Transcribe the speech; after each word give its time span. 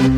Esto 0.00 0.08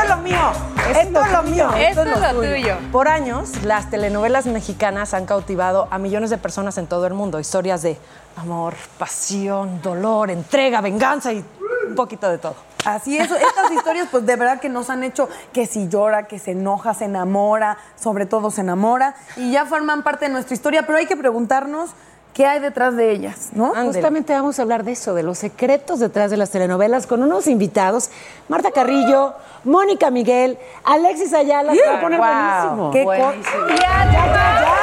es 0.00 0.08
lo 0.08 0.16
mío. 0.16 0.50
Esto 0.90 1.20
es 1.20 1.30
lo 1.30 1.42
mío. 1.44 1.70
Esto 1.76 2.02
es 2.02 2.20
lo 2.20 2.40
tuyo. 2.40 2.76
Por 2.90 3.06
años, 3.06 3.62
las 3.62 3.88
telenovelas 3.88 4.46
mexicanas 4.46 5.14
han 5.14 5.24
cautivado 5.24 5.86
a 5.92 5.98
millones 5.98 6.30
de 6.30 6.38
personas 6.38 6.78
en 6.78 6.88
todo 6.88 7.06
el 7.06 7.14
mundo. 7.14 7.38
Historias 7.38 7.82
de 7.82 7.98
amor, 8.36 8.74
pasión, 8.98 9.80
dolor, 9.80 10.28
entrega, 10.32 10.80
venganza 10.80 11.32
y 11.32 11.44
un 11.86 11.94
poquito 11.94 12.28
de 12.28 12.38
todo. 12.38 12.56
Así 12.84 13.16
es, 13.16 13.30
estas 13.30 13.70
historias 13.70 14.08
pues 14.10 14.26
de 14.26 14.36
verdad 14.36 14.60
que 14.60 14.68
nos 14.68 14.90
han 14.90 15.04
hecho 15.04 15.28
que 15.52 15.66
si 15.66 15.88
llora, 15.88 16.24
que 16.26 16.38
se 16.38 16.50
enoja, 16.52 16.94
se 16.94 17.04
enamora, 17.04 17.78
sobre 18.00 18.26
todo 18.26 18.50
se 18.50 18.60
enamora 18.62 19.14
y 19.36 19.52
ya 19.52 19.66
forman 19.66 20.02
parte 20.02 20.26
de 20.26 20.32
nuestra 20.32 20.54
historia, 20.54 20.84
pero 20.86 20.98
hay 20.98 21.06
que 21.06 21.16
preguntarnos 21.16 21.90
qué 22.34 22.46
hay 22.46 22.60
detrás 22.60 22.96
de 22.96 23.10
ellas, 23.12 23.50
¿no? 23.52 23.74
Justamente 23.74 24.32
vamos 24.32 24.58
a 24.58 24.62
hablar 24.62 24.84
de 24.84 24.92
eso, 24.92 25.12
de 25.14 25.22
los 25.22 25.38
secretos 25.38 26.00
detrás 26.00 26.30
de 26.30 26.38
las 26.38 26.50
telenovelas, 26.50 27.06
con 27.06 27.22
unos 27.22 27.46
invitados, 27.46 28.10
Marta 28.48 28.70
Carrillo, 28.70 29.34
Mónica 29.64 30.10
Miguel, 30.10 30.58
Alexis 30.82 31.34
Ayala, 31.34 31.74
se 31.74 31.86
va 31.86 31.98
a 31.98 32.00
poner 32.00 32.18
Wow, 32.18 32.28
buenísimo. 32.28 32.90
qué 32.90 33.04
Buenísimo. 33.04 33.66
Ya, 33.68 33.76
ya, 33.76 34.12
ya, 34.12 34.60
ya. 34.60 34.76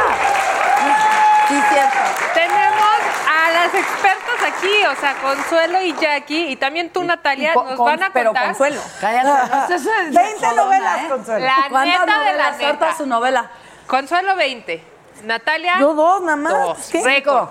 Sí, 1.47 1.56
cierto. 1.73 1.97
Tenemos 2.35 3.00
a 3.28 3.52
las 3.52 3.73
expertas 3.73 4.19
aquí, 4.49 4.85
o 4.91 4.95
sea, 4.99 5.15
Consuelo 5.21 5.81
y 5.81 5.93
Jackie, 5.95 6.47
y 6.51 6.55
también 6.55 6.89
tú, 6.89 7.03
Natalia, 7.03 7.53
Con- 7.53 7.67
nos 7.67 7.75
con- 7.77 7.85
van 7.85 8.03
a 8.03 8.09
pero 8.13 8.29
contar. 8.31 8.47
Consuelo. 8.47 8.81
Cállate, 8.99 9.27
no 9.73 9.79
seas 9.79 10.13
20 10.13 10.35
jodona, 10.45 10.63
novelas, 10.63 10.97
¿eh? 11.03 11.07
Consuelo. 11.09 11.45
La 11.45 11.55
¿Cuántas 11.69 11.85
neta 11.99 12.19
de 12.19 12.33
la 12.33 12.51
novelas? 12.51 12.57
neta. 12.59 12.95
Su 12.97 13.05
novela. 13.05 13.51
Consuelo 13.87 14.35
20. 14.35 14.83
Natalia. 15.23 15.75
Yo 15.79 15.93
dos 15.93 16.21
nada 16.21 16.35
más. 16.37 16.53
Dos. 16.53 16.89
¿Qué? 16.91 17.03
Récord. 17.03 17.49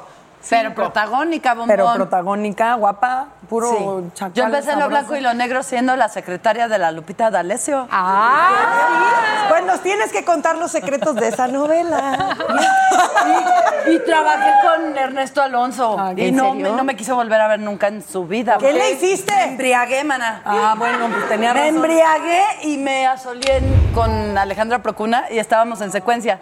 Pero 0.51 0.75
protagónica, 0.75 1.51
bombón. 1.55 1.69
Pero 1.69 1.93
protagónica, 1.95 2.75
guapa, 2.75 3.27
puro 3.49 3.69
Sí. 3.71 4.11
chacal. 4.15 4.33
Yo 4.35 4.45
empecé 4.45 4.73
en 4.73 4.81
lo 4.81 4.89
blanco 4.89 5.15
y 5.17 5.21
lo 5.21 5.35
negro 5.35 5.63
siendo 5.63 5.95
la 5.97 6.09
secretaria 6.09 6.69
de 6.69 6.79
la 6.79 6.91
Lupita 6.93 7.31
D'Alessio. 7.31 7.87
Ah, 7.91 9.47
Pues 9.49 9.65
nos 9.65 9.81
tienes 9.81 10.13
que 10.13 10.25
contar 10.25 10.57
los 10.57 10.71
secretos 10.71 11.15
de 11.15 11.29
esa 11.29 11.49
novela. 11.49 12.37
Y, 13.87 13.93
y 13.93 13.99
trabajé 14.01 14.53
con 14.63 14.97
Ernesto 14.97 15.43
Alonso. 15.43 15.97
Ah, 15.99 16.13
y 16.17 16.29
¿en 16.29 16.37
no 16.37 16.55
me, 16.55 16.71
no 16.71 16.85
me 16.85 16.97
quiso 16.97 17.15
volver 17.15 17.41
a 17.41 17.49
ver 17.49 17.61
nunca 17.61 17.89
en 17.89 18.03
su 18.03 18.27
vida. 18.27 18.57
¿Qué 18.59 18.73
le 18.73 18.91
hiciste? 18.93 19.35
Me 19.35 19.45
embriagué, 19.45 20.05
mana. 20.05 20.43
Ah, 20.45 20.75
bueno, 20.79 21.09
pues 21.11 21.29
tenía 21.29 21.53
Me 21.55 21.61
razón. 21.61 21.77
embriagué 21.77 22.43
y 22.63 22.77
me 22.79 23.07
asolé 23.07 23.57
en- 23.59 23.93
con 23.95 24.37
Alejandra 24.39 24.81
Procuna 24.83 25.25
y 25.31 25.39
estábamos 25.39 25.81
en 25.81 25.91
secuencia. 25.93 26.39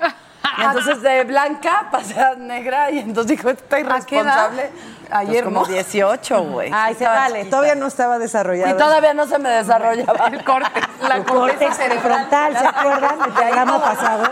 Y 0.58 0.62
entonces 0.62 1.02
de 1.02 1.24
blanca 1.24 1.88
pasé 1.90 2.18
a 2.20 2.34
negra 2.34 2.90
y 2.90 2.98
entonces 3.00 3.36
dijo, 3.36 3.48
qué 3.68 3.78
edad? 3.80 3.96
irresponsable. 3.96 4.70
Ayer, 5.08 5.44
Pues 5.44 5.44
como 5.44 5.60
¿no? 5.60 5.66
18, 5.66 6.42
güey. 6.46 6.70
Ay, 6.74 6.94
se 6.94 7.04
Estaba 7.04 7.20
vale. 7.20 7.34
chiquita. 7.38 7.50
Todavía 7.56 7.74
no 7.76 7.86
estaba 7.86 8.18
desarrollada. 8.18 8.70
Y 8.72 8.76
todavía 8.76 9.14
no 9.14 9.26
se 9.26 9.38
me 9.38 9.48
desarrollaba. 9.50 10.26
El 10.26 10.42
corte. 10.44 10.80
La 11.08 11.22
Córtex 11.24 11.76
prefrontal, 11.76 12.58
¿se 12.58 12.66
acuerdan 12.66 13.18
del 13.20 13.32
programa 13.32 13.82
pasado? 13.82 14.24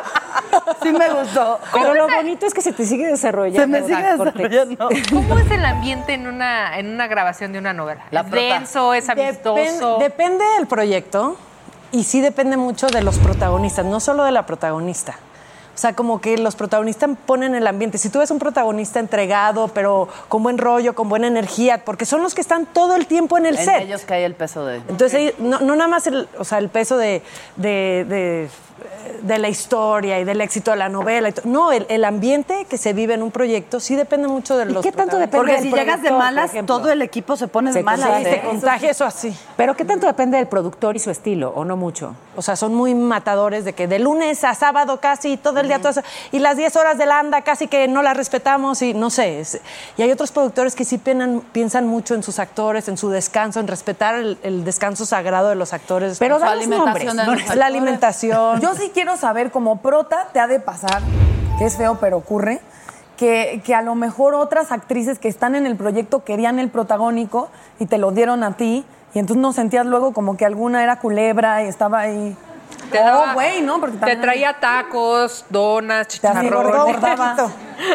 Sí 0.83 0.93
me 0.93 1.09
gustó. 1.11 1.61
Pero 1.73 1.95
lo 1.95 2.09
bonito 2.09 2.47
es 2.47 2.55
que 2.55 2.61
se 2.61 2.73
te 2.73 2.85
sigue 2.87 3.07
desarrollando. 3.07 3.61
Se 3.61 3.67
me 3.69 3.83
sigue 3.83 4.03
desarrollando. 4.17 4.89
¿Cómo 5.13 5.39
es 5.39 5.51
el 5.53 5.65
ambiente 5.65 6.15
en 6.15 6.27
una, 6.27 6.77
en 6.79 6.89
una 6.93 7.07
grabación 7.07 7.53
de 7.53 7.61
una 7.61 7.73
novela? 7.73 8.03
La 8.11 8.21
¿Es 8.23 8.27
prota. 8.27 8.45
denso? 8.55 8.95
¿Es 8.95 9.09
amistoso? 9.09 9.99
Depen- 9.99 9.99
depende 10.01 10.45
del 10.59 10.67
proyecto 10.67 11.37
y 11.93 12.03
sí 12.03 12.21
depende 12.21 12.57
mucho 12.57 12.89
de 12.89 13.01
los 13.03 13.19
protagonistas, 13.21 13.85
no 13.85 14.01
solo 14.01 14.25
de 14.25 14.33
la 14.33 14.45
protagonista. 14.47 15.15
O 15.75 15.79
sea, 15.79 15.93
como 15.95 16.21
que 16.21 16.39
los 16.39 16.55
protagonistas 16.55 17.11
ponen 17.27 17.55
el 17.55 17.67
ambiente. 17.67 17.99
Si 17.99 18.09
tú 18.09 18.21
ves 18.21 18.31
un 18.31 18.39
protagonista 18.39 19.01
entregado, 19.01 19.69
pero 19.69 20.09
con 20.29 20.43
buen 20.43 20.57
rollo, 20.57 20.95
con 20.95 21.09
buena 21.09 21.27
energía, 21.27 21.85
porque 21.85 22.07
son 22.07 22.23
los 22.23 22.35
que 22.35 22.41
están 22.41 22.67
todo 22.67 22.95
el 22.95 23.07
tiempo 23.07 23.39
en 23.39 23.47
el 23.47 23.59
En 23.59 23.65
set. 23.65 23.83
ellos 23.83 24.03
cae 24.07 24.25
el 24.25 24.35
peso 24.35 24.65
de... 24.65 24.77
Entonces, 24.89 25.35
no, 25.39 25.61
no 25.61 25.75
nada 25.75 25.89
más 25.89 26.07
el, 26.07 26.29
o 26.39 26.45
sea, 26.45 26.59
el 26.59 26.69
peso 26.69 26.97
de, 26.97 27.23
de, 27.57 28.07
de- 28.09 28.49
de 29.23 29.39
la 29.39 29.49
historia 29.49 30.19
y 30.21 30.25
del 30.25 30.41
éxito 30.41 30.73
de 30.73 30.77
la 30.77 30.89
novela. 30.89 31.29
y 31.31 31.35
No, 31.45 31.73
el, 31.73 31.87
el 31.89 32.05
ambiente 32.05 32.67
que 32.69 32.77
se 32.77 32.93
vive 32.93 33.15
en 33.15 33.23
un 33.23 33.31
proyecto 33.31 33.81
sí 33.81 33.95
depende 33.97 34.29
mucho 34.29 34.57
de 34.57 34.65
¿Y 34.71 34.75
los 34.75 34.83
qué 34.85 34.93
tanto 34.93 35.17
depende 35.17 35.37
Porque 35.39 35.53
del 35.53 35.63
si 35.63 35.73
llegas 35.73 36.03
de 36.03 36.11
malas, 36.11 36.51
ejemplo? 36.51 36.77
todo 36.79 36.91
el 36.91 37.01
equipo 37.01 37.37
se 37.37 37.49
pone 37.49 37.73
de 37.73 37.83
malas. 37.83 38.19
Sí, 38.19 38.25
se 38.25 38.41
contagia 38.41 38.91
eso 38.91 39.05
así. 39.05 39.35
Pero 39.57 39.75
¿qué 39.77 39.85
tanto 39.85 40.07
depende 40.07 40.37
del 40.37 40.47
productor 40.49 40.97
y 40.97 40.99
su 40.99 41.11
estilo, 41.11 41.53
o 41.55 41.65
no 41.65 41.77
mucho? 41.77 42.15
O 42.37 42.43
sea, 42.43 42.57
son 42.57 42.75
muy 42.75 42.95
matadores 42.95 43.65
de 43.65 43.73
que 43.75 43.87
de 43.87 43.99
lunes 44.01 44.43
a 44.45 44.55
sábado 44.55 44.99
casi 45.01 45.37
todo 45.37 45.61
el 45.61 45.69
día, 45.69 45.79
todo 45.79 45.91
eso, 45.91 46.03
y 46.33 46.41
las 46.41 46.57
10 46.57 46.75
horas 46.77 46.99
de 46.99 47.07
la 47.07 47.21
anda 47.21 47.43
casi 47.43 47.69
que 47.69 47.87
no 47.89 48.03
las 48.03 48.17
respetamos 48.17 48.83
y 48.83 48.93
no 48.93 49.09
sé. 49.11 49.41
es- 49.41 49.61
y 49.97 50.03
hay 50.03 50.11
otros 50.11 50.33
productores 50.33 50.75
que 50.75 50.85
sí 50.85 50.99
piensan, 50.99 51.41
piensan 51.53 51.87
mucho 51.87 52.15
en 52.15 52.23
sus 52.23 52.39
actores, 52.41 52.89
en 52.89 52.97
su 52.99 53.09
descanso, 53.09 53.61
en 53.61 53.69
respetar 53.69 54.17
el, 54.17 54.37
el 54.43 54.65
descanso 54.65 55.07
sagrado 55.07 55.49
de 55.49 55.55
los 55.55 55.73
actores. 55.73 56.19
Pero 56.19 56.39
la 56.41 57.67
alimentación. 57.67 58.61
Yo 58.65 58.75
sí 58.75 58.91
quiero 58.95 59.19
saber, 59.19 59.51
como 59.51 59.77
prota, 59.83 60.29
te 60.33 60.41
ha 60.41 60.47
de 60.47 60.59
pasar, 60.59 61.03
que 61.59 61.67
es 61.67 61.77
feo, 61.77 61.99
pero 62.01 62.17
ocurre, 62.17 62.63
que, 63.19 63.61
que 63.63 63.75
a 63.75 63.83
lo 63.83 63.95
mejor 63.95 64.35
otras 64.35 64.73
actrices 64.73 65.19
que 65.19 65.29
están 65.29 65.55
en 65.55 65.67
el 65.67 65.77
proyecto 65.77 66.25
querían 66.25 66.59
el 66.59 66.71
protagónico 66.71 67.51
y 67.79 67.85
te 67.85 67.99
lo 67.99 68.11
dieron 68.11 68.43
a 68.43 68.57
ti, 68.57 68.87
y 69.13 69.19
entonces 69.19 69.41
no 69.43 69.53
sentías 69.53 69.85
luego 69.85 70.15
como 70.15 70.39
que 70.39 70.47
alguna 70.47 70.83
era 70.83 70.99
culebra 70.99 71.63
y 71.63 71.67
estaba 71.69 72.01
ahí. 72.01 72.35
Te 72.91 73.01
Oh, 73.01 73.05
daba- 73.05 73.35
güey, 73.35 73.61
¿no? 73.61 73.81
Porque 73.81 73.99
Te 73.99 74.17
traía 74.17 74.59
tacos, 74.59 75.45
donas, 75.51 76.09
chicharrón. 76.09 76.87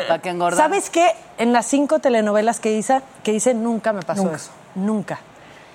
Para 0.08 0.20
que. 0.22 0.34
¿Sabes 0.56 0.90
qué? 0.92 1.12
En 1.40 1.52
las 1.52 1.66
cinco 1.66 1.98
telenovelas 1.98 2.60
que 2.60 2.74
hice, 2.74 3.02
que 3.24 3.34
hice 3.34 3.56
nunca 3.56 3.92
me 3.92 4.04
pasó 4.04 4.32
eso. 4.34 4.52
Nunca. 4.76 5.20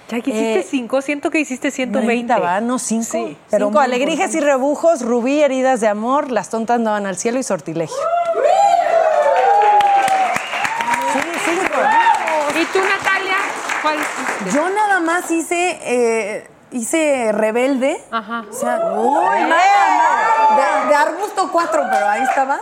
Jackie, 0.08 0.30
hiciste 0.30 0.60
Eh, 0.60 0.66
cinco, 0.68 1.00
siento 1.02 1.30
que 1.30 1.40
hiciste 1.40 1.70
120. 1.70 2.32
Ahorita 2.32 2.38
va, 2.38 2.60
no, 2.60 2.78
cinco. 2.78 3.04
Sí. 3.10 3.36
pero 3.50 3.66
cinco 3.66 3.78
muy 3.78 3.84
alegrijes 3.86 4.34
y 4.34 4.40
rebujos, 4.40 5.02
rubí, 5.02 5.42
heridas 5.42 5.80
de 5.80 5.88
amor, 5.88 6.30
las 6.30 6.50
tontas 6.50 6.78
no 6.80 6.90
van 6.90 7.06
al 7.06 7.16
cielo 7.16 7.38
y 7.38 7.42
sortilegio. 7.42 7.96
Sí, 11.12 11.20
cinco. 11.44 11.80
¿Y 12.60 12.64
tú, 12.66 12.78
Natalia? 12.80 13.36
¿Cuál 13.82 13.96
hiciste? 13.98 14.56
Yo 14.56 14.68
nada 14.68 15.00
más 15.00 15.30
hice, 15.30 15.78
eh, 15.82 16.46
hice 16.70 17.32
rebelde. 17.32 17.98
Ajá. 18.10 18.44
O 18.50 18.52
sea, 18.52 18.78
Uy, 18.94 19.36
¡Bien! 19.36 19.48
mano. 19.48 19.64
cuatro, 21.54 21.82
pero 21.90 22.08
ahí 22.08 22.22
estaba. 22.22 22.60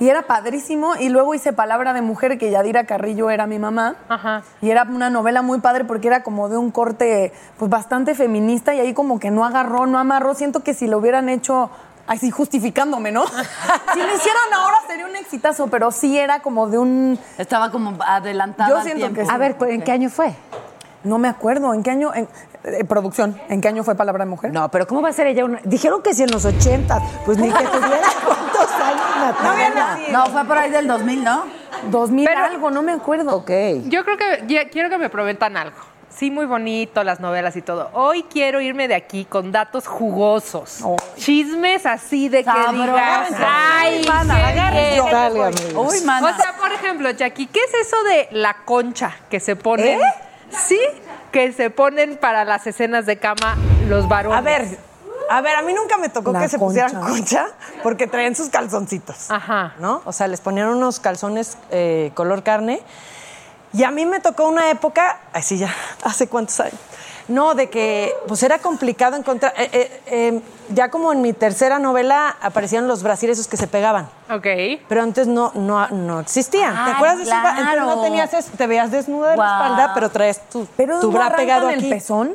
Y 0.00 0.08
era 0.08 0.22
padrísimo. 0.22 0.96
Y 0.96 1.10
luego 1.10 1.34
hice 1.34 1.52
Palabra 1.52 1.92
de 1.92 2.02
Mujer, 2.02 2.38
que 2.38 2.50
Yadira 2.50 2.84
Carrillo 2.84 3.30
era 3.30 3.46
mi 3.46 3.58
mamá. 3.58 3.96
Ajá. 4.08 4.42
Y 4.62 4.70
era 4.70 4.82
una 4.84 5.10
novela 5.10 5.42
muy 5.42 5.60
padre 5.60 5.84
porque 5.84 6.08
era 6.08 6.22
como 6.22 6.48
de 6.48 6.56
un 6.56 6.70
corte 6.70 7.32
pues 7.58 7.70
bastante 7.70 8.14
feminista 8.14 8.74
y 8.74 8.80
ahí 8.80 8.94
como 8.94 9.20
que 9.20 9.30
no 9.30 9.44
agarró, 9.44 9.86
no 9.86 9.98
amarró. 9.98 10.34
Siento 10.34 10.64
que 10.64 10.74
si 10.74 10.86
lo 10.86 10.98
hubieran 10.98 11.28
hecho 11.28 11.70
así 12.06 12.30
justificándome, 12.30 13.12
¿no? 13.12 13.26
si 13.94 13.98
lo 14.00 14.14
hicieron 14.14 14.54
ahora 14.54 14.76
sería 14.88 15.06
un 15.06 15.16
exitazo, 15.16 15.68
pero 15.68 15.92
sí 15.92 16.18
era 16.18 16.40
como 16.40 16.68
de 16.68 16.78
un... 16.78 17.18
Estaba 17.38 17.70
como 17.70 17.96
adelantada 18.02 18.70
Yo 18.70 18.78
al 18.78 18.82
siento 18.82 19.00
tiempo. 19.00 19.20
que 19.20 19.26
sí. 19.26 19.30
A 19.32 19.38
ver, 19.38 19.56
¿en 19.68 19.82
qué 19.82 19.92
año 19.92 20.10
fue? 20.10 20.34
No 21.04 21.18
me 21.18 21.28
acuerdo, 21.28 21.72
¿en 21.72 21.82
qué 21.82 21.90
año? 21.90 22.12
En, 22.14 22.28
eh, 22.64 22.84
producción, 22.84 23.40
¿en 23.48 23.60
qué 23.60 23.68
año 23.68 23.82
fue 23.84 23.94
Palabra 23.94 24.24
de 24.24 24.30
Mujer? 24.30 24.52
No, 24.52 24.70
pero 24.70 24.86
¿cómo 24.86 25.02
va 25.02 25.08
a 25.08 25.12
ser 25.12 25.26
ella 25.26 25.44
una.? 25.44 25.60
Dijeron 25.64 26.02
que 26.02 26.14
si 26.14 26.22
en 26.22 26.30
los 26.30 26.44
80, 26.44 27.00
pues 27.24 27.38
ni 27.38 27.48
que 27.50 27.64
tuviera 27.64 28.08
cuántos 28.26 28.70
años, 28.72 29.16
Natalia. 29.18 29.98
No, 30.12 30.26
fue 30.26 30.44
por 30.44 30.58
ahí 30.58 30.70
del 30.70 30.86
2000, 30.86 31.24
¿no? 31.24 31.44
2000 31.90 32.26
Pero- 32.26 32.44
algo, 32.44 32.70
no 32.70 32.82
me 32.82 32.92
acuerdo. 32.92 33.34
Ok. 33.36 33.50
Yo 33.86 34.04
creo 34.04 34.16
que 34.16 34.44
ya- 34.46 34.68
quiero 34.68 34.90
que 34.90 34.98
me 34.98 35.08
prometan 35.08 35.56
algo. 35.56 35.76
Sí, 36.10 36.30
muy 36.30 36.44
bonito, 36.44 37.04
las 37.04 37.20
novelas 37.20 37.54
y 37.54 37.62
todo. 37.62 37.88
Hoy 37.94 38.24
quiero 38.24 38.60
irme 38.60 38.88
de 38.88 38.96
aquí 38.96 39.24
con 39.24 39.52
datos 39.52 39.86
jugosos. 39.86 40.80
Chismes 41.16 41.86
así 41.86 42.28
de 42.28 42.42
que 42.42 42.50
digas, 42.50 43.30
ay, 43.38 44.04
Mana, 44.08 44.34
qué 44.34 44.42
agárrense. 44.42 44.94
bien". 45.00 45.10
Dale, 45.12 45.44
amigo. 45.44 45.82
Uy, 45.88 46.00
mana. 46.04 46.30
O 46.36 46.42
sea, 46.42 46.52
por 46.60 46.72
ejemplo, 46.72 47.10
Jackie, 47.10 47.46
¿qué 47.46 47.60
es 47.60 47.86
eso 47.86 47.96
de 48.02 48.28
la 48.32 48.54
concha 48.64 49.16
que 49.30 49.38
se 49.38 49.54
ponen? 49.54 50.00
Sí, 50.50 50.80
que 51.30 51.52
se 51.52 51.70
ponen 51.70 52.16
para 52.16 52.44
las 52.44 52.66
escenas 52.66 53.06
de 53.06 53.18
cama 53.18 53.56
los 53.88 54.08
varones. 54.08 54.38
A 54.38 54.42
ver, 54.42 54.78
a 55.30 55.40
ver, 55.40 55.56
a 55.56 55.62
mí 55.62 55.72
nunca 55.72 55.96
me 55.96 56.08
tocó 56.08 56.32
La 56.32 56.40
que 56.40 56.48
se 56.48 56.58
pusieran 56.58 56.92
concha. 56.92 57.08
concha 57.10 57.46
porque 57.82 58.06
traían 58.06 58.34
sus 58.34 58.48
calzoncitos. 58.48 59.30
Ajá. 59.30 59.74
¿No? 59.78 60.02
O 60.04 60.12
sea, 60.12 60.26
les 60.26 60.40
ponían 60.40 60.68
unos 60.68 60.98
calzones 61.00 61.56
eh, 61.70 62.10
color 62.14 62.42
carne. 62.42 62.82
Y 63.72 63.84
a 63.84 63.92
mí 63.92 64.04
me 64.06 64.18
tocó 64.18 64.48
una 64.48 64.68
época, 64.70 65.20
así 65.32 65.56
ya, 65.56 65.72
¿hace 66.04 66.26
cuántos 66.26 66.58
años? 66.58 66.74
No, 67.30 67.54
de 67.54 67.70
que 67.70 68.12
pues 68.26 68.42
era 68.42 68.58
complicado 68.58 69.16
encontrar. 69.16 69.54
eh, 69.56 69.70
eh, 69.72 70.00
eh, 70.06 70.40
ya 70.70 70.90
como 70.90 71.12
en 71.12 71.22
mi 71.22 71.32
tercera 71.32 71.78
novela 71.78 72.36
aparecían 72.42 72.88
los 72.88 73.02
brasiles 73.04 73.38
esos 73.38 73.48
que 73.48 73.56
se 73.56 73.68
pegaban. 73.68 74.08
Ok. 74.28 74.46
Pero 74.88 75.02
antes 75.02 75.26
no, 75.28 75.52
no, 75.54 75.88
no 75.90 76.18
existían. 76.20 76.74
¿Te 76.74 76.80
Ay, 76.90 76.92
acuerdas 76.96 77.18
de 77.18 77.22
eso? 77.24 77.32
Entonces 77.34 77.64
claro. 77.64 77.84
no 77.86 78.02
tenías 78.02 78.34
eso, 78.34 78.50
te 78.56 78.66
veías 78.66 78.90
desnuda 78.90 79.30
de 79.30 79.36
la 79.36 79.44
espalda, 79.44 79.92
pero 79.94 80.10
traes 80.10 80.40
tu, 80.48 80.66
Pero 80.76 80.98
tu 81.00 81.12
bra 81.12 81.34
pegado 81.36 81.70
el 81.70 81.78
aquí. 81.78 81.88
pezón. 81.88 82.34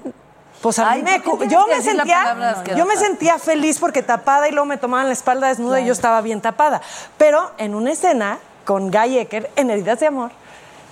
Pues 0.62 0.80
a 0.80 0.90
Ay, 0.92 1.04
mí 1.04 1.12
me, 1.12 1.20
¿por 1.20 1.38
qué 1.40 1.48
tienes 1.48 1.52
yo 1.52 1.68
me 1.68 1.82
sentía, 1.82 2.64
yo 2.76 2.86
me 2.86 2.96
sentía 2.96 3.38
feliz 3.38 3.78
porque 3.80 4.02
tapada 4.02 4.48
y 4.48 4.52
luego 4.52 4.66
me 4.66 4.78
tomaban 4.78 5.08
la 5.08 5.14
espalda 5.14 5.48
desnuda 5.50 5.82
y 5.82 5.86
yo 5.86 5.92
estaba 5.92 6.22
bien 6.22 6.40
tapada. 6.42 6.82
Pero 7.18 7.52
en 7.58 7.76
una 7.76 7.92
escena 7.92 8.40
con 8.64 8.90
Guy 8.90 9.20
Ecker 9.20 9.52
en 9.58 9.70
Heridas 9.70 10.00
de 10.00 10.08
Amor 10.08 10.32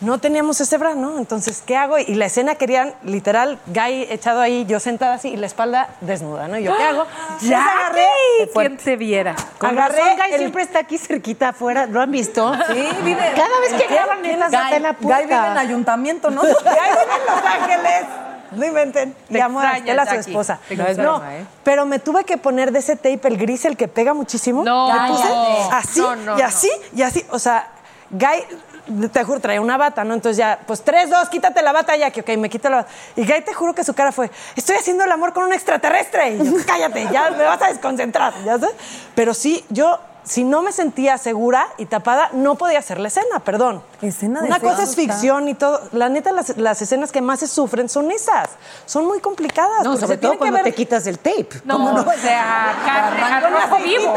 no 0.01 0.17
teníamos 0.17 0.59
ese 0.61 0.77
bra, 0.77 0.95
¿no? 0.95 1.17
Entonces, 1.17 1.63
¿qué 1.65 1.77
hago? 1.77 1.97
Y 1.97 2.15
la 2.15 2.25
escena 2.25 2.55
querían, 2.55 2.93
literal, 3.03 3.59
Guy 3.67 4.07
echado 4.09 4.41
ahí, 4.41 4.65
yo 4.65 4.79
sentada 4.79 5.13
así 5.15 5.29
y 5.29 5.37
la 5.37 5.45
espalda 5.47 5.89
desnuda, 6.01 6.47
¿no? 6.47 6.57
Y 6.57 6.63
yo, 6.63 6.75
¿qué 6.75 6.83
hago? 6.83 7.05
Pues 7.39 7.51
agarré, 7.51 8.07
¿Quién 8.53 8.77
te 8.77 8.95
viera? 8.97 9.35
Con 9.57 9.69
agarré 9.71 9.99
razón, 9.99 10.17
Guy 10.17 10.31
el- 10.33 10.37
siempre 10.39 10.63
está 10.63 10.79
aquí 10.79 10.97
cerquita 10.97 11.49
afuera, 11.49 11.85
¿lo 11.85 12.01
han 12.01 12.11
visto? 12.11 12.53
Sí, 12.67 12.87
vive. 13.03 13.33
Cada 13.35 13.59
vez 13.61 13.73
que 13.81 13.93
graban 13.93 14.25
esas 14.25 14.51
Guy, 14.51 14.79
la 14.79 14.93
Guy 14.99 15.23
vive 15.25 15.47
en 15.47 15.57
ayuntamiento, 15.57 16.29
¿no? 16.31 16.41
Guy 16.41 16.49
vive 16.49 16.61
en 16.63 17.35
Los 17.35 17.45
Ángeles. 17.45 18.05
No 18.51 18.65
inventen. 18.65 19.15
Te 19.29 19.37
Llamó 19.39 19.61
a 19.61 19.77
Estela, 19.77 20.05
su 20.05 20.13
esposa. 20.13 20.59
No, 20.69 20.83
extraña, 20.83 21.37
¿eh? 21.37 21.45
pero 21.63 21.87
me 21.87 21.97
tuve 21.97 22.23
que 22.23 22.37
poner 22.37 22.71
de 22.71 22.79
ese 22.79 22.95
tape, 22.95 23.21
el 23.27 23.37
gris, 23.37 23.65
el 23.65 23.75
que 23.75 23.87
pega 23.87 24.13
muchísimo. 24.13 24.63
No, 24.63 24.93
Me 24.93 25.07
puse 25.09 25.23
cállate. 25.23 25.75
así, 25.75 25.99
No, 25.99 26.15
no, 26.17 26.37
y 26.37 26.41
así, 26.43 26.69
y 26.95 27.01
así. 27.01 27.25
O 27.31 27.39
sea, 27.39 27.67
Guy, 28.13 29.09
te 29.09 29.23
juro, 29.23 29.39
traía 29.39 29.59
una 29.59 29.75
bata, 29.75 30.03
¿no? 30.03 30.13
Entonces 30.13 30.37
ya, 30.37 30.59
pues 30.67 30.83
tres, 30.83 31.09
dos, 31.09 31.29
quítate 31.29 31.63
la 31.63 31.71
bata 31.71 31.93
que 32.11 32.21
ok, 32.21 32.29
me 32.37 32.49
quito 32.49 32.69
la 32.69 32.77
bata. 32.77 32.89
Y 33.15 33.25
Guy, 33.25 33.41
te 33.41 33.53
juro 33.53 33.73
que 33.73 33.83
su 33.83 33.93
cara 33.93 34.11
fue, 34.11 34.29
estoy 34.55 34.75
haciendo 34.75 35.03
el 35.03 35.11
amor 35.11 35.33
con 35.33 35.43
un 35.43 35.53
extraterrestre. 35.53 36.37
Cállate, 36.67 37.07
ya 37.11 37.31
me 37.31 37.43
vas 37.43 37.61
a 37.61 37.67
desconcentrar, 37.69 38.33
¿ya 38.45 38.59
sabes? 38.59 38.75
Pero 39.15 39.33
sí, 39.33 39.65
yo, 39.69 39.99
si 40.23 40.43
no 40.43 40.61
me 40.61 40.71
sentía 40.71 41.17
segura 41.17 41.67
y 41.77 41.85
tapada, 41.85 42.29
no 42.33 42.55
podía 42.55 42.79
hacer 42.79 42.99
la 42.99 43.09
escena, 43.09 43.39
perdón. 43.43 43.83
Escena 44.01 44.41
de 44.41 44.47
Una 44.47 44.59
cosa 44.59 44.83
es 44.83 44.95
ficción 44.95 45.49
y 45.49 45.53
todo. 45.53 45.81
La 45.91 46.07
neta, 46.09 46.31
las, 46.31 46.57
las 46.57 46.81
escenas 46.81 47.11
que 47.11 47.21
más 47.21 47.41
se 47.41 47.47
sufren 47.47 47.89
son 47.89 48.09
esas. 48.11 48.49
Son 48.85 49.05
muy 49.05 49.19
complicadas. 49.19 49.83
No, 49.83 49.91
porque 49.91 50.05
sobre 50.05 50.15
se 50.15 50.21
todo 50.21 50.31
tiene 50.31 50.33
que 50.35 50.39
cuando 50.39 50.55
ver 50.55 50.63
te 50.63 50.73
quitas 50.73 51.05
el 51.07 51.19
tape. 51.19 51.61
No, 51.65 51.75
¿Cómo 51.75 51.91
no? 51.91 52.01
o 52.01 52.13
sea, 52.13 52.73
carne 52.85 53.41
con 53.41 53.55
aceitito. 53.55 54.01
vivo. 54.01 54.13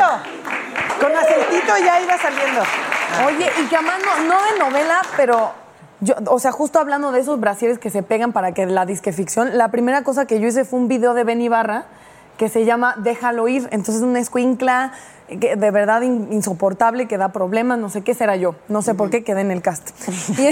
Con 1.00 1.17
aceitito 1.17 1.73
ya 1.85 2.00
iba 2.00 2.19
saliendo. 2.19 2.62
Oye, 3.26 3.50
y 3.62 3.67
que 3.67 3.76
además 3.76 3.97
no, 4.05 4.25
no 4.29 4.43
de 4.43 4.59
novela, 4.59 5.02
pero 5.17 5.52
yo, 6.00 6.14
o 6.29 6.38
sea, 6.38 6.52
justo 6.52 6.79
hablando 6.79 7.11
de 7.11 7.20
esos 7.20 7.41
brasieres 7.41 7.79
que 7.79 7.91
se 7.91 8.02
pegan 8.02 8.32
para 8.32 8.52
que 8.52 8.67
la 8.67 8.87
disque 8.87 9.12
ficción, 9.12 9.59
la 9.59 9.70
primera 9.70 10.05
cosa 10.05 10.26
que 10.26 10.38
yo 10.38 10.47
hice 10.47 10.64
fue 10.64 10.79
un 10.79 10.88
video 10.88 11.14
de 11.14 11.25
Ben 11.25 11.41
Ibarra 11.41 11.87
que 12.37 12.49
se 12.49 12.64
llama 12.64 12.94
Déjalo 12.99 13.49
ir. 13.49 13.69
Entonces, 13.73 14.02
una 14.02 14.20
escuincla 14.20 14.93
de 15.28 15.70
verdad 15.70 16.02
in- 16.02 16.28
insoportable, 16.32 17.06
que 17.08 17.19
da 17.19 17.28
problemas, 17.31 17.78
no 17.78 17.88
sé 17.88 18.02
qué 18.02 18.14
será 18.14 18.37
yo. 18.37 18.55
No 18.69 18.82
sé 18.82 18.94
por 18.94 19.11
qué 19.11 19.25
quedé 19.25 19.40
en 19.40 19.50
el 19.50 19.62
cast. 19.62 19.90
Y, 20.38 20.50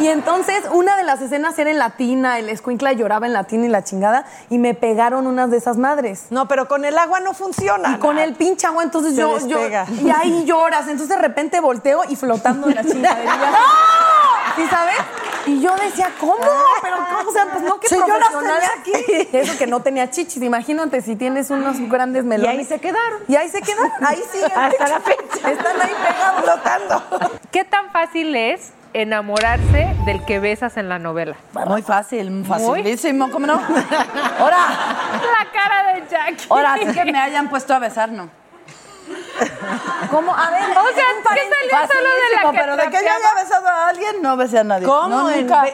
y 0.04 0.08
entonces, 0.08 0.62
una 0.72 0.96
de 0.96 1.02
las 1.02 1.20
escenas 1.20 1.58
era 1.58 1.70
en 1.70 1.78
latina, 1.78 2.38
el 2.38 2.48
escuincla 2.48 2.92
lloraba 2.92 3.26
en 3.26 3.32
latín 3.32 3.64
y 3.64 3.68
la 3.68 3.82
chingada, 3.84 4.24
y 4.50 4.58
me 4.58 4.74
pegaron 4.74 5.26
unas 5.26 5.50
de 5.50 5.56
esas 5.56 5.76
madres. 5.76 6.26
No, 6.30 6.46
pero 6.48 6.68
con 6.68 6.84
el 6.84 6.96
agua 6.98 7.20
no 7.20 7.34
funciona. 7.34 7.94
Y 7.96 7.98
con 7.98 8.18
el 8.18 8.34
pinche 8.34 8.66
agua, 8.66 8.82
entonces 8.82 9.14
Se 9.14 9.20
yo, 9.20 9.38
yo. 9.46 9.58
Y 10.02 10.10
ahí 10.10 10.44
lloras. 10.44 10.82
Entonces 10.88 11.08
de 11.08 11.16
repente 11.20 11.60
volteo 11.60 12.02
y 12.08 12.16
flotando 12.16 12.68
en 12.68 12.74
la 12.76 12.82
chingadería. 12.84 13.32
¿Sí 14.56 14.62
sabes? 14.70 14.94
Y 15.44 15.60
yo 15.60 15.74
decía, 15.76 16.10
¿cómo? 16.18 16.34
Pero 16.82 16.96
¿cómo? 17.14 17.28
O 17.28 17.32
sea, 17.32 17.46
pues 17.52 17.62
no, 17.62 17.78
que 17.78 17.86
Si 17.88 17.94
profesional 17.94 18.60
aquí. 18.80 18.92
Eso 19.32 19.56
que 19.58 19.66
no 19.66 19.80
tenía 19.80 20.10
chichis. 20.10 20.42
Imagínate 20.42 21.02
si 21.02 21.14
tienes 21.14 21.50
unos 21.50 21.78
grandes 21.88 22.24
Y 22.24 22.26
melones. 22.26 22.58
ahí 22.58 22.64
se 22.64 22.80
quedaron. 22.80 23.20
Y 23.28 23.36
ahí 23.36 23.48
se 23.48 23.60
quedan. 23.60 23.92
Ahí 24.04 24.22
siguen. 24.30 24.50
Hasta 24.58 24.88
la 24.88 25.00
fecha. 25.00 25.50
Están 25.50 25.80
ahí 25.80 25.92
pegados. 26.06 26.42
flotando. 26.44 27.30
¿Qué 27.50 27.64
tan 27.64 27.90
fácil 27.90 28.34
es 28.34 28.72
enamorarse 28.92 29.94
del 30.06 30.24
que 30.24 30.38
besas 30.38 30.76
en 30.76 30.88
la 30.88 30.98
novela? 30.98 31.36
Muy 31.66 31.82
fácil, 31.82 32.44
facilísimo, 32.46 33.30
¿cómo 33.30 33.46
no? 33.46 33.54
Ahora, 34.40 34.56
La 35.22 35.50
cara 35.52 35.94
de 35.94 36.04
Jackie. 36.08 36.46
ahora 36.50 36.76
sí 36.78 36.86
que 36.92 37.04
me 37.04 37.18
hayan 37.18 37.48
puesto 37.48 37.74
a 37.74 37.78
besar, 37.78 38.10
no. 38.10 38.30
¿Cómo? 40.10 40.34
A 40.34 40.50
ver. 40.50 40.62
O 40.62 40.88
sea, 40.94 41.04
¿qué 41.34 41.40
salió 41.50 41.88
solo 41.92 42.08
de 42.10 42.36
la 42.44 42.50
que 42.50 42.58
pero 42.58 42.76
de 42.76 42.82
que 42.84 42.92
yo 43.04 43.12
haya 43.12 43.34
besado 43.42 43.68
a 43.68 43.88
alguien, 43.88 44.22
no 44.22 44.36
besé 44.36 44.58
a 44.58 44.64
nadie. 44.64 44.86
¿Cómo? 44.86 45.08
No, 45.08 45.30
nunca. 45.30 45.64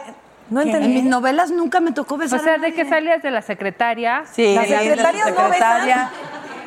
no 0.49 0.61
entendí. 0.61 0.85
En 0.85 0.93
mis 0.93 1.03
novelas 1.05 1.49
nunca 1.51 1.79
me 1.79 1.91
tocó 1.93 2.15
O 2.15 2.17
besar 2.17 2.41
sea, 2.41 2.55
a 2.55 2.57
de 2.57 2.73
que 2.73 2.85
salías 2.87 3.21
de 3.23 3.31
la 3.31 3.41
secretaria. 3.41 4.23
Sí, 4.31 4.53
Las 4.55 4.65
sí, 4.65 4.71
de 4.73 4.79
secretarias 4.79 5.29
no 5.29 5.35
secretaria. 5.35 6.09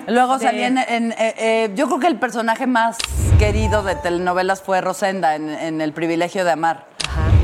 Luego 0.07 0.39
De- 0.39 0.45
salí 0.47 0.63
en, 0.63 0.79
en- 0.79 1.13
eh, 1.13 1.35
eh, 1.39 1.71
yo 1.75 1.87
creo 1.87 1.99
que 1.99 2.07
el 2.07 2.17
personaje 2.19 2.67
más 2.67 2.97
querido 3.39 3.83
de 3.83 3.95
telenovelas 3.97 4.63
fue 4.63 4.81
Rosenda 4.81 5.35
en, 5.35 5.49
en 5.51 5.81
El 5.81 5.93
privilegio 5.93 6.45
de 6.45 6.53
amar, 6.53 6.87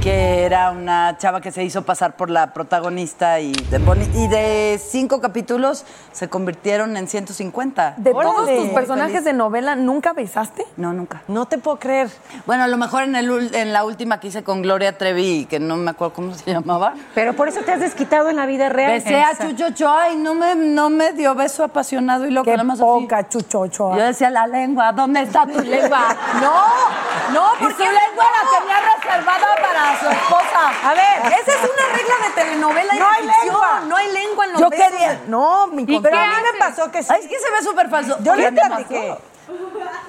que 0.02 0.44
era 0.44 0.70
una 0.72 1.16
chava 1.18 1.40
que 1.40 1.52
se 1.52 1.62
hizo 1.62 1.82
pasar 1.82 2.16
por 2.16 2.28
la 2.28 2.52
protagonista 2.52 3.38
y 3.38 3.52
de, 3.52 3.78
boni- 3.78 4.08
y 4.14 4.26
de 4.26 4.80
cinco 4.84 5.20
capítulos 5.20 5.84
se 6.10 6.28
convirtieron 6.28 6.96
en 6.96 7.06
150. 7.06 7.94
De 7.98 8.10
todos 8.10 8.48
tus 8.48 8.68
personajes 8.70 9.22
de 9.24 9.32
novela, 9.32 9.76
¿nunca 9.76 10.12
besaste? 10.12 10.66
No, 10.76 10.92
nunca. 10.92 11.22
No 11.28 11.46
te 11.46 11.58
puedo 11.58 11.78
creer. 11.78 12.10
Bueno, 12.46 12.64
a 12.64 12.66
lo 12.66 12.76
mejor 12.78 13.04
en, 13.04 13.14
el, 13.14 13.54
en 13.54 13.72
la 13.72 13.84
última 13.84 14.18
que 14.18 14.26
hice 14.28 14.42
con 14.42 14.60
Gloria 14.62 14.98
Trevi, 14.98 15.46
que 15.48 15.60
no 15.60 15.76
me 15.76 15.92
acuerdo 15.92 16.14
cómo 16.14 16.34
se 16.34 16.50
llamaba. 16.52 16.94
Pero 17.14 17.34
por 17.34 17.46
eso 17.46 17.60
te 17.60 17.70
has 17.70 17.80
desquitado 17.80 18.28
en 18.28 18.36
la 18.36 18.46
vida 18.46 18.68
real. 18.68 18.90
Besé 18.90 19.22
a 19.22 19.36
Chucho 19.38 19.66
Ochoa 19.66 20.10
y 20.10 20.16
no 20.16 20.34
me, 20.34 20.56
no 20.56 20.90
me 20.90 21.12
dio 21.12 21.34
beso 21.36 21.62
apasionado 21.62 22.26
y 22.26 22.32
loco, 22.32 22.46
Qué 22.46 22.52
nada 22.52 22.64
más 22.64 22.78
así. 22.80 22.84
poca 22.84 23.28
chuchocho. 23.28 23.96
Yo 23.96 24.02
decía 24.04 24.30
la 24.30 24.48
lengua, 24.48 24.90
¿dónde 24.92 25.22
está 25.22 25.46
tu 25.46 25.60
lengua? 25.60 26.16
No, 26.42 27.32
no, 27.32 27.54
Y 27.54 27.58
su 27.58 27.64
porque 27.64 27.84
lengua 27.84 28.24
la 28.24 28.58
tenía 28.58 28.76
reservada 28.96 29.46
para 29.62 29.91
su 30.00 30.08
esposa. 30.08 30.72
A 30.84 30.94
ver, 30.94 31.32
esa 31.40 31.52
es 31.52 31.58
una 31.62 31.96
regla 31.96 32.14
de 32.28 32.34
telenovela 32.34 32.94
y 32.94 32.98
No 32.98 33.08
hay 33.08 33.22
ficción. 33.22 33.46
lengua. 33.46 33.80
No 33.86 33.96
hay 33.96 34.12
lengua 34.12 34.44
en 34.46 34.52
los 34.52 34.60
Yo 34.60 34.70
besos. 34.70 34.86
quería- 34.90 35.20
No, 35.26 35.66
mi 35.68 35.82
¿Y 35.82 36.00
Pero 36.00 36.16
qué 36.16 36.22
a 36.22 36.26
mí 36.28 36.34
me 36.52 36.58
pasó 36.58 36.90
que 36.90 37.02
sí. 37.02 37.08
Ay, 37.12 37.20
es 37.22 37.28
que 37.28 37.38
se 37.38 37.50
ve 37.50 37.62
súper 37.62 37.88
falso. 37.88 38.16
Yo 38.20 38.32
¿Qué 38.34 38.40
le 38.42 38.50
me 38.50 38.60
platiqué. 38.60 39.16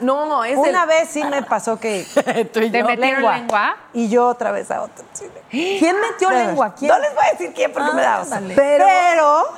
No, 0.01 0.43
es 0.43 0.57
Una 0.57 0.83
el- 0.83 0.87
vez 0.87 1.09
sí 1.09 1.23
me 1.23 1.41
pasó 1.43 1.79
que 1.79 2.05
Tú 2.53 2.59
y 2.59 2.69
¿Te 2.69 2.83
metieron 2.83 3.21
lengua? 3.23 3.75
y 3.93 4.09
yo 4.09 4.27
otra 4.27 4.51
vez 4.51 4.69
a 4.71 4.81
otro. 4.83 5.03
Sí. 5.13 5.29
¿Quién 5.49 5.99
metió 5.99 6.29
Pero- 6.29 6.45
lengua? 6.45 6.73
¿Quién? 6.77 6.89
No 6.91 6.99
les 6.99 7.13
voy 7.13 7.23
a 7.25 7.31
decir 7.31 7.53
quién 7.53 7.71
porque 7.71 7.91
me 7.93 8.01
da. 8.01 8.21
Ándale. 8.21 8.53
Pero, 8.55 8.85
Pero- 8.85 9.49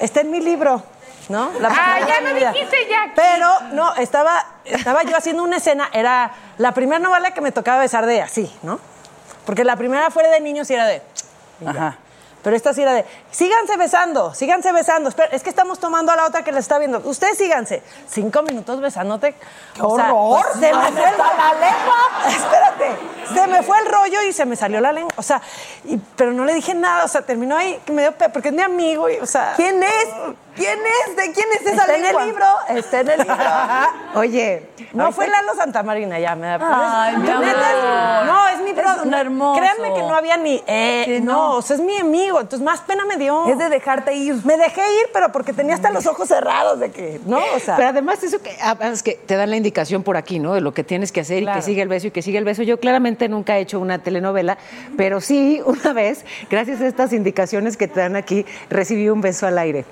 está 0.00 0.20
en 0.20 0.30
mi 0.30 0.40
libro, 0.40 0.82
¿no? 1.28 1.50
La 1.60 1.68
Ah, 1.68 1.98
ya 2.00 2.32
vida. 2.32 2.52
dijiste, 2.52 2.76
Jackie. 2.88 3.12
Pero 3.14 3.48
no, 3.72 3.94
estaba, 3.96 4.44
estaba 4.64 5.02
yo 5.04 5.16
haciendo 5.16 5.42
una 5.42 5.56
escena, 5.58 5.88
era 5.92 6.32
la 6.58 6.72
primera 6.72 6.98
novela 6.98 7.32
que 7.32 7.40
me 7.40 7.52
tocaba 7.52 7.78
besar 7.80 8.06
de 8.06 8.22
así, 8.22 8.52
¿no? 8.62 8.78
Porque 9.46 9.64
la 9.64 9.76
primera 9.76 10.10
fuera 10.10 10.30
de 10.30 10.40
niños 10.40 10.70
y 10.70 10.74
era 10.74 10.86
de. 10.86 11.02
Ajá. 11.66 11.98
Pero 12.42 12.56
esta 12.56 12.74
sí 12.74 12.82
era 12.82 12.92
de, 12.92 13.06
síganse 13.30 13.74
besando, 13.78 14.34
síganse 14.34 14.70
besando. 14.70 15.08
Espera, 15.08 15.30
es 15.32 15.42
que 15.42 15.48
estamos 15.48 15.78
tomando 15.78 16.12
a 16.12 16.16
la 16.16 16.26
otra 16.26 16.44
que 16.44 16.52
la 16.52 16.58
está 16.58 16.78
viendo. 16.78 17.00
Ustedes 17.04 17.38
síganse. 17.38 17.82
Cinco 18.06 18.42
minutos 18.42 18.82
besándote. 18.82 19.34
¡Qué 19.72 19.80
horror! 19.80 20.44
se 20.52 20.70
me 20.74 20.92
fue 20.92 21.08
el- 21.08 21.16
la 21.18 21.54
lengua? 21.54 21.96
Espérate. 22.28 22.96
Se 23.32 23.46
me 23.46 23.62
fue 23.62 23.78
el 23.78 23.86
rollo 23.90 24.20
y 24.28 24.34
se 24.34 24.44
me 24.44 24.56
salió 24.56 24.78
la 24.82 24.92
lengua. 24.92 25.14
O 25.16 25.22
sea, 25.22 25.40
y- 25.86 25.96
pero 26.16 26.32
no 26.32 26.44
le 26.44 26.52
dije 26.52 26.74
nada. 26.74 27.04
O 27.04 27.08
sea, 27.08 27.22
terminó 27.22 27.56
ahí, 27.56 27.80
que 27.86 27.92
me 27.92 28.02
dio 28.02 28.12
pe- 28.12 28.28
porque 28.28 28.48
es 28.48 28.54
mi 28.54 28.60
amigo. 28.62 29.08
Y, 29.08 29.16
o 29.16 29.26
sea, 29.26 29.54
¿Quién 29.56 29.82
es? 29.82 30.06
¿Quién 30.56 30.78
es? 31.08 31.16
¿De 31.16 31.32
quién 31.32 31.46
es 31.54 31.60
esa 31.66 31.82
Está 31.82 31.96
en 31.96 32.04
el 32.04 32.26
libro, 32.26 32.44
está 32.68 33.00
en 33.00 33.08
el 33.10 33.18
libro. 33.18 33.34
Oye, 34.14 34.68
No 34.92 35.10
fue 35.12 35.26
Lalo 35.28 35.54
Santamarina, 35.56 36.18
ya 36.18 36.34
me 36.36 36.46
da 36.46 36.58
Ay, 37.04 37.16
mi 37.16 37.22
Neta, 37.26 38.20
amor. 38.20 38.26
No, 38.26 38.48
es 38.48 38.60
mi 38.60 38.70
Es 38.70 39.02
un 39.04 39.14
hermoso. 39.14 39.58
Créanme 39.60 39.94
que 39.94 40.00
no 40.00 40.14
había 40.14 40.36
ni. 40.36 40.62
eh, 40.66 41.02
Sí, 41.06 41.20
no. 41.20 41.32
no. 41.32 41.50
o 41.56 41.62
sea, 41.62 41.76
es 41.76 41.82
mi 41.82 41.98
amigo. 41.98 42.40
Entonces, 42.40 42.64
más 42.64 42.80
pena 42.82 43.04
me 43.04 43.16
dio. 43.16 43.46
Es 43.48 43.58
de 43.58 43.68
dejarte 43.68 44.14
ir. 44.14 44.36
Me 44.44 44.56
dejé 44.56 44.80
ir, 45.00 45.10
pero 45.12 45.32
porque 45.32 45.52
tenía 45.52 45.74
hasta 45.74 45.90
los 45.90 46.06
ojos 46.06 46.28
cerrados 46.28 46.78
de 46.80 46.90
que. 46.90 47.20
No, 47.26 47.38
o 47.56 47.58
sea. 47.58 47.76
Pero 47.76 47.88
además 47.88 48.22
eso 48.22 48.40
que, 48.40 48.56
ah, 48.62 48.76
es 48.82 49.02
que 49.02 49.14
te 49.14 49.36
dan 49.36 49.50
la 49.50 49.56
indicación 49.56 50.02
por 50.02 50.16
aquí, 50.16 50.38
¿no? 50.38 50.54
De 50.54 50.60
lo 50.60 50.72
que 50.72 50.84
tienes 50.84 51.10
que 51.12 51.20
hacer 51.20 51.38
y 51.38 51.42
Claro. 51.44 51.58
que 51.58 51.62
sigue 51.64 51.82
el 51.82 51.88
beso 51.88 52.06
y 52.06 52.10
que 52.10 52.22
sigue 52.22 52.38
el 52.38 52.44
beso. 52.44 52.62
Yo 52.62 52.78
claramente 52.78 53.28
nunca 53.28 53.58
he 53.58 53.60
hecho 53.60 53.80
una 53.80 53.98
telenovela, 53.98 54.56
pero 54.96 55.20
sí 55.20 55.60
una 55.66 55.92
vez, 55.92 56.24
gracias 56.50 56.80
a 56.80 56.86
estas 56.86 57.12
indicaciones 57.12 57.76
que 57.76 57.88
te 57.88 58.00
dan 58.00 58.16
aquí, 58.16 58.46
recibí 58.70 59.08
un 59.08 59.20
beso 59.20 59.46
al 59.46 59.58
aire. 59.58 59.84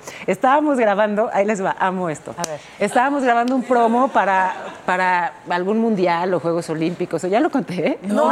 Estábamos 0.53 0.77
grabando, 0.77 1.31
ahí 1.33 1.45
les 1.47 1.65
va, 1.65 1.75
amo 1.79 2.11
esto. 2.11 2.35
A 2.37 2.43
ver. 2.47 2.59
Estábamos 2.77 3.23
grabando 3.23 3.55
un 3.55 3.63
promo 3.63 4.09
para, 4.09 4.53
para 4.85 5.33
algún 5.49 5.79
mundial 5.79 6.31
o 6.35 6.39
Juegos 6.39 6.69
Olímpicos, 6.69 7.23
o 7.23 7.27
ya 7.27 7.39
lo 7.39 7.49
conté, 7.49 7.87
¿eh? 7.87 7.99
¡No! 8.03 8.31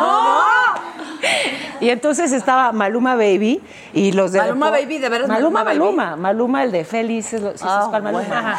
Y 1.80 1.90
entonces 1.90 2.32
estaba 2.32 2.72
Maluma 2.74 3.16
Baby 3.16 3.60
y 3.94 4.12
los 4.12 4.34
de 4.34 4.38
Maluma 4.38 4.70
Baby, 4.70 5.00
¿de 5.00 5.10
veras 5.10 5.28
Maluma, 5.28 5.64
Maluma 5.64 5.64
Baby? 5.64 5.80
Maluma, 5.80 6.16
Maluma, 6.16 6.64
el 6.64 6.72
de 6.72 6.86
Felices, 6.86 7.42
los- 7.42 7.54
sí, 7.60 7.66
Ah, 7.68 7.70
¿sabes 7.70 7.88
cuál 7.90 8.04
Maluma? 8.04 8.24
bueno. 8.24 8.58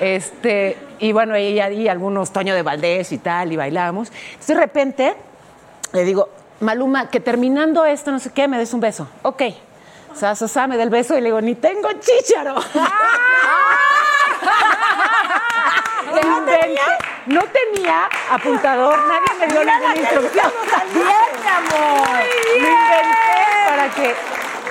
Este, 0.00 0.76
y 0.98 1.12
bueno, 1.12 1.38
y 1.38 1.60
algunos 1.88 2.32
Toño 2.32 2.56
de 2.56 2.62
Valdés 2.62 3.12
y 3.12 3.18
tal, 3.18 3.52
y 3.52 3.56
bailamos. 3.56 4.10
Entonces 4.32 4.48
de 4.48 4.54
repente 4.60 5.14
le 5.92 6.02
digo, 6.02 6.28
Maluma, 6.58 7.08
que 7.08 7.20
terminando 7.20 7.84
esto, 7.84 8.10
no 8.10 8.18
sé 8.18 8.30
qué, 8.32 8.48
me 8.48 8.58
des 8.58 8.74
un 8.74 8.80
beso. 8.80 9.06
Ok. 9.22 9.42
Sa, 10.14 10.34
sa, 10.34 10.48
sa, 10.48 10.66
me 10.66 10.76
da 10.76 10.82
el 10.82 10.90
beso 10.90 11.16
y 11.16 11.20
le 11.20 11.26
digo, 11.26 11.40
ni 11.40 11.54
tengo 11.54 11.88
chícharo. 11.92 12.56
Inventé- 16.10 16.80
no 17.26 17.42
tenía 17.44 18.08
apuntador, 18.30 18.98
nadie 19.06 19.34
me 19.38 19.46
dio 19.46 19.64
ninguna 19.64 19.96
instrucción. 19.96 20.52
¡Bien, 20.92 21.06
mi 21.42 21.48
amor! 21.48 22.08
Lo 22.08 22.56
inventé 22.58 23.68
para 23.68 23.88
que, 23.94 24.14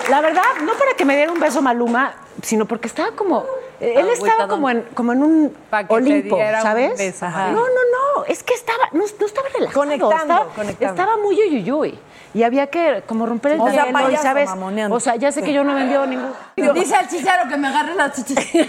la 0.10 0.22
verdad, 0.22 0.44
no 0.64 0.74
para 0.74 0.94
que 0.96 1.06
me 1.06 1.16
diera 1.16 1.32
un 1.32 1.40
beso 1.40 1.62
Maluma, 1.62 2.14
sino 2.42 2.66
porque 2.66 2.88
estaba 2.88 3.12
como, 3.12 3.46
él 3.80 4.10
estaba 4.10 4.48
como 4.48 4.70
en, 4.70 4.82
como 4.94 5.14
en 5.14 5.24
un 5.24 5.58
Pa' 5.70 5.84
que 5.84 5.88
te 5.88 5.94
Olimpo, 5.94 6.36
diera 6.36 6.58
un 6.58 6.64
¿sabes? 6.64 6.98
beso, 6.98 7.26
No, 7.26 7.32
ajá. 7.32 7.52
no, 7.52 7.62
no, 7.62 8.26
es 8.28 8.44
que 8.44 8.54
estaba, 8.56 8.84
no, 8.92 9.04
no 9.20 9.26
estaba 9.26 9.48
relajado. 9.50 9.80
Conectando, 9.80 10.16
estaba, 10.18 10.46
conectando. 10.54 11.02
estaba 11.02 11.18
muy 11.18 11.36
uyuyuy. 11.42 11.98
Y 12.34 12.44
había 12.44 12.68
que 12.68 13.04
como 13.08 13.26
romper 13.26 13.54
el 13.54 13.62
O 13.62 13.70
sea, 13.70 13.86
hielo, 13.86 14.00
y 14.00 14.04
payaso, 14.04 14.24
¿sabes? 14.24 14.50
mamoneando. 14.50 14.96
O 14.96 15.00
sea, 15.00 15.16
ya 15.16 15.32
sé 15.32 15.42
que 15.42 15.52
yo 15.52 15.64
no 15.64 15.74
vendió 15.74 16.06
ningún... 16.06 16.32
Dice 16.74 16.96
al 16.96 17.08
chicharo 17.08 17.50
que 17.50 17.58
me 17.58 17.68
agarre 17.68 17.96
las 17.96 18.14
chichis. 18.14 18.38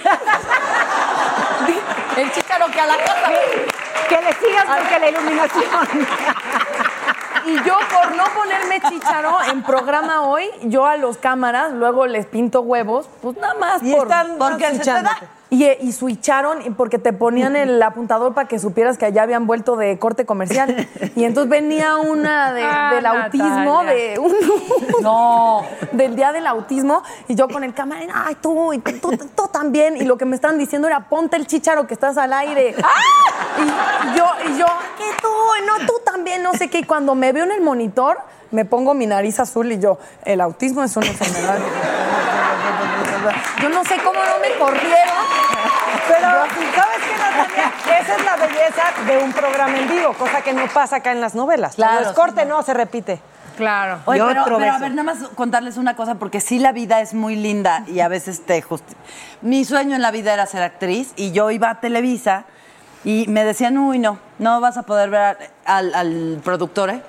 El 2.16 2.32
chicharo 2.32 2.66
que 2.66 2.80
a 2.80 2.86
la 2.86 2.96
casa. 2.96 3.30
Que 4.08 4.16
le 4.16 4.32
sigas 4.34 4.64
porque 4.66 4.98
la 4.98 5.08
iluminación. 5.10 5.64
Y 7.46 7.54
yo, 7.64 7.78
por 7.92 8.14
no 8.16 8.24
ponerme 8.34 8.80
chicharo 8.80 9.38
en 9.50 9.62
programa 9.62 10.22
hoy, 10.22 10.44
yo 10.62 10.86
a 10.86 10.96
los 10.96 11.16
cámaras 11.16 11.72
luego 11.72 12.06
les 12.06 12.26
pinto 12.26 12.60
huevos, 12.60 13.08
pues 13.22 13.36
nada 13.36 13.54
más 13.54 13.82
Y 13.82 13.92
por... 13.92 14.02
están 14.02 14.36
porque 14.38 14.74
se 14.74 14.80
te 14.80 14.90
da. 14.90 15.18
Y, 15.52 15.66
y 15.66 15.90
switcharon 15.92 16.74
porque 16.76 16.98
te 17.00 17.12
ponían 17.12 17.56
el 17.56 17.82
apuntador 17.82 18.34
para 18.34 18.46
que 18.46 18.58
supieras 18.60 18.96
que 18.98 19.06
allá 19.06 19.24
habían 19.24 19.46
vuelto 19.48 19.74
de 19.76 19.98
corte 19.98 20.24
comercial. 20.24 20.88
Y 21.16 21.24
entonces 21.24 21.50
venía 21.50 21.96
una 21.96 22.52
de- 22.52 22.62
Ah, 22.64 22.90
del 22.94 23.04
autismo, 23.06 23.82
Natalia. 23.82 23.92
de 24.12 24.18
un- 24.20 24.36
No. 25.02 25.62
del 25.92 26.14
día 26.14 26.30
del 26.32 26.46
autismo, 26.46 27.02
y 27.26 27.34
yo 27.34 27.48
con 27.48 27.64
el 27.64 27.74
camarero, 27.74 28.12
ay, 28.14 28.36
tú, 28.40 28.72
y 28.72 28.78
tú, 28.78 28.92
tú, 29.10 29.16
tú 29.34 29.48
también. 29.52 29.96
Y 29.96 30.04
lo 30.04 30.16
que 30.16 30.24
me 30.24 30.36
estaban 30.36 30.56
diciendo 30.56 30.86
era, 30.86 31.08
ponte 31.08 31.36
el 31.36 31.46
chicharo 31.46 31.86
que 31.86 31.94
estás 31.94 32.16
al 32.16 32.32
aire. 32.32 32.74
Y 33.60 34.16
yo, 34.16 34.26
y 34.48 34.58
yo, 34.58 34.66
que 34.96 35.04
tú, 35.20 35.28
no, 35.66 35.86
tú 35.86 35.92
también, 36.04 36.42
no 36.42 36.52
sé 36.54 36.68
qué. 36.70 36.78
Y 36.78 36.84
cuando 36.84 37.14
me 37.14 37.32
veo 37.32 37.44
en 37.44 37.52
el 37.52 37.60
monitor, 37.60 38.18
me 38.50 38.64
pongo 38.64 38.94
mi 38.94 39.06
nariz 39.06 39.38
azul 39.40 39.70
y 39.72 39.78
yo, 39.78 39.98
el 40.24 40.40
autismo 40.40 40.82
es 40.84 40.96
una 40.96 41.06
enfermedad. 41.06 41.58
Yo 43.62 43.68
no 43.68 43.84
sé 43.84 43.96
cómo 43.98 44.18
no 44.24 44.38
me 44.40 44.58
corrieron. 44.58 45.20
Pero, 46.08 46.28
¿sabes 46.74 46.98
qué, 47.04 47.12
Natalia? 47.18 48.00
Esa 48.00 48.16
es 48.16 48.24
la 48.24 48.36
belleza 48.36 48.82
de 49.06 49.18
un 49.22 49.32
programa 49.32 49.76
en 49.78 49.88
vivo, 49.88 50.12
cosa 50.14 50.40
que 50.40 50.52
no 50.52 50.66
pasa 50.68 50.96
acá 50.96 51.12
en 51.12 51.20
las 51.20 51.34
novelas. 51.34 51.76
Claro, 51.76 52.00
es 52.00 52.08
sí, 52.08 52.14
corte, 52.14 52.44
no. 52.46 52.56
no, 52.56 52.62
se 52.62 52.74
repite. 52.74 53.20
Claro. 53.56 53.98
Oye, 54.06 54.18
Y 54.18 54.26
pero, 54.26 54.42
otro 54.42 54.58
pero 54.58 54.72
a 54.72 54.78
ver, 54.78 54.90
nada 54.94 55.02
más 55.14 55.18
contarles 55.34 55.76
una 55.76 55.94
cosa, 55.94 56.14
porque 56.16 56.40
sí 56.40 56.58
la 56.58 56.72
vida 56.72 57.00
es 57.00 57.12
muy 57.14 57.36
linda 57.36 57.84
y 57.86 58.00
a 58.00 58.08
veces 58.08 58.44
te 58.46 58.62
justi- 58.62 58.96
Mi 59.42 59.64
sueño 59.64 59.94
en 59.94 60.02
la 60.02 60.10
vida 60.10 60.32
era 60.32 60.46
ser 60.46 60.62
actriz 60.62 61.12
y 61.16 61.32
yo 61.32 61.50
iba 61.50 61.68
a 61.70 61.80
Televisa 61.80 62.44
y 63.04 63.26
me 63.28 63.44
decían, 63.44 63.76
uy, 63.76 63.98
no, 63.98 64.18
no 64.38 64.60
vas 64.60 64.78
a 64.78 64.82
poder 64.82 65.10
ver 65.10 65.50
al, 65.66 65.94
al 65.94 66.40
productor, 66.42 66.90
¿eh? 66.90 67.02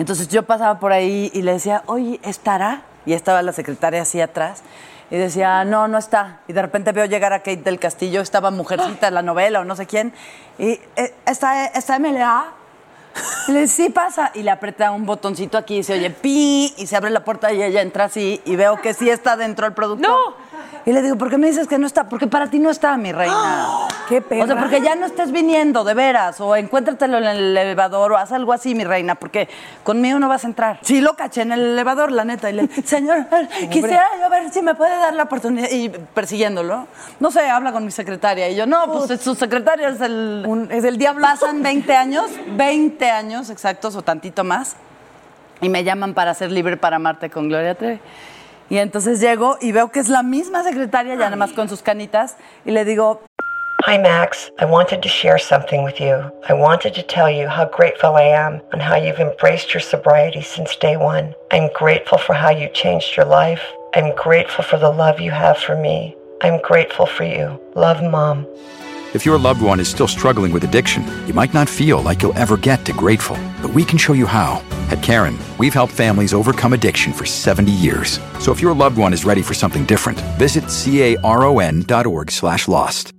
Entonces 0.00 0.28
yo 0.28 0.44
pasaba 0.44 0.80
por 0.80 0.92
ahí 0.92 1.30
y 1.34 1.42
le 1.42 1.52
decía, 1.52 1.82
oye, 1.84 2.20
¿estará? 2.22 2.84
Y 3.04 3.12
estaba 3.12 3.42
la 3.42 3.52
secretaria 3.52 4.00
así 4.00 4.18
atrás. 4.18 4.62
Y 5.10 5.16
decía, 5.18 5.62
no, 5.66 5.88
no 5.88 5.98
está. 5.98 6.40
Y 6.48 6.54
de 6.54 6.62
repente 6.62 6.92
veo 6.92 7.04
llegar 7.04 7.34
a 7.34 7.40
Kate 7.40 7.58
del 7.58 7.78
Castillo, 7.78 8.22
estaba 8.22 8.50
mujercita 8.50 9.08
en 9.08 9.14
la 9.14 9.20
novela 9.20 9.60
o 9.60 9.64
no 9.64 9.76
sé 9.76 9.84
quién. 9.84 10.14
Y, 10.58 10.80
eh, 10.96 11.14
¿está, 11.26 11.66
está 11.66 11.98
MLA? 11.98 12.46
Y 13.48 13.52
le 13.52 13.68
sí 13.68 13.90
pasa. 13.90 14.30
Y 14.32 14.42
le 14.42 14.50
aprieta 14.50 14.90
un 14.90 15.04
botoncito 15.04 15.58
aquí 15.58 15.78
y 15.78 15.82
se 15.82 15.92
oye 15.92 16.08
pi 16.08 16.72
y 16.78 16.86
se 16.86 16.96
abre 16.96 17.10
la 17.10 17.22
puerta 17.22 17.52
y 17.52 17.62
ella 17.62 17.82
entra 17.82 18.04
así 18.04 18.40
y 18.46 18.56
veo 18.56 18.80
que 18.80 18.94
sí 18.94 19.10
está 19.10 19.36
dentro 19.36 19.66
el 19.66 19.74
productor. 19.74 20.08
¡No! 20.08 20.34
Y 20.86 20.92
le 20.92 21.02
digo, 21.02 21.16
¿por 21.16 21.30
qué 21.30 21.36
me 21.38 21.46
dices 21.46 21.66
que 21.68 21.78
no 21.78 21.86
está? 21.86 22.08
Porque 22.08 22.26
para 22.26 22.48
ti 22.48 22.58
no 22.58 22.70
está, 22.70 22.96
mi 22.96 23.12
reina. 23.12 23.68
¡Qué 24.08 24.20
perra! 24.20 24.44
O 24.44 24.46
sea, 24.46 24.58
porque 24.58 24.80
ya 24.80 24.94
no 24.96 25.06
estés 25.06 25.30
viniendo, 25.30 25.84
de 25.84 25.94
veras. 25.94 26.40
O 26.40 26.56
encuéntratelo 26.56 27.18
en 27.18 27.24
el 27.24 27.56
elevador 27.56 28.12
o 28.12 28.16
haz 28.16 28.32
algo 28.32 28.52
así, 28.52 28.74
mi 28.74 28.84
reina, 28.84 29.14
porque 29.14 29.48
conmigo 29.84 30.18
no 30.18 30.28
vas 30.28 30.44
a 30.44 30.48
entrar. 30.48 30.78
Sí, 30.82 31.00
lo 31.00 31.14
caché 31.14 31.42
en 31.42 31.52
el 31.52 31.60
elevador, 31.60 32.10
la 32.12 32.24
neta. 32.24 32.50
Y 32.50 32.54
le 32.54 32.68
señor, 32.84 33.26
quisiera 33.70 34.06
yo 34.20 34.28
ver 34.30 34.50
si 34.52 34.62
me 34.62 34.74
puede 34.74 34.96
dar 34.96 35.14
la 35.14 35.24
oportunidad. 35.24 35.68
Y 35.70 35.88
persiguiéndolo. 35.90 36.86
No 37.20 37.30
sé, 37.30 37.48
habla 37.48 37.72
con 37.72 37.84
mi 37.84 37.90
secretaria. 37.90 38.48
Y 38.48 38.56
yo, 38.56 38.66
no, 38.66 38.86
pues 38.92 39.20
su 39.20 39.34
secretaria 39.34 39.88
es 39.90 40.00
el... 40.00 40.44
Un- 40.46 40.70
es 40.70 40.84
el 40.84 40.96
diablo. 40.98 41.22
Pasan 41.22 41.62
20 41.62 41.94
años, 41.94 42.26
20 42.56 43.10
años 43.10 43.50
exactos 43.50 43.94
o 43.96 44.02
tantito 44.02 44.44
más, 44.44 44.76
y 45.60 45.68
me 45.68 45.84
llaman 45.84 46.14
para 46.14 46.32
ser 46.34 46.50
libre 46.50 46.76
para 46.76 46.98
Marte 46.98 47.28
con 47.30 47.48
Gloria 47.48 47.74
Trevi. 47.74 48.00
Y 48.70 48.78
entonces 48.78 49.20
llego 49.20 49.58
y 49.60 49.72
veo 49.72 49.90
que 49.90 50.00
es 50.00 50.08
la 50.08 50.22
misma 50.22 50.62
secretaria, 50.62 51.14
ya 51.14 51.24
nada 51.24 51.36
más 51.36 51.52
con 51.52 51.68
sus 51.68 51.82
canitas, 51.82 52.36
y 52.64 52.70
le 52.70 52.84
digo, 52.84 53.20
Hi, 53.86 53.96
Max. 53.96 54.50
I 54.58 54.66
wanted 54.66 55.00
to 55.02 55.08
share 55.08 55.38
something 55.38 55.82
with 55.82 56.00
you. 56.00 56.30
I 56.48 56.52
wanted 56.52 56.94
to 56.94 57.02
tell 57.02 57.30
you 57.30 57.48
how 57.48 57.64
grateful 57.64 58.14
I 58.14 58.24
am 58.24 58.60
and 58.72 58.82
how 58.82 58.96
you've 58.96 59.18
embraced 59.18 59.72
your 59.72 59.80
sobriety 59.80 60.42
since 60.42 60.76
day 60.76 60.96
one. 60.98 61.34
I'm 61.50 61.70
grateful 61.72 62.18
for 62.18 62.34
how 62.34 62.50
you 62.50 62.68
changed 62.68 63.16
your 63.16 63.24
life. 63.24 63.62
I'm 63.94 64.14
grateful 64.14 64.64
for 64.64 64.78
the 64.78 64.90
love 64.90 65.18
you 65.18 65.30
have 65.30 65.56
for 65.56 65.74
me. 65.74 66.14
I'm 66.42 66.60
grateful 66.60 67.06
for 67.06 67.24
you. 67.24 67.58
Love, 67.74 68.02
Mom. 68.02 68.46
If 69.12 69.26
your 69.26 69.38
loved 69.38 69.60
one 69.60 69.80
is 69.80 69.88
still 69.88 70.06
struggling 70.06 70.52
with 70.52 70.62
addiction, 70.62 71.04
you 71.26 71.34
might 71.34 71.52
not 71.52 71.68
feel 71.68 72.00
like 72.00 72.22
you'll 72.22 72.38
ever 72.38 72.56
get 72.56 72.84
to 72.84 72.92
grateful, 72.92 73.36
but 73.60 73.72
we 73.72 73.84
can 73.84 73.98
show 73.98 74.12
you 74.12 74.24
how. 74.24 74.62
At 74.90 75.02
Karen, 75.02 75.36
we've 75.58 75.74
helped 75.74 75.92
families 75.92 76.32
overcome 76.32 76.74
addiction 76.74 77.12
for 77.12 77.26
70 77.26 77.72
years. 77.72 78.20
So 78.38 78.52
if 78.52 78.62
your 78.62 78.72
loved 78.72 78.98
one 78.98 79.12
is 79.12 79.24
ready 79.24 79.42
for 79.42 79.52
something 79.52 79.84
different, 79.84 80.20
visit 80.38 80.64
caron.org 81.22 82.30
slash 82.30 82.68
lost. 82.68 83.12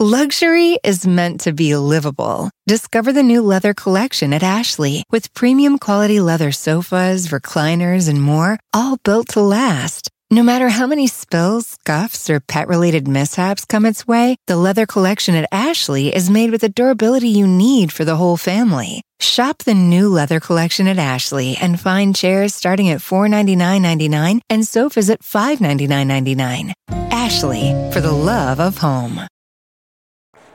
Luxury 0.00 0.78
is 0.82 1.06
meant 1.06 1.42
to 1.42 1.52
be 1.52 1.76
livable. 1.76 2.50
Discover 2.66 3.12
the 3.12 3.22
new 3.22 3.42
leather 3.42 3.74
collection 3.74 4.32
at 4.32 4.42
Ashley 4.42 5.04
with 5.10 5.32
premium 5.34 5.78
quality 5.78 6.20
leather 6.20 6.52
sofas, 6.52 7.28
recliners, 7.28 8.08
and 8.08 8.20
more, 8.20 8.58
all 8.72 8.96
built 9.04 9.28
to 9.28 9.40
last. 9.40 10.10
No 10.32 10.44
matter 10.44 10.68
how 10.68 10.86
many 10.86 11.08
spills, 11.08 11.66
scuffs, 11.66 12.30
or 12.30 12.38
pet 12.38 12.68
related 12.68 13.08
mishaps 13.08 13.64
come 13.64 13.84
its 13.84 14.06
way, 14.06 14.36
the 14.46 14.56
leather 14.56 14.86
collection 14.86 15.34
at 15.34 15.48
Ashley 15.50 16.14
is 16.14 16.30
made 16.30 16.52
with 16.52 16.60
the 16.60 16.68
durability 16.68 17.28
you 17.28 17.48
need 17.48 17.90
for 17.92 18.04
the 18.04 18.14
whole 18.14 18.36
family. 18.36 19.02
Shop 19.18 19.58
the 19.58 19.74
new 19.74 20.08
leather 20.08 20.38
collection 20.38 20.86
at 20.86 20.98
Ashley 20.98 21.56
and 21.60 21.80
find 21.80 22.14
chairs 22.14 22.54
starting 22.54 22.90
at 22.90 23.00
$499.99 23.00 24.40
and 24.48 24.64
sofas 24.64 25.10
at 25.10 25.22
$599.99. 25.22 26.74
Ashley, 27.10 27.74
for 27.92 28.00
the 28.00 28.12
love 28.12 28.60
of 28.60 28.78
home. 28.78 29.26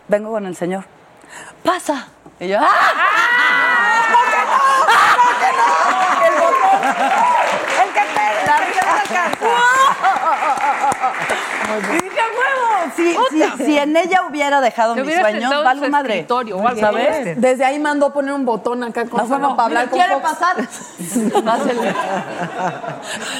vengo 0.07 0.31
con 0.31 0.45
el 0.45 0.55
señor. 0.55 0.85
Pasa. 1.63 2.07
Y 2.39 2.47
yo, 2.47 2.59
¡ah! 2.61 3.41
Y 11.77 11.81
dije, 12.03 12.19
"A 12.19 12.23
huevo". 12.23 12.91
Si, 12.95 13.17
si- 13.57 13.65
si 13.65 13.77
en 13.77 13.95
ella 13.97 14.23
hubiera 14.29 14.61
dejado 14.61 14.95
mis 14.95 15.15
sueños, 15.19 15.63
valgo 15.63 15.85
su 15.85 15.91
madre. 15.91 16.13
escritorio 16.15 16.57
o 16.57 16.67
algo 16.67 16.79
¿Sabes? 16.79 17.39
Desde 17.41 17.65
ahí 17.65 17.79
mandó 17.79 18.11
poner 18.13 18.33
un 18.33 18.45
botón 18.45 18.83
acá 18.83 19.01
con 19.05 19.19
Juana 19.19 19.27
bueno, 19.27 19.55
para 19.55 19.65
hablar 19.67 19.85
¿me 19.85 19.89
con 19.91 19.99
quiere 19.99 20.13
Fox. 20.13 20.29
pasar? 20.29 20.55
Pásele. 21.45 21.95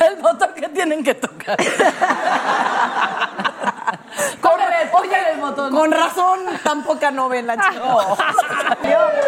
El 0.10 0.16
botón 0.22 0.50
que 0.56 0.70
tienen 0.70 1.04
que 1.04 1.14
tocar. 1.16 1.58
Con, 4.42 4.54
oye, 4.54 5.72
con 5.72 5.92
razón, 5.92 6.40
tan 6.64 6.84
poca 6.84 7.12
novela, 7.12 7.56
chico. 7.58 8.18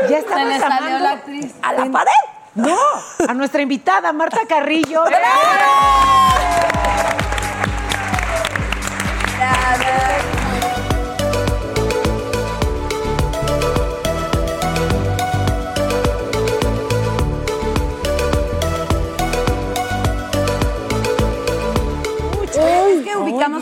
Ya 0.09 0.17
estamos 0.19 0.43
Se 0.43 0.49
le 0.49 0.59
salió 0.59 0.99
la 0.99 1.11
actriz. 1.11 1.53
¿A 1.61 1.73
la 1.73 1.85
pared? 1.91 2.11
No, 2.55 2.77
a 3.27 3.33
nuestra 3.33 3.61
invitada, 3.61 4.13
Marta 4.13 4.39
Carrillo. 4.47 5.03
ubicamos 5.03 5.27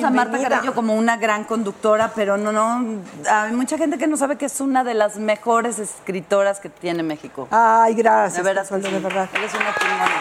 a 0.05 0.09
Marta 0.09 0.39
Carrillo 0.39 0.73
como 0.73 0.95
una 0.95 1.17
gran 1.17 1.43
conductora, 1.43 2.11
pero 2.15 2.37
no, 2.37 2.51
no. 2.51 3.01
Hay 3.29 3.51
mucha 3.53 3.77
gente 3.77 3.97
que 3.97 4.07
no 4.07 4.17
sabe 4.17 4.37
que 4.37 4.45
es 4.45 4.59
una 4.61 4.83
de 4.83 4.93
las 4.93 5.17
mejores 5.17 5.79
escritoras 5.79 6.59
que 6.59 6.69
tiene 6.69 7.03
México. 7.03 7.47
Ay, 7.51 7.93
gracias. 7.95 8.43
De 8.43 8.49
veras, 8.49 8.69
Consuelo, 8.69 8.97
de 8.97 9.03
verdad. 9.03 9.29
Eres 9.33 9.53
una 9.53 9.73
chingona. 9.75 10.15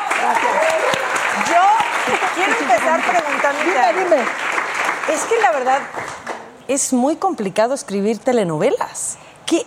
Yo 1.49 2.25
quiero 2.35 2.53
empezar 2.59 3.01
preguntándote. 3.03 3.71
Dime, 3.71 4.05
dime. 4.05 4.54
Es 5.13 5.25
que 5.25 5.39
la 5.41 5.53
verdad 5.53 5.79
es 6.69 6.93
muy 6.93 7.17
complicado 7.17 7.75
escribir 7.75 8.19
telenovelas. 8.19 9.17
¿Qué, 9.47 9.67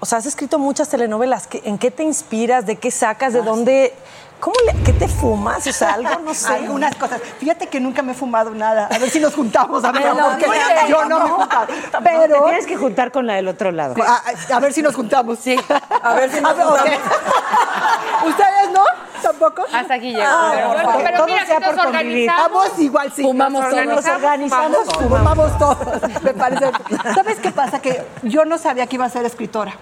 o 0.00 0.06
sea, 0.06 0.18
has 0.18 0.26
escrito 0.26 0.58
muchas 0.58 0.88
telenovelas. 0.90 1.46
¿Qué- 1.46 1.62
¿En 1.64 1.78
qué 1.78 1.90
te 1.90 2.02
inspiras? 2.02 2.66
¿De 2.66 2.76
qué 2.76 2.90
sacas? 2.90 3.32
¿De 3.32 3.42
dónde? 3.42 3.94
¿Cómo 4.40 4.56
le, 4.66 4.82
¿Qué 4.82 4.92
te 4.92 5.08
fumas? 5.08 5.66
O 5.66 5.72
sea, 5.72 5.94
algo, 5.94 6.20
no 6.22 6.34
sé. 6.34 6.52
Algunas 6.52 6.94
cosas. 6.96 7.20
Fíjate 7.38 7.68
que 7.68 7.80
nunca 7.80 8.02
me 8.02 8.12
he 8.12 8.14
fumado 8.14 8.50
nada. 8.50 8.88
A 8.92 8.98
ver 8.98 9.08
si 9.08 9.18
nos 9.18 9.34
juntamos, 9.34 9.82
a 9.84 9.92
ver, 9.92 10.02
porque 10.02 10.44
cuéntame, 10.44 10.88
yo 10.90 11.04
no 11.06 11.18
me 11.20 11.24
he 11.24 11.28
no. 11.28 11.36
juntado. 11.36 11.66
Te 11.66 11.98
Pero 12.02 12.44
tienes 12.44 12.66
que 12.66 12.76
juntar 12.76 13.10
con 13.10 13.26
la 13.26 13.34
del 13.34 13.48
otro 13.48 13.72
lado. 13.72 13.94
a, 14.02 14.60
ver 14.60 14.72
si 14.72 14.82
nos 14.82 14.94
juntamos. 14.94 15.38
Sí. 15.38 15.58
A 16.02 16.14
ver 16.14 16.30
si 16.30 16.40
nos 16.40 16.52
ok. 16.58 16.58
juntamos. 16.58 16.90
¿Ustedes 18.26 18.70
no? 18.72 18.84
¿Tampoco? 19.22 19.64
Hasta 19.72 19.94
aquí 19.94 20.12
llego. 20.12 20.22
Ah, 20.26 20.52
pero, 20.54 20.98
pero, 21.02 21.16
Todo 21.16 21.26
mira, 21.26 21.46
sea 21.46 21.60
por 21.60 21.76
convivir. 21.76 22.26
Vamos 22.28 22.78
igual, 22.78 23.12
sí. 23.14 23.22
Fumamos 23.22 23.70
todos. 23.70 23.86
Nos 23.86 24.06
organizamos, 24.06 24.78
fumamos 24.94 25.58
todos. 25.58 26.12
Me 26.22 26.34
parece. 26.34 26.70
¿Sabes 27.14 27.38
qué 27.38 27.50
pasa? 27.50 27.80
Que 27.80 28.04
yo 28.22 28.44
no 28.44 28.58
sabía 28.58 28.86
que 28.86 28.96
iba 28.96 29.06
a 29.06 29.10
ser 29.10 29.24
escritora. 29.24 29.72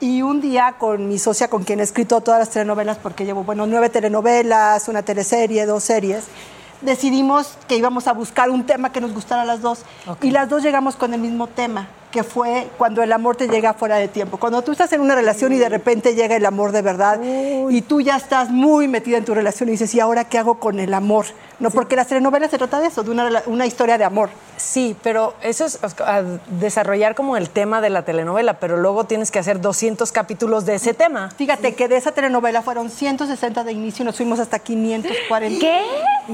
Y 0.00 0.20
un 0.22 0.40
día 0.40 0.74
con 0.78 1.08
mi 1.08 1.18
socia, 1.18 1.48
con 1.48 1.64
quien 1.64 1.80
he 1.80 1.82
escrito 1.82 2.20
todas 2.20 2.38
las 2.38 2.50
telenovelas, 2.50 2.98
porque 2.98 3.24
llevo, 3.24 3.44
bueno, 3.44 3.66
nueve 3.66 3.88
telenovelas, 3.88 4.88
una 4.88 5.02
teleserie, 5.02 5.64
dos 5.64 5.84
series, 5.84 6.24
decidimos 6.82 7.56
que 7.66 7.76
íbamos 7.76 8.06
a 8.06 8.12
buscar 8.12 8.50
un 8.50 8.66
tema 8.66 8.92
que 8.92 9.00
nos 9.00 9.14
gustara 9.14 9.42
a 9.42 9.44
las 9.46 9.62
dos. 9.62 9.84
Y 10.22 10.30
las 10.30 10.48
dos 10.48 10.62
llegamos 10.62 10.96
con 10.96 11.14
el 11.14 11.20
mismo 11.20 11.46
tema, 11.46 11.88
que 12.10 12.22
fue 12.22 12.68
cuando 12.76 13.02
el 13.02 13.12
amor 13.12 13.36
te 13.36 13.48
llega 13.48 13.74
fuera 13.74 13.96
de 13.96 14.08
tiempo. 14.08 14.36
Cuando 14.36 14.62
tú 14.62 14.72
estás 14.72 14.92
en 14.92 15.00
una 15.00 15.14
relación 15.14 15.52
y 15.52 15.58
de 15.58 15.68
repente 15.68 16.14
llega 16.14 16.36
el 16.36 16.46
amor 16.46 16.72
de 16.72 16.82
verdad 16.82 17.20
y 17.22 17.82
tú 17.82 18.00
ya 18.00 18.16
estás 18.16 18.50
muy 18.50 18.88
metida 18.88 19.16
en 19.16 19.24
tu 19.24 19.34
relación 19.34 19.68
y 19.68 19.72
dices, 19.72 19.94
¿y 19.94 20.00
ahora 20.00 20.24
qué 20.24 20.38
hago 20.38 20.58
con 20.58 20.78
el 20.78 20.92
amor? 20.94 21.26
No, 21.58 21.70
porque 21.70 21.96
las 21.96 22.08
telenovelas 22.08 22.50
se 22.50 22.58
trata 22.58 22.80
de 22.80 22.88
eso, 22.88 23.02
de 23.02 23.10
una, 23.46 23.66
historia 23.66 23.98
de 23.98 24.04
amor. 24.04 24.30
Sí, 24.56 24.96
pero 25.02 25.34
eso 25.42 25.66
es 25.66 25.78
desarrollar 26.48 27.14
como 27.14 27.36
el 27.36 27.50
tema 27.50 27.80
de 27.80 27.90
la 27.90 28.04
telenovela, 28.04 28.54
pero 28.54 28.76
luego 28.76 29.04
tienes 29.04 29.30
que 29.30 29.38
hacer 29.38 29.60
200 29.60 30.10
capítulos 30.12 30.64
de 30.64 30.76
ese 30.76 30.94
tema. 30.94 31.30
Fíjate 31.36 31.74
que 31.74 31.88
de 31.88 31.96
esa 31.96 32.12
telenovela 32.12 32.62
fueron 32.62 32.90
160 32.90 33.64
de 33.64 33.72
inicio 33.72 34.02
y 34.02 34.06
nos 34.06 34.16
fuimos 34.16 34.38
hasta 34.38 34.58
540. 34.58 35.60
¿Qué? 35.60 35.82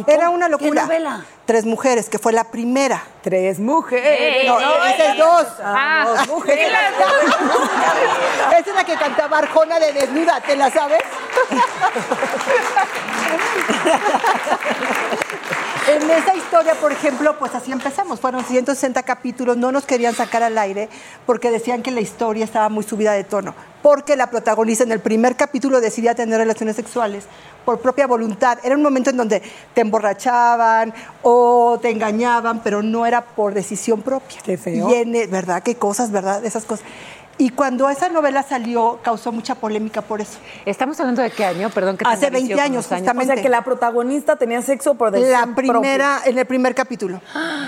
Era 0.06 0.30
una 0.30 0.48
locura. 0.48 0.82
novela? 0.82 1.24
Tres 1.46 1.66
mujeres, 1.66 2.08
que 2.08 2.18
fue 2.18 2.32
la 2.32 2.44
primera. 2.44 3.02
Tres 3.22 3.58
mujeres. 3.58 4.46
No, 4.46 4.60
no, 4.60 4.84
esa 4.84 5.12
es 5.12 5.18
dos. 5.18 5.46
Ah, 5.62 6.04
dos 6.06 6.28
mujeres. 6.28 6.68
Esa 8.58 8.70
es 8.70 8.74
la 8.74 8.84
que 8.84 8.94
cantaba 8.94 9.38
Arjona 9.38 9.78
de 9.80 9.92
Desnuda, 9.92 10.40
¿te 10.40 10.56
la 10.56 10.70
sabes? 10.70 11.02
En 15.88 16.10
esa 16.10 16.34
historia, 16.34 16.74
por 16.74 16.92
ejemplo, 16.92 17.36
pues 17.38 17.54
así 17.54 17.72
empezamos. 17.72 18.11
Fueron 18.20 18.44
160 18.44 19.02
capítulos, 19.02 19.56
no 19.56 19.72
nos 19.72 19.84
querían 19.84 20.14
sacar 20.14 20.42
al 20.42 20.56
aire 20.58 20.88
porque 21.26 21.50
decían 21.50 21.82
que 21.82 21.90
la 21.90 22.00
historia 22.00 22.44
estaba 22.44 22.68
muy 22.68 22.84
subida 22.84 23.12
de 23.12 23.24
tono. 23.24 23.54
Porque 23.82 24.14
la 24.16 24.30
protagonista 24.30 24.84
en 24.84 24.92
el 24.92 25.00
primer 25.00 25.34
capítulo 25.36 25.80
decidía 25.80 26.14
tener 26.14 26.38
relaciones 26.38 26.76
sexuales 26.76 27.24
por 27.64 27.80
propia 27.80 28.06
voluntad. 28.06 28.58
Era 28.62 28.76
un 28.76 28.82
momento 28.82 29.10
en 29.10 29.16
donde 29.16 29.42
te 29.74 29.80
emborrachaban 29.80 30.94
o 31.22 31.78
te 31.82 31.90
engañaban, 31.90 32.62
pero 32.62 32.82
no 32.82 33.06
era 33.06 33.22
por 33.24 33.54
decisión 33.54 34.02
propia. 34.02 34.38
Qué 34.44 34.56
feo. 34.56 34.88
Y 34.90 34.94
en- 34.94 35.30
¿verdad? 35.30 35.62
Qué 35.62 35.74
cosas, 35.76 36.10
¿verdad? 36.10 36.44
Esas 36.44 36.64
cosas. 36.64 36.84
Y 37.42 37.50
cuando 37.50 37.90
esa 37.90 38.08
novela 38.08 38.44
salió, 38.44 39.00
causó 39.02 39.32
mucha 39.32 39.56
polémica 39.56 40.00
por 40.00 40.20
eso. 40.20 40.38
¿Estamos 40.64 41.00
hablando 41.00 41.22
de 41.22 41.30
qué 41.32 41.44
año? 41.44 41.70
Perdón 41.70 41.96
que 41.96 42.04
Hace 42.06 42.28
enganició 42.28 42.50
20 42.50 42.54
con 42.54 42.62
años, 42.62 42.70
años. 42.70 42.86
O 42.86 42.88
sea, 42.88 42.98
justamente. 42.98 43.42
que 43.42 43.48
la 43.48 43.64
protagonista 43.64 44.36
tenía 44.36 44.62
sexo 44.62 44.94
por 44.94 45.18
La 45.18 45.48
primera, 45.52 46.20
en 46.24 46.38
el 46.38 46.46
primer 46.46 46.72
capítulo. 46.72 47.20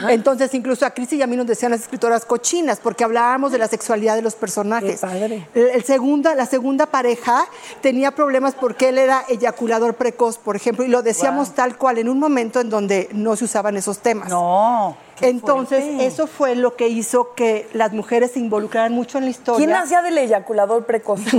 Entonces, 0.08 0.54
incluso 0.54 0.87
a 0.87 0.90
Cris 0.90 1.12
y 1.14 1.22
a 1.22 1.26
mí 1.26 1.37
nos 1.37 1.48
decían 1.48 1.72
las 1.72 1.80
escritoras 1.80 2.24
cochinas, 2.24 2.78
porque 2.78 3.02
hablábamos 3.02 3.50
de 3.50 3.58
la 3.58 3.66
sexualidad 3.66 4.14
de 4.14 4.22
los 4.22 4.37
personajes. 4.37 5.00
Qué 5.00 5.06
padre. 5.08 5.48
El, 5.56 5.66
el 5.70 5.82
segunda, 5.82 6.37
la 6.37 6.46
segunda 6.46 6.87
pareja 6.87 7.44
tenía 7.80 8.12
problemas 8.12 8.54
porque 8.54 8.90
él 8.90 8.98
era 8.98 9.24
eyaculador 9.28 9.94
precoz, 9.94 10.38
por 10.38 10.54
ejemplo, 10.54 10.84
y 10.84 10.88
lo 10.88 11.02
decíamos 11.02 11.52
tal 11.52 11.76
cual 11.76 11.98
en 11.98 12.08
un 12.08 12.20
momento 12.20 12.60
en 12.60 12.70
donde 12.70 13.08
no 13.12 13.34
se 13.34 13.46
usaban 13.46 13.76
esos 13.76 13.98
temas. 13.98 14.28
No. 14.28 14.96
Qué 15.18 15.29
Entonces, 15.29 15.85
fuerte. 15.85 16.07
eso 16.07 16.27
fue 16.27 16.55
lo 16.55 16.77
que 16.77 16.88
hizo 16.88 17.35
que 17.35 17.68
las 17.72 17.92
mujeres 17.92 18.33
se 18.33 18.40
involucraran 18.40 18.92
mucho 18.92 19.18
en 19.18 19.24
la 19.24 19.31
historia. 19.31 19.66
¿Quién 19.66 19.77
hacía 19.77 20.03
del 20.03 20.18
eyaculador 20.18 20.85
precoz? 20.85 21.20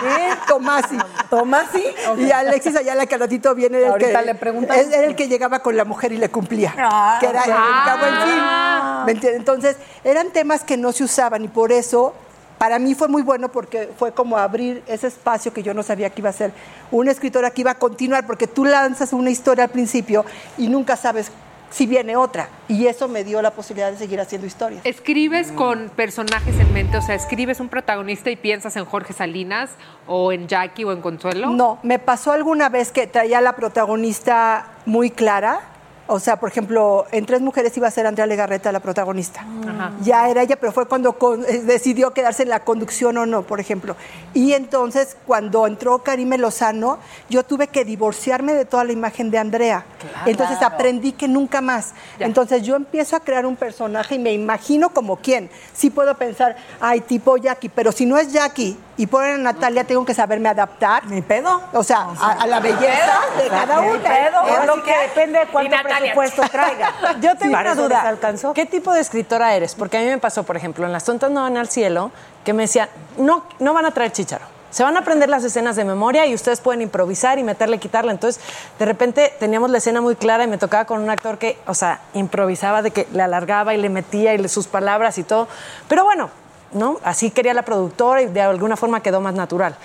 ¿Qué? 0.00 0.28
Tomasi. 0.46 0.98
¿Tomasi? 1.30 1.84
Y 2.18 2.30
Alexis 2.30 2.76
Ayala, 2.76 3.06
que 3.06 3.14
al 3.14 3.20
ratito 3.20 3.54
viene 3.54 3.78
era 3.78 3.86
el 3.86 3.92
Ahorita 3.92 4.20
que, 4.20 4.26
le 4.26 4.34
preguntamos. 4.34 4.82
es- 4.82 4.92
era 4.92 5.06
el 5.06 5.16
que 5.16 5.28
llegaba 5.28 5.60
con 5.60 5.76
la 5.76 5.84
mujer 5.84 6.12
y 6.12 6.18
le 6.18 6.28
cumplía. 6.28 6.74
Ah, 6.78 7.16
que 7.20 7.26
era 7.26 7.42
el 7.44 7.52
ah. 7.54 7.82
cabo 7.86 8.06
en 8.06 8.22
fin. 8.28 9.06
¿Me 9.06 9.12
entiendes? 9.12 9.38
Entonces, 9.40 9.76
eran 10.04 10.30
temas 10.30 10.64
que 10.64 10.76
no 10.76 10.92
se 10.92 11.04
usaban 11.04 11.44
y 11.44 11.48
por 11.48 11.72
eso 11.72 12.14
para 12.58 12.78
mí 12.78 12.94
fue 12.94 13.08
muy 13.08 13.22
bueno 13.22 13.50
porque 13.50 13.90
fue 13.98 14.12
como 14.12 14.36
abrir 14.36 14.82
ese 14.86 15.08
espacio 15.08 15.52
que 15.52 15.62
yo 15.62 15.74
no 15.74 15.82
sabía 15.82 16.10
que 16.10 16.20
iba 16.20 16.30
a 16.30 16.32
ser 16.32 16.52
una 16.90 17.10
escritora 17.10 17.50
que 17.50 17.60
iba 17.62 17.72
a 17.72 17.78
continuar, 17.78 18.26
porque 18.26 18.46
tú 18.46 18.64
lanzas 18.64 19.12
una 19.12 19.30
historia 19.30 19.64
al 19.64 19.70
principio 19.70 20.24
y 20.56 20.68
nunca 20.68 20.96
sabes 20.96 21.30
si 21.70 21.86
viene 21.86 22.16
otra. 22.16 22.48
Y 22.68 22.86
eso 22.86 23.08
me 23.08 23.24
dio 23.24 23.42
la 23.42 23.50
posibilidad 23.50 23.90
de 23.90 23.98
seguir 23.98 24.20
haciendo 24.20 24.46
historias. 24.46 24.80
¿Escribes 24.84 25.52
con 25.52 25.90
personajes 25.90 26.58
en 26.58 26.72
mente? 26.72 26.96
O 26.96 27.02
sea, 27.02 27.14
¿escribes 27.14 27.60
un 27.60 27.68
protagonista 27.68 28.30
y 28.30 28.36
piensas 28.36 28.76
en 28.76 28.84
Jorge 28.84 29.12
Salinas 29.12 29.70
o 30.06 30.32
en 30.32 30.48
Jackie 30.48 30.84
o 30.84 30.92
en 30.92 31.00
Consuelo? 31.00 31.50
No, 31.50 31.78
me 31.82 31.98
pasó 31.98 32.32
alguna 32.32 32.68
vez 32.68 32.92
que 32.92 33.06
traía 33.06 33.40
la 33.40 33.54
protagonista 33.56 34.70
muy 34.86 35.10
clara. 35.10 35.60
O 36.08 36.20
sea, 36.20 36.38
por 36.38 36.48
ejemplo, 36.50 37.06
en 37.10 37.26
Tres 37.26 37.40
Mujeres 37.40 37.76
iba 37.76 37.88
a 37.88 37.90
ser 37.90 38.06
Andrea 38.06 38.26
Legarreta 38.26 38.70
la 38.70 38.78
protagonista. 38.80 39.40
Ajá. 39.68 39.90
Ya 40.02 40.28
era 40.28 40.42
ella, 40.42 40.56
pero 40.56 40.70
fue 40.72 40.86
cuando 40.86 41.14
con- 41.18 41.44
eh, 41.44 41.62
decidió 41.64 42.12
quedarse 42.12 42.44
en 42.44 42.48
la 42.48 42.60
conducción 42.60 43.16
o 43.18 43.26
no, 43.26 43.42
por 43.42 43.58
ejemplo. 43.58 43.96
Y 44.32 44.52
entonces, 44.52 45.16
cuando 45.26 45.66
entró 45.66 45.98
Karime 46.04 46.38
Lozano, 46.38 46.98
yo 47.28 47.42
tuve 47.42 47.66
que 47.68 47.84
divorciarme 47.84 48.54
de 48.54 48.64
toda 48.64 48.84
la 48.84 48.92
imagen 48.92 49.30
de 49.30 49.38
Andrea. 49.38 49.84
Entonces 50.26 50.62
aprendí 50.62 51.12
que 51.12 51.26
nunca 51.26 51.60
más. 51.60 51.92
Entonces 52.20 52.62
yo 52.62 52.76
empiezo 52.76 53.16
a 53.16 53.20
crear 53.20 53.44
un 53.46 53.56
personaje 53.56 54.14
y 54.14 54.18
me 54.18 54.32
imagino 54.32 54.90
como 54.90 55.16
quién. 55.16 55.50
Sí 55.74 55.90
puedo 55.90 56.14
pensar, 56.16 56.56
ay, 56.80 57.00
tipo 57.00 57.36
Jackie, 57.36 57.68
pero 57.68 57.90
si 57.90 58.06
no 58.06 58.16
es 58.16 58.32
Jackie 58.32 58.76
y 58.96 59.08
a 59.14 59.36
Natalia, 59.38 59.84
tengo 59.84 60.04
que 60.04 60.14
saberme 60.14 60.48
adaptar. 60.48 61.04
¿Mi 61.06 61.20
pedo? 61.20 61.60
O 61.72 61.82
sea, 61.82 62.08
a, 62.18 62.32
a 62.32 62.46
la 62.46 62.60
belleza 62.60 63.20
de 63.36 63.48
cada 63.48 63.80
una. 63.80 64.02
pedo. 64.02 64.46
Es 64.46 64.66
lo 64.66 64.82
que 64.82 64.96
depende 64.98 65.40
de 65.40 65.46
cuánto 65.46 65.76
presupuesto 65.82 66.42
traiga. 66.50 66.94
Yo 67.20 67.36
tengo 67.36 67.58
una 67.58 67.74
duda. 67.74 68.02
alcanzó. 68.02 68.54
¿Qué 68.54 68.64
tipo 68.64 68.92
de 68.92 69.00
escritora 69.00 69.54
eres? 69.54 69.74
Porque 69.74 69.98
a 69.98 70.00
mí 70.00 70.06
me 70.06 70.18
pasó, 70.18 70.44
por 70.44 70.56
ejemplo, 70.56 70.86
en 70.86 70.92
Las 70.92 71.04
tontas 71.04 71.30
no 71.30 71.42
van 71.42 71.56
al 71.56 71.68
cielo, 71.68 72.10
que 72.44 72.52
me 72.52 72.62
decían, 72.62 72.88
no, 73.18 73.44
no 73.58 73.74
van 73.74 73.84
a 73.84 73.90
traer 73.90 74.12
chicharo. 74.12 74.44
Se 74.70 74.82
van 74.82 74.96
a 74.96 75.00
aprender 75.00 75.28
las 75.28 75.44
escenas 75.44 75.76
de 75.76 75.84
memoria 75.84 76.26
y 76.26 76.34
ustedes 76.34 76.60
pueden 76.60 76.82
improvisar 76.82 77.38
y 77.38 77.42
meterle, 77.42 77.78
quitarle. 77.78 78.12
Entonces, 78.12 78.42
de 78.78 78.84
repente 78.84 79.32
teníamos 79.38 79.70
la 79.70 79.78
escena 79.78 80.00
muy 80.00 80.16
clara 80.16 80.44
y 80.44 80.48
me 80.48 80.58
tocaba 80.58 80.84
con 80.86 81.00
un 81.00 81.08
actor 81.08 81.38
que, 81.38 81.58
o 81.66 81.74
sea, 81.74 82.00
improvisaba 82.14 82.82
de 82.82 82.90
que 82.90 83.06
le 83.12 83.22
alargaba 83.22 83.74
y 83.74 83.78
le 83.78 83.88
metía 83.88 84.34
y 84.34 84.38
le, 84.38 84.48
sus 84.48 84.66
palabras 84.66 85.18
y 85.18 85.22
todo. 85.22 85.48
Pero 85.88 86.04
bueno, 86.04 86.30
¿no? 86.72 86.98
Así 87.04 87.30
quería 87.30 87.54
la 87.54 87.62
productora 87.62 88.22
y 88.22 88.26
de 88.26 88.40
alguna 88.42 88.76
forma 88.76 89.02
quedó 89.02 89.20
más 89.20 89.34
natural. 89.34 89.76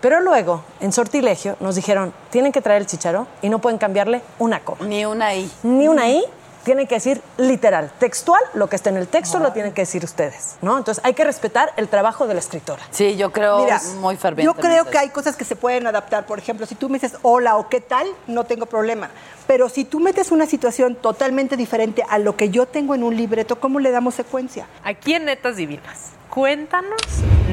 Pero 0.00 0.20
luego, 0.20 0.62
en 0.80 0.92
sortilegio, 0.92 1.56
nos 1.60 1.74
dijeron, 1.74 2.12
tienen 2.30 2.52
que 2.52 2.60
traer 2.60 2.82
el 2.82 2.86
chicharo 2.86 3.26
y 3.42 3.48
no 3.48 3.60
pueden 3.60 3.78
cambiarle 3.78 4.22
una 4.38 4.60
coma. 4.60 4.84
Ni 4.86 5.04
una 5.04 5.34
I. 5.34 5.50
Ni 5.62 5.88
una 5.88 6.08
I. 6.08 6.22
Tienen 6.64 6.88
que 6.88 6.96
decir 6.96 7.22
literal, 7.38 7.92
textual, 8.00 8.42
lo 8.54 8.68
que 8.68 8.74
está 8.74 8.90
en 8.90 8.96
el 8.96 9.06
texto 9.06 9.38
lo 9.38 9.52
tienen 9.52 9.72
que 9.72 9.82
decir 9.82 10.02
ustedes, 10.02 10.56
¿no? 10.62 10.76
Entonces 10.76 11.00
hay 11.04 11.14
que 11.14 11.22
respetar 11.22 11.72
el 11.76 11.86
trabajo 11.86 12.26
de 12.26 12.34
la 12.34 12.40
escritora. 12.40 12.82
Sí, 12.90 13.16
yo 13.16 13.30
creo 13.30 13.60
Mira, 13.60 13.80
muy 14.00 14.16
Yo 14.16 14.20
fervientemente. 14.20 14.68
creo 14.68 14.90
que 14.90 14.98
hay 14.98 15.10
cosas 15.10 15.36
que 15.36 15.44
se 15.44 15.54
pueden 15.54 15.86
adaptar. 15.86 16.26
Por 16.26 16.40
ejemplo, 16.40 16.66
si 16.66 16.74
tú 16.74 16.88
me 16.88 16.98
dices 16.98 17.18
hola 17.22 17.56
o 17.56 17.68
qué 17.68 17.80
tal, 17.80 18.08
no 18.26 18.42
tengo 18.42 18.66
problema. 18.66 19.10
Pero 19.46 19.68
si 19.68 19.84
tú 19.84 20.00
metes 20.00 20.32
una 20.32 20.44
situación 20.46 20.96
totalmente 20.96 21.56
diferente 21.56 22.04
a 22.08 22.18
lo 22.18 22.36
que 22.36 22.50
yo 22.50 22.66
tengo 22.66 22.96
en 22.96 23.04
un 23.04 23.16
libreto, 23.16 23.60
¿cómo 23.60 23.78
le 23.78 23.92
damos 23.92 24.16
secuencia? 24.16 24.66
Aquí 24.82 25.14
en 25.14 25.26
Netas 25.26 25.54
Divinas, 25.54 26.15
cuéntanos 26.30 27.00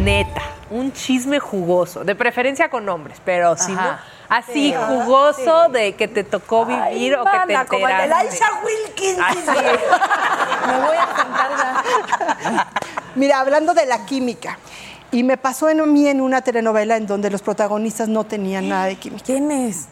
neta, 0.03 0.41
un 0.69 0.91
chisme 0.91 1.39
jugoso, 1.39 2.03
de 2.03 2.15
preferencia 2.15 2.69
con 2.69 2.87
hombres, 2.89 3.21
pero 3.23 3.55
si 3.57 3.71
no, 3.71 3.97
así 4.29 4.71
Sí. 4.71 4.75
jugoso 4.87 5.69
de 5.69 5.93
que 5.95 6.07
te 6.07 6.23
tocó 6.23 6.65
vivir 6.65 7.15
o 7.15 7.23
que 7.23 7.31
te 7.31 7.53
mana, 7.53 7.65
como 7.65 7.87
el 7.87 7.95
de 7.95 8.03
enteraste. 8.03 8.29
Laisha 8.29 8.45
Wilkins. 8.65 9.19
Así. 9.23 9.37
Me 10.67 10.79
voy 10.79 10.97
a 10.97 11.15
sentar 11.15 11.51
ya. 11.57 12.67
Mira, 13.15 13.39
hablando 13.39 13.73
de 13.73 13.85
la 13.85 14.05
química. 14.05 14.57
Y 15.11 15.23
me 15.23 15.37
pasó 15.37 15.69
en 15.69 15.93
mí 15.93 16.07
en 16.07 16.21
una 16.21 16.41
telenovela 16.41 16.97
en 16.97 17.05
donde 17.05 17.29
los 17.29 17.43
protagonistas 17.43 18.07
no 18.07 18.23
tenían 18.23 18.67
nada 18.67 18.85
de 18.85 18.95
química. 18.95 19.23
¿Quién 19.23 19.51
es? 19.51 19.87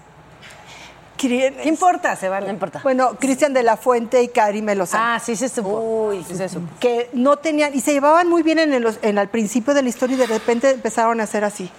¿Quién 1.22 1.54
¿Qué 1.54 1.70
importa? 1.70 2.16
Se 2.16 2.30
vale. 2.30 2.48
No 2.48 2.54
importa. 2.54 2.80
Bueno, 2.82 3.16
Cristian 3.20 3.54
de 3.54 3.62
la 3.62 3.78
Fuente 3.78 4.24
y 4.24 4.30
Karime 4.30 4.74
Lozano. 4.74 5.04
Ah, 5.06 5.20
sí 5.20 5.36
se 5.36 5.50
supo. 5.50 6.10
Uy, 6.10 6.26
sí 6.28 6.36
se 6.36 6.50
supo. 6.50 6.68
que 6.80 7.10
no 7.14 7.38
tenían, 7.38 7.76
y 7.76 7.82
se 7.82 7.94
llevaban 7.94 8.28
muy 8.28 8.42
bien 8.42 8.58
en 8.58 8.74
el, 8.74 8.88
en, 9.04 9.20
al 9.20 9.28
principio 9.30 9.76
de 9.76 9.84
la 9.84 9.90
historia 9.90 10.16
y 10.16 10.20
de 10.20 10.26
repente 10.26 10.72
empezaron 10.72 11.20
a 11.22 11.26
hacer 11.26 11.44
así. 11.44 11.70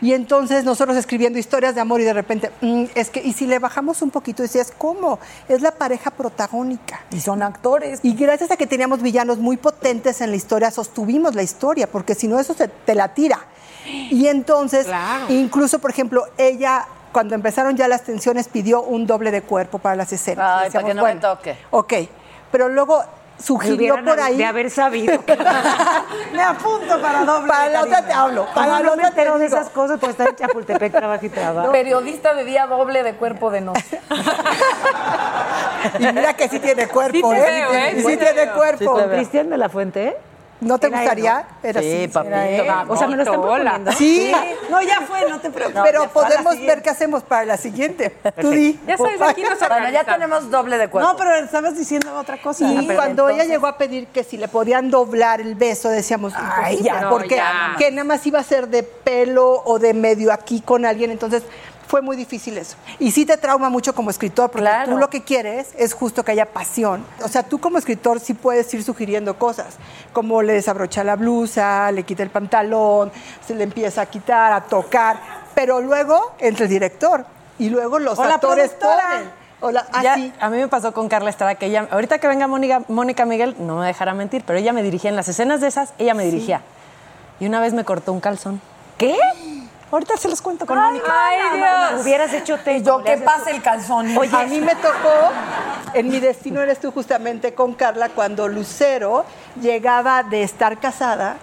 Y 0.00 0.12
entonces 0.14 0.64
nosotros 0.64 0.96
escribiendo 0.96 1.38
historias 1.38 1.74
de 1.74 1.82
amor 1.82 2.00
y 2.00 2.04
de 2.04 2.14
repente, 2.14 2.50
mm, 2.62 2.84
es 2.94 3.10
que, 3.10 3.20
y 3.20 3.34
si 3.34 3.46
le 3.46 3.58
bajamos 3.58 4.00
un 4.00 4.10
poquito, 4.10 4.42
decías, 4.42 4.72
¿cómo? 4.76 5.18
Es 5.46 5.60
la 5.60 5.72
pareja 5.72 6.10
protagónica. 6.10 7.00
Y 7.10 7.20
son 7.20 7.42
actores. 7.42 8.00
Y 8.02 8.14
gracias 8.14 8.50
a 8.50 8.56
que 8.56 8.66
teníamos 8.66 9.02
villanos 9.02 9.36
muy 9.36 9.58
potentes 9.58 10.22
en 10.22 10.30
la 10.30 10.36
historia, 10.36 10.70
sostuvimos 10.70 11.34
la 11.34 11.42
historia, 11.42 11.86
porque 11.86 12.14
si 12.14 12.28
no, 12.28 12.40
eso 12.40 12.54
se, 12.54 12.68
te 12.68 12.94
la 12.94 13.12
tira. 13.12 13.40
Y 14.10 14.26
entonces, 14.26 14.86
incluso, 15.28 15.78
por 15.78 15.90
ejemplo, 15.90 16.24
ella, 16.38 16.86
cuando 17.16 17.34
empezaron 17.34 17.74
ya 17.78 17.88
las 17.88 18.02
tensiones, 18.02 18.46
pidió 18.46 18.82
un 18.82 19.06
doble 19.06 19.30
de 19.30 19.40
cuerpo 19.40 19.78
para 19.78 19.96
las 19.96 20.12
escenas. 20.12 20.46
Ay, 20.46 20.64
decíamos, 20.66 20.90
para 20.90 21.08
que 21.08 21.14
no 21.14 21.14
me 21.14 21.20
toque. 21.22 21.56
Ok, 21.70 21.94
pero 22.52 22.68
luego 22.68 23.02
sugirió 23.38 24.04
por 24.04 24.20
ahí... 24.20 24.36
de 24.36 24.44
haber 24.44 24.70
sabido. 24.70 25.24
Me 26.34 26.42
apunto 26.42 27.00
para 27.00 27.24
doble. 27.24 27.48
Para 27.48 27.70
la 27.70 27.84
otra 27.84 28.02
te 28.02 28.12
hablo. 28.12 28.46
Para 28.54 28.66
la 28.66 28.80
no 28.80 28.92
otra 28.92 29.12
te 29.12 29.24
de 29.24 29.46
esas 29.46 29.70
cosas, 29.70 29.98
pues 29.98 30.10
estar 30.10 30.28
en 30.28 30.36
Chapultepec, 30.36 30.92
trabaja 30.98 31.24
y 31.24 31.30
trabaja. 31.30 31.72
Periodista 31.72 32.34
de 32.34 32.44
día 32.44 32.66
doble 32.66 33.02
de 33.02 33.14
cuerpo 33.14 33.50
de 33.50 33.62
noche. 33.62 33.98
Y 35.98 36.12
mira 36.12 36.34
que 36.34 36.48
sí 36.48 36.58
tiene 36.58 36.86
cuerpo, 36.88 37.30
Sí 37.30 37.36
¿eh? 37.38 37.40
veo, 37.40 37.72
¿eh? 37.72 37.92
Y 37.96 38.00
Sí 38.02 38.06
sí 38.08 38.16
tiene 38.18 38.50
cuerpo. 38.50 38.92
¿Con 38.92 39.08
Cristian 39.08 39.48
de 39.48 39.56
la 39.56 39.70
Fuente? 39.70 40.16
¿No 40.60 40.78
te 40.78 40.86
Era 40.86 40.98
gustaría? 41.00 41.44
Era 41.62 41.80
Sí, 41.82 41.94
así. 42.04 42.08
papito. 42.08 42.34
O 42.88 42.96
sea, 42.96 43.06
me 43.08 43.16
lo 43.16 43.22
están 43.22 43.40
proponiendo. 43.40 43.92
Sí, 43.92 44.32
No, 44.70 44.80
ya 44.82 45.02
fue, 45.02 45.28
no 45.28 45.38
te 45.40 45.50
preocupes. 45.50 45.82
pero 45.84 46.08
podemos 46.08 46.58
ver 46.60 46.82
qué 46.82 46.90
hacemos 46.90 47.22
para 47.22 47.44
la 47.44 47.56
siguiente. 47.56 48.16
Tú 48.40 48.50
di. 48.50 48.78
Ya 48.86 48.96
sabes, 48.96 49.20
aquí 49.20 49.42
nos 49.42 49.58
Bueno, 49.58 49.90
ya 49.90 50.04
tenemos 50.04 50.50
doble 50.50 50.78
de 50.78 50.88
cuerpo. 50.88 51.10
No, 51.10 51.16
pero 51.16 51.34
estabas 51.36 51.76
diciendo 51.76 52.16
otra 52.18 52.40
cosa. 52.40 52.66
Y 52.72 52.86
cuando 52.94 53.28
ella 53.28 53.44
llegó 53.44 53.66
a 53.66 53.76
pedir 53.76 54.06
que 54.08 54.24
si 54.24 54.36
le 54.38 54.48
podían 54.48 54.90
doblar 54.90 55.40
el 55.40 55.54
beso, 55.54 55.88
decíamos, 55.88 56.32
Ay, 56.36 56.82
ya, 56.82 57.00
no, 57.02 57.10
porque 57.10 57.36
ya. 57.36 57.74
que 57.78 57.90
nada 57.90 58.04
más 58.04 58.26
iba 58.26 58.38
a 58.38 58.42
ser 58.42 58.68
de 58.68 58.82
pelo 58.82 59.62
o 59.64 59.78
de 59.78 59.92
medio 59.94 60.32
aquí 60.32 60.60
con 60.62 60.84
alguien, 60.86 61.10
entonces 61.10 61.42
fue 61.86 62.02
muy 62.02 62.16
difícil 62.16 62.58
eso. 62.58 62.76
Y 62.98 63.10
sí 63.12 63.24
te 63.24 63.36
trauma 63.36 63.68
mucho 63.70 63.94
como 63.94 64.10
escritor, 64.10 64.50
porque 64.50 64.62
Claro. 64.68 64.92
tú 64.92 64.98
lo 64.98 65.08
que 65.10 65.22
quieres 65.22 65.68
es 65.78 65.94
justo 65.94 66.24
que 66.24 66.32
haya 66.32 66.46
pasión. 66.46 67.04
O 67.22 67.28
sea, 67.28 67.42
tú 67.44 67.58
como 67.58 67.78
escritor 67.78 68.18
sí 68.20 68.34
puedes 68.34 68.72
ir 68.74 68.82
sugiriendo 68.82 69.38
cosas, 69.38 69.76
como 70.12 70.42
le 70.42 70.54
desabrocha 70.54 71.04
la 71.04 71.16
blusa, 71.16 71.90
le 71.92 72.02
quita 72.02 72.22
el 72.22 72.30
pantalón, 72.30 73.12
se 73.46 73.54
le 73.54 73.64
empieza 73.64 74.00
a 74.02 74.06
quitar, 74.06 74.52
a 74.52 74.62
tocar, 74.62 75.16
pero 75.54 75.80
luego 75.80 76.34
entre 76.38 76.64
el 76.64 76.70
director 76.70 77.24
y 77.58 77.68
luego 77.70 77.98
los 77.98 78.18
O 78.18 78.22
actores 78.24 78.70
ponen. 78.72 79.30
O 79.60 79.70
la- 79.70 79.86
ah, 79.92 80.02
Ya, 80.02 80.14
sí. 80.16 80.32
A 80.38 80.50
mí 80.50 80.58
me 80.58 80.68
pasó 80.68 80.92
con 80.92 81.08
Carla 81.08 81.30
Estrada 81.30 81.54
que 81.54 81.66
ella, 81.66 81.88
ahorita 81.90 82.18
que 82.18 82.28
venga 82.28 82.46
Mónica, 82.46 82.82
Mónica 82.88 83.24
Miguel, 83.24 83.56
no 83.58 83.76
me 83.78 83.86
dejará 83.86 84.12
mentir, 84.12 84.42
pero 84.46 84.58
ella 84.58 84.72
me 84.74 84.82
dirigía 84.82 85.08
en 85.08 85.16
las 85.16 85.28
escenas 85.28 85.60
de 85.62 85.68
esas, 85.68 85.94
ella 85.98 86.12
me 86.12 86.24
dirigía. 86.24 86.60
Y 87.40 87.46
una 87.46 87.60
vez 87.60 87.72
me 87.72 87.84
cortó 87.84 88.12
un 88.12 88.20
calzón. 88.20 88.60
¿Qué? 88.98 89.16
Ahorita 89.90 90.16
se 90.16 90.28
los 90.28 90.42
cuento 90.42 90.66
con 90.66 90.78
Mónica. 90.78 91.06
Ay, 91.08 91.58
Dios. 91.58 92.02
Hubieras 92.02 92.32
hecho. 92.32 92.58
Y 92.66 92.82
yo, 92.82 93.04
que 93.04 93.16
pase 93.18 93.52
el 93.52 93.62
calzón. 93.62 94.16
Oye, 94.18 94.36
a 94.36 94.44
mí 94.44 94.60
me 94.60 94.74
tocó, 94.74 95.30
en 95.94 96.08
mi 96.08 96.18
destino 96.18 96.60
eres 96.60 96.80
tú 96.80 96.90
justamente 96.90 97.54
con 97.54 97.74
Carla, 97.74 98.08
cuando 98.08 98.48
Lucero 98.48 99.24
llegaba 99.60 100.24
de 100.24 100.42
estar 100.42 100.78
casada 100.78 101.36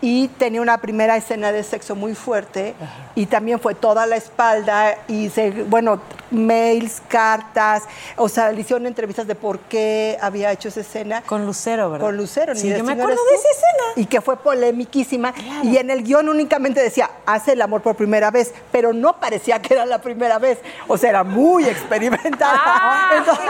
y 0.00 0.28
tenía 0.28 0.62
una 0.62 0.78
primera 0.78 1.16
escena 1.16 1.52
de 1.52 1.62
sexo 1.62 1.94
muy 1.94 2.14
fuerte 2.14 2.74
y 3.14 3.26
también 3.26 3.60
fue 3.60 3.74
toda 3.74 4.06
la 4.06 4.16
espalda 4.16 4.96
y 5.08 5.28
se, 5.28 5.50
bueno, 5.64 6.00
mails, 6.30 7.02
cartas, 7.08 7.84
o 8.16 8.28
sea, 8.28 8.52
le 8.52 8.60
hicieron 8.60 8.86
entrevistas 8.86 9.26
de 9.26 9.34
por 9.34 9.58
qué 9.60 10.18
había 10.20 10.52
hecho 10.52 10.68
esa 10.68 10.80
escena. 10.80 11.22
Con 11.22 11.46
Lucero, 11.46 11.90
¿verdad? 11.90 12.06
Con 12.06 12.16
Lucero. 12.16 12.54
Sí, 12.54 12.68
Mi 12.68 12.76
yo 12.76 12.84
me 12.84 12.92
acuerdo 12.92 13.20
de 13.30 13.36
esa 13.36 13.48
escena. 13.48 13.84
Y 13.96 14.06
que 14.06 14.20
fue 14.20 14.36
polémiquísima. 14.36 15.34
Y 15.62 15.76
en 15.76 15.90
el 15.90 16.02
guion 16.02 16.28
únicamente 16.28 16.80
decía, 16.80 17.10
hace 17.26 17.52
el 17.52 17.62
amor 17.62 17.82
por 17.82 17.96
primera 17.96 18.30
vez, 18.30 18.52
pero 18.70 18.92
no 18.92 19.18
parecía 19.18 19.60
que 19.60 19.74
era 19.74 19.86
la 19.86 20.00
primera 20.00 20.38
vez. 20.38 20.58
O 20.88 20.96
sea, 20.96 21.10
era 21.10 21.24
muy 21.24 21.64
experimentada. 21.64 22.60
Ah. 22.72 23.14
Entonces, 23.18 23.44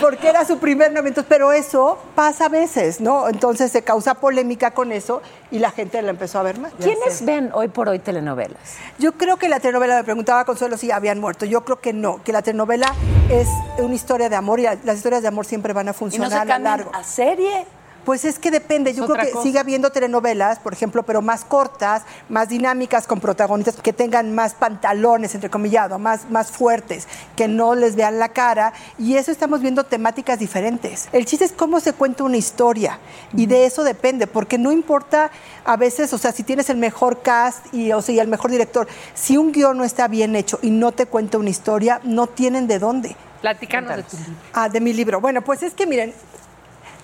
porque 0.00 0.28
era 0.28 0.44
su 0.44 0.58
primer 0.58 0.92
novio. 0.92 1.12
Pero 1.28 1.52
eso 1.52 1.98
pasa 2.14 2.46
a 2.46 2.48
veces, 2.48 3.00
¿no? 3.00 3.28
Entonces 3.28 3.70
se 3.72 3.82
causa 3.82 4.14
polémica 4.14 4.72
con 4.72 4.92
eso 4.92 5.22
y 5.50 5.58
la 5.58 5.70
gente 5.70 6.00
la 6.02 6.10
empezó 6.10 6.38
a 6.38 6.42
ver 6.42 6.58
más. 6.58 6.72
¿Quiénes 6.80 7.24
ven 7.24 7.50
hoy 7.52 7.68
por 7.68 7.88
hoy 7.88 7.98
telenovelas? 7.98 8.76
Yo 8.98 9.12
creo 9.12 9.36
que 9.36 9.48
la 9.48 9.60
telenovela, 9.60 9.96
me 9.96 10.04
preguntaba 10.04 10.44
Consuelo 10.44 10.76
si 10.76 10.90
habían 10.90 11.20
muerto. 11.20 11.46
Yo 11.46 11.55
creo 11.64 11.80
que 11.80 11.92
no, 11.92 12.22
que 12.22 12.32
la 12.32 12.42
telenovela 12.42 12.92
es 13.30 13.48
una 13.78 13.94
historia 13.94 14.28
de 14.28 14.36
amor 14.36 14.60
y 14.60 14.64
las 14.64 14.96
historias 14.96 15.22
de 15.22 15.28
amor 15.28 15.46
siempre 15.46 15.72
van 15.72 15.88
a 15.88 15.90
¿Y 15.90 15.92
no 15.92 15.98
funcionar 15.98 16.46
se 16.46 16.52
a 16.52 16.58
largo. 16.58 16.90
a 16.94 17.02
serie? 17.04 17.66
Pues 18.06 18.24
es 18.24 18.38
que 18.38 18.52
depende. 18.52 18.94
Yo 18.94 19.04
creo 19.04 19.16
que 19.16 19.32
cosa. 19.32 19.42
sigue 19.42 19.58
habiendo 19.58 19.90
telenovelas, 19.90 20.60
por 20.60 20.72
ejemplo, 20.72 21.02
pero 21.02 21.22
más 21.22 21.44
cortas, 21.44 22.04
más 22.28 22.48
dinámicas, 22.48 23.04
con 23.08 23.18
protagonistas 23.18 23.74
que 23.82 23.92
tengan 23.92 24.32
más 24.32 24.54
pantalones, 24.54 25.34
entrecomillado, 25.34 25.98
más, 25.98 26.30
más 26.30 26.52
fuertes, 26.52 27.08
que 27.34 27.48
no 27.48 27.74
les 27.74 27.96
vean 27.96 28.20
la 28.20 28.28
cara. 28.28 28.72
Y 28.96 29.16
eso 29.16 29.32
estamos 29.32 29.60
viendo 29.60 29.82
temáticas 29.82 30.38
diferentes. 30.38 31.08
El 31.10 31.26
chiste 31.26 31.44
es 31.44 31.52
cómo 31.52 31.80
se 31.80 31.94
cuenta 31.94 32.22
una 32.22 32.36
historia. 32.36 33.00
Y 33.34 33.46
de 33.46 33.66
eso 33.66 33.82
depende, 33.82 34.28
porque 34.28 34.56
no 34.56 34.70
importa 34.70 35.32
a 35.64 35.76
veces, 35.76 36.12
o 36.12 36.18
sea, 36.18 36.30
si 36.30 36.44
tienes 36.44 36.70
el 36.70 36.76
mejor 36.76 37.22
cast 37.22 37.74
y, 37.74 37.90
o 37.90 38.00
sea, 38.00 38.14
y 38.14 38.20
el 38.20 38.28
mejor 38.28 38.52
director, 38.52 38.86
si 39.14 39.36
un 39.36 39.50
guion 39.50 39.76
no 39.78 39.82
está 39.82 40.06
bien 40.06 40.36
hecho 40.36 40.60
y 40.62 40.70
no 40.70 40.92
te 40.92 41.06
cuenta 41.06 41.38
una 41.38 41.50
historia, 41.50 42.00
no 42.04 42.28
tienen 42.28 42.68
de 42.68 42.78
dónde. 42.78 43.16
Platícanos 43.40 43.96
de 43.96 44.02
tu 44.04 44.16
libro. 44.16 44.32
Ah, 44.52 44.68
de 44.68 44.80
mi 44.80 44.92
libro. 44.92 45.20
Bueno, 45.20 45.42
pues 45.42 45.64
es 45.64 45.74
que 45.74 45.86
miren, 45.86 46.14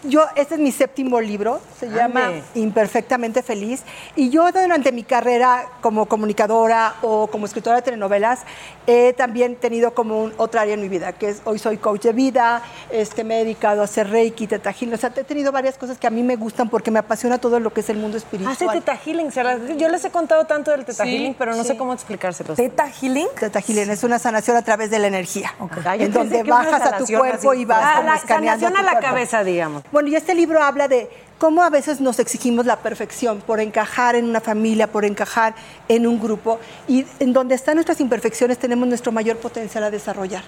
yo, 0.05 0.25
este 0.37 0.55
es 0.55 0.61
mi 0.61 0.73
séptimo 0.73 1.21
libro, 1.21 1.61
se 1.79 1.89
llama. 1.91 2.31
Imperfectamente 2.55 3.43
Feliz. 3.43 3.83
Y 4.17 4.31
yo 4.31 4.51
durante 4.51 4.93
mi 4.93 5.03
carrera 5.03 5.67
como 5.81 6.07
comunicadora 6.07 6.95
o 7.03 7.27
como 7.27 7.47
escritora 7.47 7.77
de 7.77 7.83
telenovelas, 7.83 8.41
he 8.87 9.13
también 9.13 9.57
tenido 9.57 9.95
como 9.95 10.23
un, 10.25 10.33
otra 10.39 10.63
área 10.63 10.75
en 10.75 10.81
mi 10.81 10.89
vida, 10.89 11.13
que 11.13 11.29
es 11.29 11.43
hoy 11.45 11.59
soy 11.59 11.77
coach 11.77 12.03
de 12.03 12.13
vida, 12.13 12.63
este, 12.91 13.25
me 13.25 13.37
he 13.41 13.45
dedicado 13.45 13.81
a 13.83 13.85
hacer 13.85 14.09
reiki, 14.11 14.47
teta 14.47 14.73
healing. 14.73 14.95
O 14.95 14.97
sea, 14.99 15.13
he 15.15 15.25
tenido 15.25 15.53
varias 15.53 15.77
cosas 15.79 15.99
que 15.99 16.07
a 16.07 16.11
mí 16.11 16.23
me 16.23 16.37
gustan 16.37 16.69
porque 16.69 16.91
me 16.91 16.99
apasiona 16.99 17.39
todo 17.39 17.61
lo 17.61 17.73
que 17.73 17.81
es 17.81 17.89
el 17.91 17.97
mundo 17.99 18.17
espiritual. 18.17 18.53
Hace 18.55 18.67
teta 18.69 18.97
healing. 18.97 19.31
se 19.31 19.43
las- 19.45 19.61
yo 19.77 19.89
les 19.89 20.05
he 20.05 20.11
contado 20.11 20.45
tanto 20.47 20.71
del 20.71 20.85
teta 20.85 21.05
Sí, 21.05 21.11
healing, 21.11 21.35
pero 21.35 21.55
no 21.55 21.63
sí. 21.63 21.69
sé 21.69 21.77
cómo 21.77 21.93
explicárselos. 21.93 22.57
¿Teta 22.57 22.89
Healing? 22.89 23.29
Teta 23.39 23.61
Healing 23.61 23.91
es 23.91 24.03
una 24.05 24.19
sanación 24.19 24.57
a 24.57 24.63
través 24.63 24.91
de 24.91 24.99
la 24.99 25.07
energía, 25.07 25.53
Ah, 25.85 25.97
yo 25.97 26.05
en 26.07 26.13
pensé 26.13 26.19
donde 26.39 26.43
bajas 26.51 26.83
a 26.83 26.97
tu 26.99 27.07
cuerpo 27.07 27.51
así. 27.51 27.61
y 27.61 27.65
vas 27.65 27.83
Ah, 27.85 27.93
como 27.97 28.09
la 28.09 28.17
escaneando 28.17 28.67
sanación 28.67 28.73
tu 28.73 28.79
a 28.79 28.83
la 28.83 28.91
cuerpo. 28.93 29.09
cabeza, 29.09 29.45
digamos. 29.45 29.83
Bueno, 29.93 30.09
y 30.09 30.17
este 30.17 30.35
libro 30.35 30.63
habla 30.63 30.89
de 30.89 31.11
cómo 31.39 31.63
a 31.63 31.69
veces 31.69 32.01
nos 32.01 32.19
exigimos 32.19 32.65
la 32.65 32.77
perfección 32.77 33.43
por 33.43 33.61
encajar 33.61 34.17
en 34.17 34.25
una 34.25 34.41
familia, 34.41 34.87
por 34.87 35.05
encajar 35.05 35.55
en 35.87 36.07
un 36.07 36.19
grupo, 36.19 36.59
y 36.89 37.05
en 37.21 37.35
donde 37.35 37.55
están 37.55 37.75
nuestras 37.75 38.01
imperfecciones 38.01 38.59
tenemos 38.59 38.89
nuestro 38.89 39.13
mayor 39.13 39.37
potencial 39.37 39.85
a 39.85 39.91
desarrollar 39.91 40.45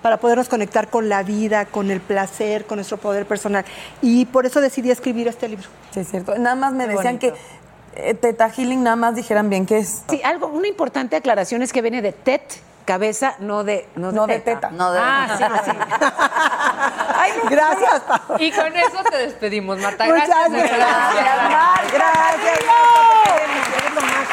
para 0.00 0.18
podernos 0.18 0.48
conectar 0.48 0.90
con 0.90 1.08
la 1.08 1.22
vida, 1.22 1.64
con 1.64 1.90
el 1.90 2.00
placer, 2.00 2.66
con 2.66 2.76
nuestro 2.76 2.98
poder 2.98 3.26
personal. 3.26 3.64
Y 4.02 4.26
por 4.26 4.44
eso 4.44 4.60
decidí 4.60 4.90
escribir 4.90 5.26
este 5.28 5.48
libro. 5.48 5.66
Sí, 5.92 6.00
es 6.00 6.10
cierto. 6.10 6.36
Nada 6.38 6.54
más 6.54 6.74
me 6.74 6.86
decían 6.86 7.18
que 7.18 7.32
eh, 7.96 8.12
Teta 8.12 8.50
Healing, 8.50 8.82
nada 8.82 8.96
más 8.96 9.14
dijeran 9.14 9.48
bien 9.48 9.64
qué 9.64 9.78
es. 9.78 10.02
Sí, 10.10 10.20
algo, 10.22 10.48
una 10.48 10.68
importante 10.68 11.16
aclaración 11.16 11.62
es 11.62 11.72
que 11.72 11.80
viene 11.80 12.02
de 12.02 12.12
TET, 12.12 12.42
cabeza, 12.84 13.34
no 13.38 13.64
de, 13.64 13.88
no 13.96 14.10
de 14.10 14.16
No 14.16 14.26
de 14.26 14.38
teta. 14.40 14.54
teta. 14.68 14.70
No 14.72 14.92
de- 14.92 15.00
Ah, 15.02 15.26
sí, 15.38 15.44
sí. 15.64 15.72
Gracias, 17.50 18.00
Pau. 18.02 18.36
Y 18.38 18.50
con 18.52 18.76
eso 18.76 19.02
te 19.10 19.16
despedimos, 19.16 19.78
Marta. 19.78 20.04
Muchas 20.04 20.26
Gracias. 20.28 20.52
de 20.52 20.60
verdad. 20.62 21.10
gracias. 21.14 21.50
Mar, 21.50 21.84
gracias. 21.92 22.58
Queremos, 23.24 23.64
te 23.64 23.76
queremos 23.76 24.04
más. 24.04 24.28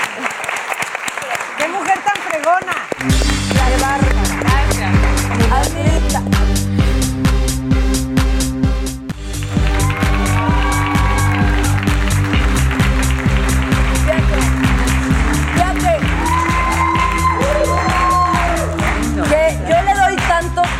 fregona. 2.29 2.75
Qué 3.49 3.77
bárbara. 3.81 4.21
Anita. 5.55 6.21
Que 6.29 6.40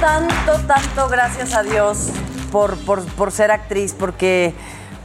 tanto, 0.02 0.60
tanto, 0.68 1.08
gracias 1.10 1.54
a 1.54 1.62
Dios 1.64 2.10
por, 2.52 2.76
por- 2.86 3.06
por 3.14 3.32
ser 3.32 3.52
actriz, 3.52 3.94
porque, 3.98 4.54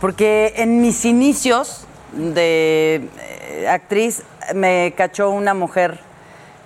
porque 0.00 0.54
en 0.56 0.80
mis 0.80 1.04
inicios 1.04 1.86
de 2.14 3.08
eh, 3.20 3.68
actriz 3.68 4.22
me 4.54 4.94
cachó 4.96 5.28
una 5.30 5.52
mujer 5.54 6.00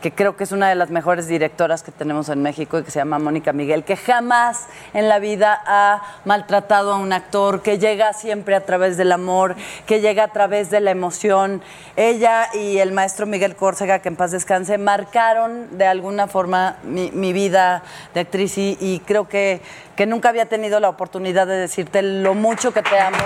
que 0.01 0.13
creo 0.13 0.37
que 0.37 0.45
es 0.45 0.53
una 0.53 0.69
de 0.69 0.75
las 0.75 0.91
mejores 0.91 1.29
directoras 1.29 1.83
que 1.83 1.93
tenemos 1.93 2.29
en 2.29 2.43
México 2.43 2.79
y 2.79 2.83
que 2.83 2.91
se 2.91 2.99
llama 2.99 3.19
Mónica 3.19 3.53
Miguel, 3.53 3.85
que 3.85 3.97
jamás 3.97 4.67
en 4.95 5.09
la 5.09 5.19
vida 5.19 5.61
ha 5.67 6.03
maltratado 6.25 6.93
a 6.93 6.97
un 6.97 7.13
actor, 7.13 7.63
que 7.63 7.79
llega 7.79 8.13
siempre 8.13 8.55
a 8.55 8.65
través 8.65 8.97
del 8.97 9.13
amor, 9.13 9.57
que 9.87 10.01
llega 10.01 10.25
a 10.25 10.29
través 10.29 10.71
de 10.71 10.81
la 10.81 10.91
emoción. 10.91 11.63
Ella 11.97 12.49
y 12.55 12.79
el 12.79 12.93
maestro 12.93 13.27
Miguel 13.27 13.57
Córcega, 13.57 14.01
que 14.01 14.09
en 14.09 14.17
paz 14.17 14.31
descanse, 14.31 14.79
marcaron 14.79 15.77
de 15.77 15.87
alguna 15.87 16.27
forma 16.27 16.77
mi, 16.83 17.33
vida 17.33 17.83
de 18.13 18.21
actriz 18.21 18.59
y, 18.59 18.77
y 18.81 19.01
creo 19.01 19.29
que, 19.29 19.61
que 19.97 20.07
nunca 20.07 20.31
había 20.31 20.47
tenido 20.47 20.81
la 20.81 20.89
oportunidad 20.89 21.47
de 21.47 21.57
decirte 21.57 22.03
lo 22.03 22.35
mucho 22.35 22.73
que 22.73 22.83
te 22.83 22.99
amo. 22.99 23.19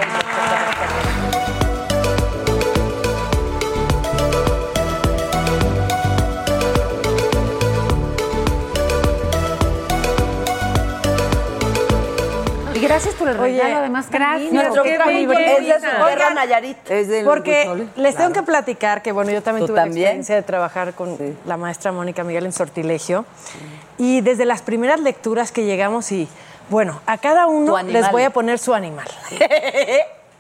Gracias 12.94 13.14
por 13.16 13.28
el 13.28 13.40
Oye, 13.40 13.52
regalo, 13.60 13.76
además. 13.78 14.06
gracias. 14.10 14.52
Nuestro. 14.52 14.84
Es 14.84 15.28
de 15.28 15.74
su 15.74 16.04
perra 16.04 16.30
Nayarit. 16.30 16.90
Es 16.90 17.08
del 17.08 17.24
Porque 17.24 17.88
les 17.96 18.14
tengo 18.14 18.30
Claro. 18.30 18.32
que 18.32 18.42
platicar 18.42 19.02
que, 19.02 19.12
bueno, 19.12 19.30
yo 19.32 19.42
también 19.42 19.66
¿Tú 19.66 19.72
tuve 19.72 19.80
la 19.80 19.86
experiencia 19.86 20.34
de 20.36 20.42
trabajar 20.42 20.94
con 20.94 21.16
la 21.44 21.56
maestra 21.56 21.92
Mónica 21.92 22.24
Miguel 22.24 22.46
en 22.46 22.52
Sortilegio. 22.52 23.24
Y 23.98 24.20
desde 24.20 24.44
las 24.44 24.62
primeras 24.62 25.00
lecturas 25.00 25.50
que 25.52 25.64
llegamos 25.64 26.10
y, 26.12 26.28
bueno, 26.70 27.00
a 27.06 27.18
cada 27.18 27.46
uno 27.46 27.82
les 27.82 28.10
voy 28.10 28.22
a 28.22 28.30
poner 28.30 28.58
su 28.58 28.74
animal. 28.74 29.08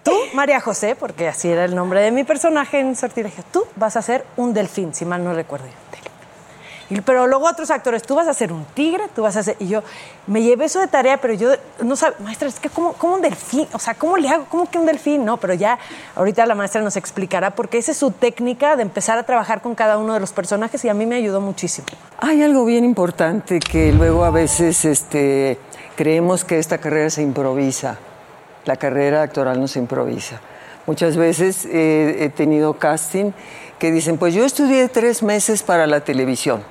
Tú, 0.02 0.12
María 0.34 0.60
José, 0.60 0.94
porque 0.96 1.28
así 1.28 1.48
era 1.48 1.64
el 1.64 1.74
nombre 1.74 2.02
de 2.02 2.10
mi 2.10 2.24
personaje 2.24 2.78
en 2.78 2.94
Sortilegio, 2.94 3.42
tú 3.50 3.64
vas 3.74 3.96
a 3.96 4.02
ser 4.02 4.24
un 4.36 4.52
delfín, 4.52 4.94
si 4.94 5.06
mal 5.06 5.24
no 5.24 5.32
recuerdo. 5.32 5.64
Pero 7.04 7.26
luego 7.26 7.46
otros 7.46 7.70
actores, 7.70 8.02
tú 8.02 8.14
vas 8.14 8.28
a 8.28 8.34
ser 8.34 8.52
un 8.52 8.64
tigre, 8.66 9.04
tú 9.14 9.22
vas 9.22 9.36
a 9.36 9.42
ser... 9.42 9.56
Y 9.58 9.68
yo 9.68 9.82
me 10.26 10.42
llevé 10.42 10.66
eso 10.66 10.80
de 10.80 10.86
tarea, 10.86 11.18
pero 11.20 11.34
yo 11.34 11.52
no 11.82 11.96
sabía, 11.96 12.18
maestra, 12.20 12.48
es 12.48 12.60
que 12.60 12.68
¿cómo, 12.68 12.92
cómo 12.94 13.14
un 13.14 13.22
delfín? 13.22 13.66
O 13.72 13.78
sea, 13.78 13.94
¿cómo 13.94 14.16
le 14.16 14.28
hago? 14.28 14.46
¿Cómo 14.48 14.70
que 14.70 14.78
un 14.78 14.86
delfín? 14.86 15.24
No, 15.24 15.38
pero 15.38 15.54
ya 15.54 15.78
ahorita 16.14 16.44
la 16.46 16.54
maestra 16.54 16.82
nos 16.82 16.96
explicará 16.96 17.54
porque 17.54 17.78
esa 17.78 17.92
es 17.92 17.98
su 17.98 18.10
técnica 18.10 18.76
de 18.76 18.82
empezar 18.82 19.18
a 19.18 19.22
trabajar 19.24 19.62
con 19.62 19.74
cada 19.74 19.98
uno 19.98 20.14
de 20.14 20.20
los 20.20 20.32
personajes 20.32 20.84
y 20.84 20.88
a 20.88 20.94
mí 20.94 21.06
me 21.06 21.16
ayudó 21.16 21.40
muchísimo. 21.40 21.86
Hay 22.18 22.42
algo 22.42 22.64
bien 22.64 22.84
importante 22.84 23.60
que 23.60 23.92
luego 23.92 24.24
a 24.24 24.30
veces 24.30 24.84
este, 24.84 25.58
creemos 25.96 26.44
que 26.44 26.58
esta 26.58 26.78
carrera 26.78 27.10
se 27.10 27.22
improvisa. 27.22 27.98
La 28.64 28.76
carrera 28.76 29.22
actoral 29.22 29.60
no 29.60 29.68
se 29.68 29.78
improvisa. 29.78 30.40
Muchas 30.86 31.16
veces 31.16 31.66
eh, 31.66 32.16
he 32.20 32.28
tenido 32.28 32.74
casting 32.74 33.32
que 33.78 33.90
dicen, 33.90 34.18
pues 34.18 34.34
yo 34.34 34.44
estudié 34.44 34.88
tres 34.88 35.22
meses 35.22 35.62
para 35.62 35.86
la 35.86 36.00
televisión. 36.00 36.62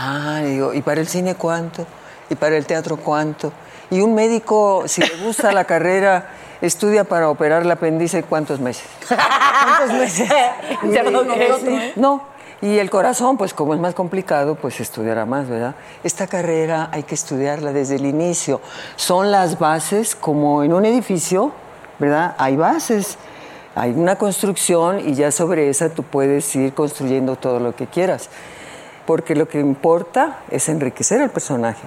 Ah, 0.00 0.42
digo, 0.44 0.72
¿y 0.74 0.80
para 0.80 1.00
el 1.00 1.08
cine 1.08 1.34
cuánto? 1.34 1.84
¿Y 2.30 2.36
para 2.36 2.56
el 2.56 2.64
teatro 2.66 2.98
cuánto? 2.98 3.52
Y 3.90 4.00
un 4.00 4.14
médico, 4.14 4.84
si 4.86 5.00
le 5.00 5.16
gusta 5.24 5.50
la 5.50 5.64
carrera, 5.64 6.28
estudia 6.60 7.02
para 7.02 7.28
operar 7.28 7.62
el 7.62 7.70
apéndice 7.72 8.22
cuántos 8.22 8.60
meses. 8.60 8.86
¿Cuántos 9.08 9.98
meses? 9.98 10.28
Ya 10.92 11.02
no, 11.02 11.24
no, 11.24 11.34
sí. 11.34 11.92
no. 11.96 12.22
Y 12.62 12.78
el 12.78 12.90
corazón, 12.90 13.36
pues 13.36 13.52
como 13.52 13.74
es 13.74 13.80
más 13.80 13.94
complicado, 13.94 14.54
pues 14.54 14.78
estudiará 14.78 15.26
más, 15.26 15.48
¿verdad? 15.48 15.74
Esta 16.04 16.28
carrera 16.28 16.90
hay 16.92 17.02
que 17.02 17.16
estudiarla 17.16 17.72
desde 17.72 17.96
el 17.96 18.06
inicio. 18.06 18.60
Son 18.94 19.32
las 19.32 19.58
bases, 19.58 20.14
como 20.14 20.62
en 20.62 20.74
un 20.74 20.84
edificio, 20.84 21.50
¿verdad? 21.98 22.36
Hay 22.38 22.56
bases, 22.56 23.18
hay 23.74 23.90
una 23.90 24.14
construcción 24.14 25.08
y 25.08 25.14
ya 25.14 25.32
sobre 25.32 25.68
esa 25.68 25.88
tú 25.88 26.04
puedes 26.04 26.54
ir 26.54 26.72
construyendo 26.72 27.34
todo 27.34 27.58
lo 27.58 27.74
que 27.74 27.88
quieras. 27.88 28.30
Porque 29.08 29.34
lo 29.34 29.48
que 29.48 29.58
importa 29.58 30.40
es 30.50 30.68
enriquecer 30.68 31.22
al 31.22 31.30
personaje. 31.30 31.80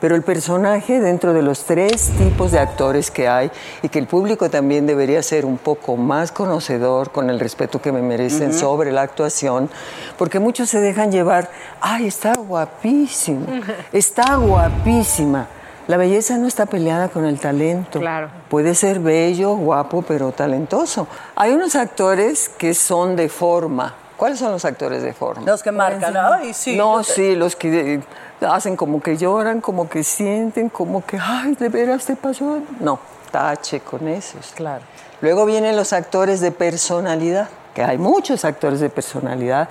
Pero 0.00 0.14
el 0.14 0.22
personaje, 0.22 1.00
dentro 1.00 1.32
de 1.32 1.42
los 1.42 1.64
tres 1.64 2.12
tipos 2.16 2.52
de 2.52 2.60
actores 2.60 3.10
que 3.10 3.26
hay, 3.26 3.50
y 3.82 3.88
que 3.88 3.98
el 3.98 4.06
público 4.06 4.50
también 4.50 4.86
debería 4.86 5.20
ser 5.24 5.46
un 5.46 5.58
poco 5.58 5.96
más 5.96 6.30
conocedor, 6.30 7.10
con 7.10 7.28
el 7.28 7.40
respeto 7.40 7.82
que 7.82 7.90
me 7.90 8.02
merecen 8.02 8.50
Ujú. 8.50 8.58
sobre 8.60 8.92
la 8.92 9.02
actuación, 9.02 9.68
porque 10.16 10.38
muchos 10.38 10.70
se 10.70 10.80
dejan 10.80 11.10
llevar, 11.10 11.50
ay, 11.80 12.06
está 12.06 12.34
guapísimo, 12.34 13.46
está 13.92 14.36
guapísima. 14.36 15.48
La 15.88 15.96
belleza 15.96 16.38
no 16.38 16.46
está 16.46 16.66
peleada 16.66 17.08
con 17.08 17.24
el 17.24 17.40
talento. 17.40 17.98
Claro. 17.98 18.30
Puede 18.48 18.76
ser 18.76 19.00
bello, 19.00 19.56
guapo, 19.56 20.02
pero 20.02 20.30
talentoso. 20.30 21.08
Hay 21.34 21.50
unos 21.50 21.74
actores 21.74 22.48
que 22.48 22.74
son 22.74 23.16
de 23.16 23.28
forma. 23.28 23.96
¿Cuáles 24.20 24.38
son 24.38 24.52
los 24.52 24.66
actores 24.66 25.02
de 25.02 25.14
forma? 25.14 25.46
Los 25.46 25.62
que 25.62 25.72
marcan. 25.72 26.14
Ay, 26.14 26.52
sí. 26.52 26.76
No, 26.76 26.98
te- 26.98 27.04
sí, 27.12 27.34
los 27.36 27.56
que 27.56 27.94
eh, 27.94 28.00
hacen 28.46 28.76
como 28.76 29.00
que 29.00 29.16
lloran, 29.16 29.62
como 29.62 29.88
que 29.88 30.04
sienten, 30.04 30.68
como 30.68 31.02
que, 31.06 31.18
ay, 31.18 31.54
de 31.54 31.70
veras 31.70 32.04
te 32.04 32.16
pasó. 32.16 32.58
No, 32.80 32.98
tache 33.30 33.80
con 33.80 34.06
esos. 34.08 34.52
Claro. 34.54 34.82
Luego 35.22 35.46
vienen 35.46 35.74
los 35.74 35.94
actores 35.94 36.42
de 36.42 36.52
personalidad, 36.52 37.48
que 37.74 37.82
hay 37.82 37.96
muchos 37.96 38.44
actores 38.44 38.80
de 38.80 38.90
personalidad, 38.90 39.70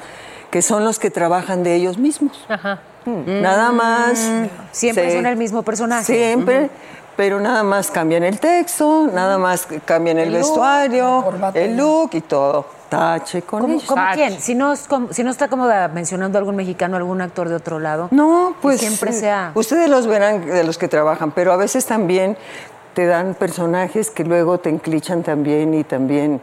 que 0.50 0.64
son 0.64 0.84
los 0.84 0.98
que 0.98 1.12
trabajan 1.12 1.62
de 1.62 1.76
ellos 1.76 2.00
mismos. 2.00 2.44
Ajá. 2.50 2.80
Nada 3.06 3.72
más. 3.72 4.20
Siempre 4.72 5.12
se- 5.12 5.16
son 5.16 5.28
el 5.28 5.38
mismo 5.38 5.62
personaje. 5.62 6.06
Siempre. 6.06 6.72
Pero 7.16 7.40
nada 7.40 7.62
más 7.62 7.92
cambian 7.92 8.24
el 8.24 8.40
texto, 8.40 9.08
nada 9.14 9.38
más 9.38 9.68
cambian 9.86 10.18
el, 10.18 10.30
El 10.30 10.34
look, 10.34 10.42
vestuario, 10.42 11.26
el 11.54 11.78
look 11.78 12.10
y 12.14 12.22
todo. 12.22 12.66
Tache 12.90 13.44
con 13.44 13.62
¿Cómo, 13.62 13.74
ellos. 13.76 13.86
cómo 13.88 14.02
quién? 14.16 14.40
Si 14.42 14.56
no, 14.56 14.74
es 14.74 14.88
como- 14.88 15.14
si 15.14 15.24
no 15.24 15.30
está 15.30 15.48
cómoda 15.48 15.88
mencionando 15.90 16.38
algún 16.40 16.56
mexicano, 16.56 16.98
algún 16.98 17.22
actor 17.22 17.48
de 17.50 17.56
otro 17.56 17.80
lado. 17.80 18.08
No, 18.12 18.56
pues 18.62 18.80
siempre 18.80 19.14
sea. 19.14 19.52
Ustedes 19.56 19.90
los 19.90 20.08
verán 20.08 20.46
de 20.46 20.64
los 20.64 20.78
que 20.78 20.88
trabajan, 20.88 21.32
pero 21.32 21.54
a 21.54 21.58
veces 21.58 21.86
también 21.86 22.36
te 22.96 23.06
dan 23.06 23.36
personajes 23.36 24.10
que 24.10 24.24
luego 24.24 24.58
te 24.58 24.70
enclichan 24.70 25.22
también 25.24 25.74
y 25.76 25.84
también. 25.84 26.42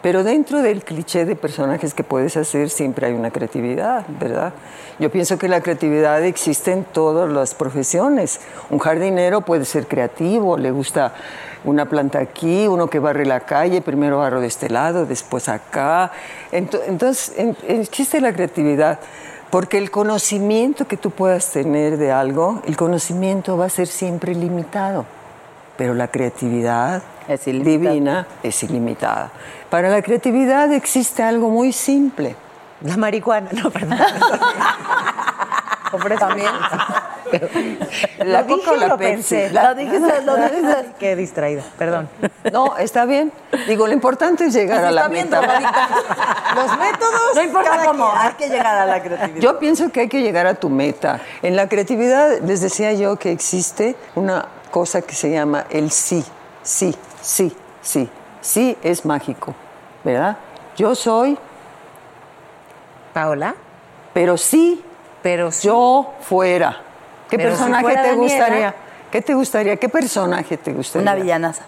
Pero 0.00 0.22
dentro 0.22 0.62
del 0.62 0.84
cliché 0.84 1.24
de 1.24 1.34
personajes 1.34 1.92
que 1.92 2.04
puedes 2.04 2.36
hacer 2.36 2.70
siempre 2.70 3.08
hay 3.08 3.14
una 3.14 3.32
creatividad, 3.32 4.04
¿verdad? 4.20 4.52
Yo 5.00 5.10
pienso 5.10 5.38
que 5.38 5.48
la 5.48 5.60
creatividad 5.60 6.22
existe 6.22 6.70
en 6.70 6.84
todas 6.84 7.28
las 7.28 7.54
profesiones. 7.54 8.40
Un 8.70 8.78
jardinero 8.78 9.40
puede 9.40 9.64
ser 9.64 9.88
creativo, 9.88 10.56
le 10.56 10.70
gusta 10.70 11.14
una 11.64 11.86
planta 11.86 12.18
aquí, 12.18 12.66
uno 12.68 12.88
que 12.88 12.98
barre 12.98 13.26
la 13.26 13.40
calle, 13.40 13.80
primero 13.82 14.18
barro 14.18 14.40
de 14.40 14.46
este 14.46 14.68
lado, 14.70 15.06
después 15.06 15.48
acá. 15.48 16.12
Ento- 16.52 16.80
Entonces, 16.86 17.32
en- 17.36 17.56
existe 17.66 18.20
la 18.20 18.32
creatividad. 18.32 18.98
Porque 19.50 19.78
el 19.78 19.90
conocimiento 19.90 20.86
que 20.86 20.98
tú 20.98 21.10
puedas 21.10 21.50
tener 21.52 21.96
de 21.96 22.12
algo, 22.12 22.60
el 22.66 22.76
conocimiento 22.76 23.56
va 23.56 23.64
a 23.64 23.70
ser 23.70 23.86
siempre 23.86 24.34
limitado, 24.34 25.06
pero 25.78 25.94
la 25.94 26.08
creatividad 26.08 27.02
divina 27.64 28.26
es 28.42 28.62
ilimitada. 28.62 29.30
Para 29.70 29.88
la 29.88 30.02
creatividad 30.02 30.70
existe 30.74 31.22
algo 31.22 31.48
muy 31.48 31.72
simple. 31.72 32.36
La 32.82 32.96
marihuana, 32.98 33.48
no, 33.52 33.70
perdón. 33.70 33.98
También. 36.18 36.50
¿La 38.18 38.42
Lo 38.42 38.46
dije 38.56 38.70
o 38.70 38.76
lo 38.76 38.96
Pepsi? 38.96 39.34
pensé? 39.34 39.50
La- 39.50 39.68
Lo 39.70 39.74
dijiste, 39.74 40.22
lo 40.22 40.36
dijiste. 40.36 40.86
Qué 40.98 41.16
distraída, 41.16 41.62
perdón. 41.76 42.08
No, 42.52 42.76
está 42.76 43.04
bien. 43.04 43.32
Digo, 43.66 43.86
lo 43.86 43.92
importante 43.92 44.46
es 44.46 44.54
llegar 44.54 44.84
a 44.84 44.90
la 44.90 45.08
meta. 45.08 45.40
Los 46.54 46.78
métodos. 46.78 47.34
No 47.34 47.42
importa 47.42 47.82
cómo, 47.84 48.10
hay 48.14 48.32
que 48.34 48.48
llegar 48.48 48.76
a 48.78 48.86
la 48.86 49.02
creatividad. 49.02 49.40
Yo 49.40 49.58
pienso 49.58 49.90
que 49.90 50.00
hay 50.00 50.08
que 50.08 50.22
llegar 50.22 50.46
a 50.46 50.54
tu 50.54 50.68
meta. 50.70 51.20
En 51.42 51.56
la 51.56 51.68
creatividad 51.68 52.40
les 52.40 52.60
decía 52.60 52.92
yo 52.92 53.16
que 53.16 53.30
existe 53.32 53.96
una 54.14 54.46
cosa 54.70 55.02
que 55.02 55.14
se 55.14 55.30
llama 55.30 55.66
el 55.70 55.90
sí, 55.90 56.24
sí, 56.62 56.94
sí, 57.20 57.54
sí. 57.82 58.08
Sí 58.40 58.76
es 58.82 59.04
mágico, 59.04 59.54
¿verdad? 60.04 60.36
Yo 60.76 60.94
soy 60.94 61.36
Paola. 63.12 63.54
Pero 64.14 64.36
sí, 64.36 64.82
pero 65.22 65.50
yo 65.62 66.14
fuera. 66.22 66.80
¿Qué 67.30 67.36
Pero 67.36 67.50
personaje 67.50 67.86
te 67.88 67.94
Daniela. 67.94 68.14
gustaría? 68.16 68.74
¿Qué 69.10 69.22
te 69.22 69.34
gustaría? 69.34 69.76
¿Qué 69.76 69.88
personaje 69.88 70.56
te 70.56 70.72
gustaría? 70.72 71.02
Una 71.02 71.14
villanaza. 71.14 71.62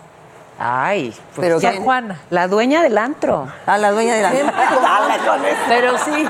Ay, 0.62 1.14
pues 1.34 1.46
Pero 1.46 1.58
ya. 1.58 1.74
Juana, 1.80 2.20
la 2.28 2.46
dueña 2.46 2.82
del 2.82 2.98
antro. 2.98 3.48
Ah, 3.64 3.78
la 3.78 3.92
dueña 3.92 4.14
del 4.16 4.26
antro. 4.26 4.40
Siempre 4.44 4.64
Dale 4.82 5.18
con 5.26 5.44
eso. 5.46 5.56
Pero 5.68 5.98
sí, 5.98 6.28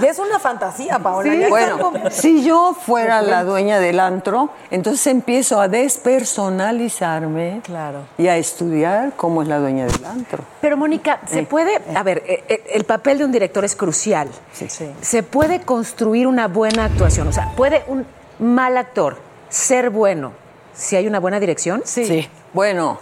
Y 0.00 0.06
es 0.06 0.18
una 0.20 0.38
fantasía, 0.38 1.00
Paola. 1.00 1.32
Sí, 1.32 1.40
ya 1.40 1.48
bueno, 1.48 1.92
si 2.10 2.44
yo 2.44 2.76
fuera 2.80 3.22
la 3.22 3.42
dueña 3.42 3.80
del 3.80 3.98
antro, 3.98 4.50
entonces 4.70 5.04
empiezo 5.08 5.60
a 5.60 5.66
despersonalizarme 5.66 7.60
y 8.18 8.28
a 8.28 8.36
estudiar 8.36 9.12
cómo 9.16 9.42
es 9.42 9.48
la 9.48 9.58
dueña 9.58 9.86
del 9.86 10.04
antro. 10.04 10.44
Pero 10.60 10.76
Mónica, 10.76 11.18
se 11.26 11.40
Eh. 11.40 11.46
puede, 11.46 11.80
a 11.94 12.02
ver, 12.04 12.22
eh, 12.26 12.44
eh, 12.48 12.62
el 12.74 12.84
papel 12.84 13.18
de 13.18 13.24
un 13.24 13.32
director 13.32 13.64
es 13.64 13.74
crucial. 13.74 14.28
Se 15.00 15.22
puede 15.24 15.60
construir 15.62 16.26
una 16.28 16.46
buena 16.48 16.84
actuación, 16.84 17.26
o 17.28 17.32
sea, 17.32 17.50
puede 17.56 17.82
un 17.88 18.06
mal 18.38 18.76
actor 18.76 19.18
ser 19.48 19.90
bueno 19.90 20.32
si 20.74 20.96
hay 20.96 21.06
una 21.06 21.20
buena 21.20 21.38
dirección. 21.40 21.82
Sí. 21.84 22.28
Bueno, 22.52 22.98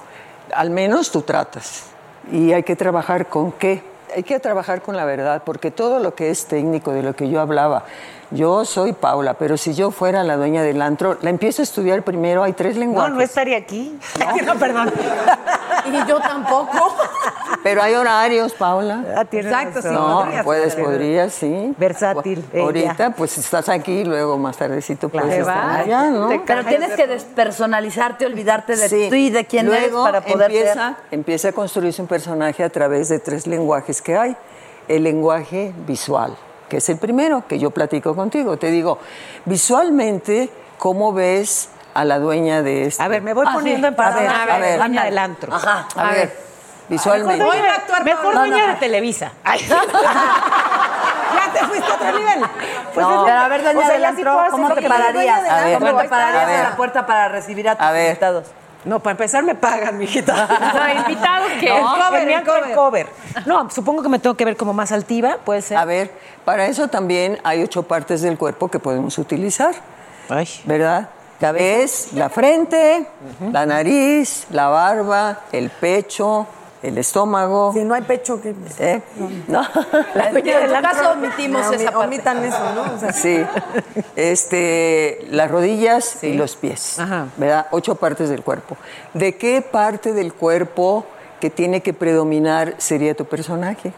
al 0.54 0.70
menos 0.70 1.10
tú 1.10 1.22
tratas. 1.22 1.84
Y 2.32 2.52
hay 2.52 2.62
que 2.62 2.76
trabajar 2.76 3.26
con 3.28 3.52
qué. 3.52 3.82
Hay 4.14 4.24
que 4.24 4.40
trabajar 4.40 4.82
con 4.82 4.96
la 4.96 5.04
verdad, 5.04 5.42
porque 5.44 5.70
todo 5.70 6.00
lo 6.00 6.16
que 6.16 6.30
es 6.30 6.46
técnico, 6.46 6.92
de 6.92 7.02
lo 7.04 7.14
que 7.14 7.28
yo 7.30 7.40
hablaba, 7.40 7.84
yo 8.32 8.64
soy 8.64 8.92
Paula, 8.92 9.34
pero 9.34 9.56
si 9.56 9.72
yo 9.72 9.92
fuera 9.92 10.24
la 10.24 10.36
dueña 10.36 10.62
del 10.64 10.82
antro, 10.82 11.16
la 11.22 11.30
empiezo 11.30 11.62
a 11.62 11.64
estudiar 11.64 12.02
primero, 12.02 12.42
hay 12.42 12.52
tres 12.52 12.74
No, 12.74 12.80
lenguajes. 12.80 13.14
no 13.14 13.20
estaría 13.20 13.56
aquí. 13.56 13.96
No, 14.44 14.54
perdón. 14.58 14.92
Y 15.86 16.08
yo 16.08 16.20
tampoco. 16.20 16.94
Pero 17.62 17.82
hay 17.82 17.94
horarios, 17.94 18.52
Paula. 18.54 19.04
Ah, 19.16 19.26
Exacto, 19.30 19.82
sí. 19.82 19.88
No, 19.90 20.20
podrías, 20.24 20.44
puedes, 20.44 20.74
podrías. 20.74 20.88
podrías, 20.88 21.32
sí. 21.34 21.74
Versátil. 21.76 22.44
ella. 22.52 22.62
Ahorita, 22.62 23.10
pues 23.10 23.36
estás 23.36 23.68
aquí, 23.68 24.02
luego 24.04 24.38
más 24.38 24.56
tardecito 24.56 25.08
puedes 25.10 25.28
Te 25.28 25.38
estar 25.40 25.80
allá, 25.80 26.04
¿no? 26.10 26.28
Pero 26.46 26.64
tienes 26.64 26.92
que 26.94 27.06
despersonalizarte, 27.06 28.24
olvidarte 28.24 28.76
de 28.76 28.88
Sí. 28.88 29.06
tú 29.10 29.14
y 29.14 29.30
de 29.30 29.44
quién 29.44 29.66
eres 29.68 29.90
Luego 29.90 30.04
para 30.04 30.22
poder 30.22 30.50
empieza, 30.50 30.74
ser. 30.74 30.96
empieza 31.10 31.48
a 31.48 31.52
construirse 31.52 32.00
un 32.00 32.08
personaje 32.08 32.64
a 32.64 32.70
través 32.70 33.08
de 33.10 33.18
tres 33.18 33.46
lenguajes 33.46 34.00
que 34.00 34.16
hay. 34.16 34.36
El 34.88 35.02
lenguaje 35.04 35.72
visual, 35.86 36.34
que 36.68 36.78
es 36.78 36.88
el 36.88 36.96
primero 36.96 37.44
que 37.46 37.58
yo 37.58 37.70
platico 37.70 38.16
contigo. 38.16 38.56
Te 38.56 38.70
digo, 38.70 38.98
visualmente, 39.44 40.48
¿cómo 40.78 41.12
ves 41.12 41.68
a 41.92 42.04
la 42.04 42.18
dueña 42.18 42.62
de 42.62 42.86
este? 42.86 43.02
A 43.02 43.08
ver, 43.08 43.20
me 43.20 43.34
voy 43.34 43.44
Ah, 43.48 43.52
poniendo 43.54 43.86
sí. 43.86 43.88
en 43.90 43.94
parada. 43.96 44.16
A 44.42 44.44
ver, 44.46 44.50
a 44.54 44.58
ver. 44.58 44.78
dueña 44.78 45.04
del 45.04 45.18
antro. 45.18 45.54
Ajá, 45.54 45.86
a, 45.94 46.08
A 46.08 46.12
ver. 46.12 46.16
ver. 46.28 46.49
Visualmente. 46.90 47.44
Mejor 47.44 47.56
dueña, 47.56 48.04
mejor 48.04 48.34
No, 48.34 48.66
de 48.66 48.74
Televisa. 48.74 49.32
Ay. 49.44 49.60
Ya 51.32 51.52
te 51.52 51.64
fuiste 51.64 51.90
a 51.90 51.94
otro 51.94 52.12
nivel. 52.18 52.40
Pues 52.92 53.06
No. 53.06 53.24
Pero 53.24 53.38
a 53.38 53.48
ver, 53.48 53.62
doña 53.62 53.78
O 53.78 53.86
sea, 53.86 54.50
¿cómo 54.50 54.74
te 54.74 54.82
pararías? 54.82 55.48
A 55.48 55.64
ver, 55.64 55.78
¿Cómo 55.78 55.96
te 55.96 56.08
pararías 56.08 56.50
en 56.50 56.62
la 56.64 56.76
puerta 56.76 57.06
para 57.06 57.28
recibir 57.28 57.68
a 57.68 57.76
tus 57.76 57.86
A 57.86 57.92
ver. 57.92 58.06
invitados? 58.08 58.46
No, 58.84 58.98
para 58.98 59.12
empezar 59.12 59.44
me 59.44 59.54
pagan, 59.54 59.96
mijita. 59.98 60.34
No, 60.74 61.00
invitados 61.00 61.52
que. 61.60 61.68
No, 61.68 61.76
El 61.96 62.02
cover, 62.02 62.28
el 62.28 62.68
el 62.70 62.74
cover. 62.74 63.06
No, 63.46 63.70
supongo 63.70 64.02
que 64.02 64.08
me 64.08 64.18
tengo 64.18 64.36
que 64.36 64.44
ver 64.44 64.56
como 64.56 64.72
más 64.72 64.90
altiva, 64.90 65.36
puede 65.44 65.62
ser. 65.62 65.76
A 65.76 65.84
ver, 65.84 66.10
para 66.44 66.66
eso 66.66 66.88
también 66.88 67.38
hay 67.44 67.62
ocho 67.62 67.84
partes 67.84 68.22
del 68.22 68.36
cuerpo 68.36 68.68
que 68.68 68.80
podemos 68.80 69.16
utilizar. 69.18 69.74
¿Verdad? 70.64 71.08
Es 71.56 72.12
la 72.12 72.28
frente, 72.28 73.06
la 73.52 73.64
nariz, 73.64 74.46
la 74.50 74.68
barba, 74.68 75.40
el 75.52 75.70
pecho, 75.70 76.46
el 76.82 76.98
estómago. 76.98 77.72
Si 77.72 77.84
no 77.84 77.94
hay 77.94 78.02
pecho, 78.02 78.40
que. 78.40 78.54
¿Eh? 78.78 79.02
No. 79.48 79.62
En 80.14 80.34
tu 80.34 80.82
caso 80.82 81.12
omitimos 81.12 81.66
No, 81.66 81.72
esa 81.72 81.90
parte. 81.92 82.06
Omitan 82.06 82.44
eso, 82.44 82.74
¿no? 82.74 82.94
O 82.94 82.98
sea, 82.98 83.12
Sí. 83.12 83.44
Este, 84.16 85.26
las 85.30 85.50
rodillas 85.50 86.22
y 86.22 86.34
los 86.34 86.56
pies. 86.56 86.98
¿Verdad? 87.36 87.66
Ocho 87.70 87.96
partes 87.96 88.28
del 88.28 88.42
cuerpo. 88.42 88.76
¿De 89.14 89.36
qué 89.36 89.62
parte 89.62 90.12
del 90.12 90.32
cuerpo 90.32 91.04
que 91.40 91.50
tiene 91.50 91.82
que 91.82 91.92
predominar 91.92 92.74
sería 92.78 93.14
tu 93.14 93.24
personaje? 93.24 93.92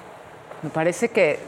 Me 0.62 0.70
parece 0.70 1.08
que, 1.08 1.38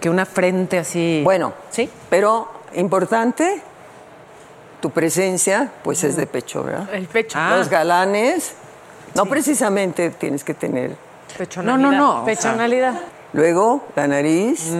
que 0.00 0.10
una 0.10 0.26
frente 0.26 0.78
así. 0.78 1.22
Bueno, 1.24 1.52
¿Sí? 1.70 1.90
pero 2.10 2.48
importante, 2.74 3.62
tu 4.80 4.90
presencia, 4.90 5.72
pues 5.82 6.04
es 6.04 6.16
de 6.16 6.26
pecho, 6.26 6.62
¿verdad? 6.62 6.88
El 6.92 7.06
pecho. 7.06 7.38
Los 7.50 7.68
galanes, 7.68 8.54
no 9.16 9.26
precisamente 9.26 10.10
tienes 10.10 10.44
que 10.44 10.54
tener. 10.54 10.96
No, 11.62 11.76
no, 11.76 11.90
no. 11.92 12.24
Pechonalidad. 12.24 12.94
Luego, 13.32 13.82
la 13.94 14.06
nariz, 14.06 14.72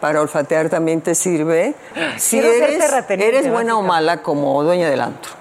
para 0.00 0.20
olfatear 0.20 0.68
también 0.68 1.00
te 1.00 1.14
sirve. 1.14 1.74
Si 2.16 2.38
eres, 2.38 2.92
eres 3.08 3.50
buena 3.50 3.76
o 3.76 3.82
mala 3.82 4.22
como 4.22 4.62
dueña 4.62 4.88
del 4.88 5.00
antro. 5.00 5.32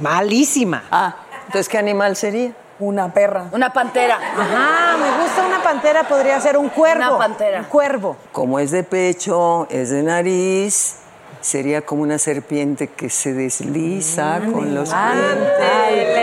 Malísima. 0.00 0.84
Ah, 0.90 1.16
entonces, 1.46 1.68
¿qué 1.68 1.78
animal 1.78 2.16
sería? 2.16 2.52
Una 2.80 3.12
perra. 3.12 3.46
Una 3.52 3.72
pantera. 3.72 4.16
Ajá, 4.16 4.96
me 4.98 5.22
gusta 5.22 5.46
una 5.46 5.62
pantera, 5.62 6.04
podría 6.06 6.40
ser 6.40 6.56
un 6.56 6.68
cuervo. 6.68 7.08
Una 7.08 7.18
pantera. 7.18 7.58
Un 7.60 7.64
cuervo. 7.64 8.16
Como 8.32 8.58
es 8.60 8.70
de 8.70 8.84
pecho, 8.84 9.66
es 9.68 9.90
de 9.90 10.02
nariz, 10.02 10.96
sería 11.40 11.82
como 11.82 12.02
una 12.02 12.18
serpiente 12.18 12.88
que 12.88 13.10
se 13.10 13.32
desliza 13.32 14.40
con 14.52 14.74
los 14.74 14.90
dientes. 14.90 16.17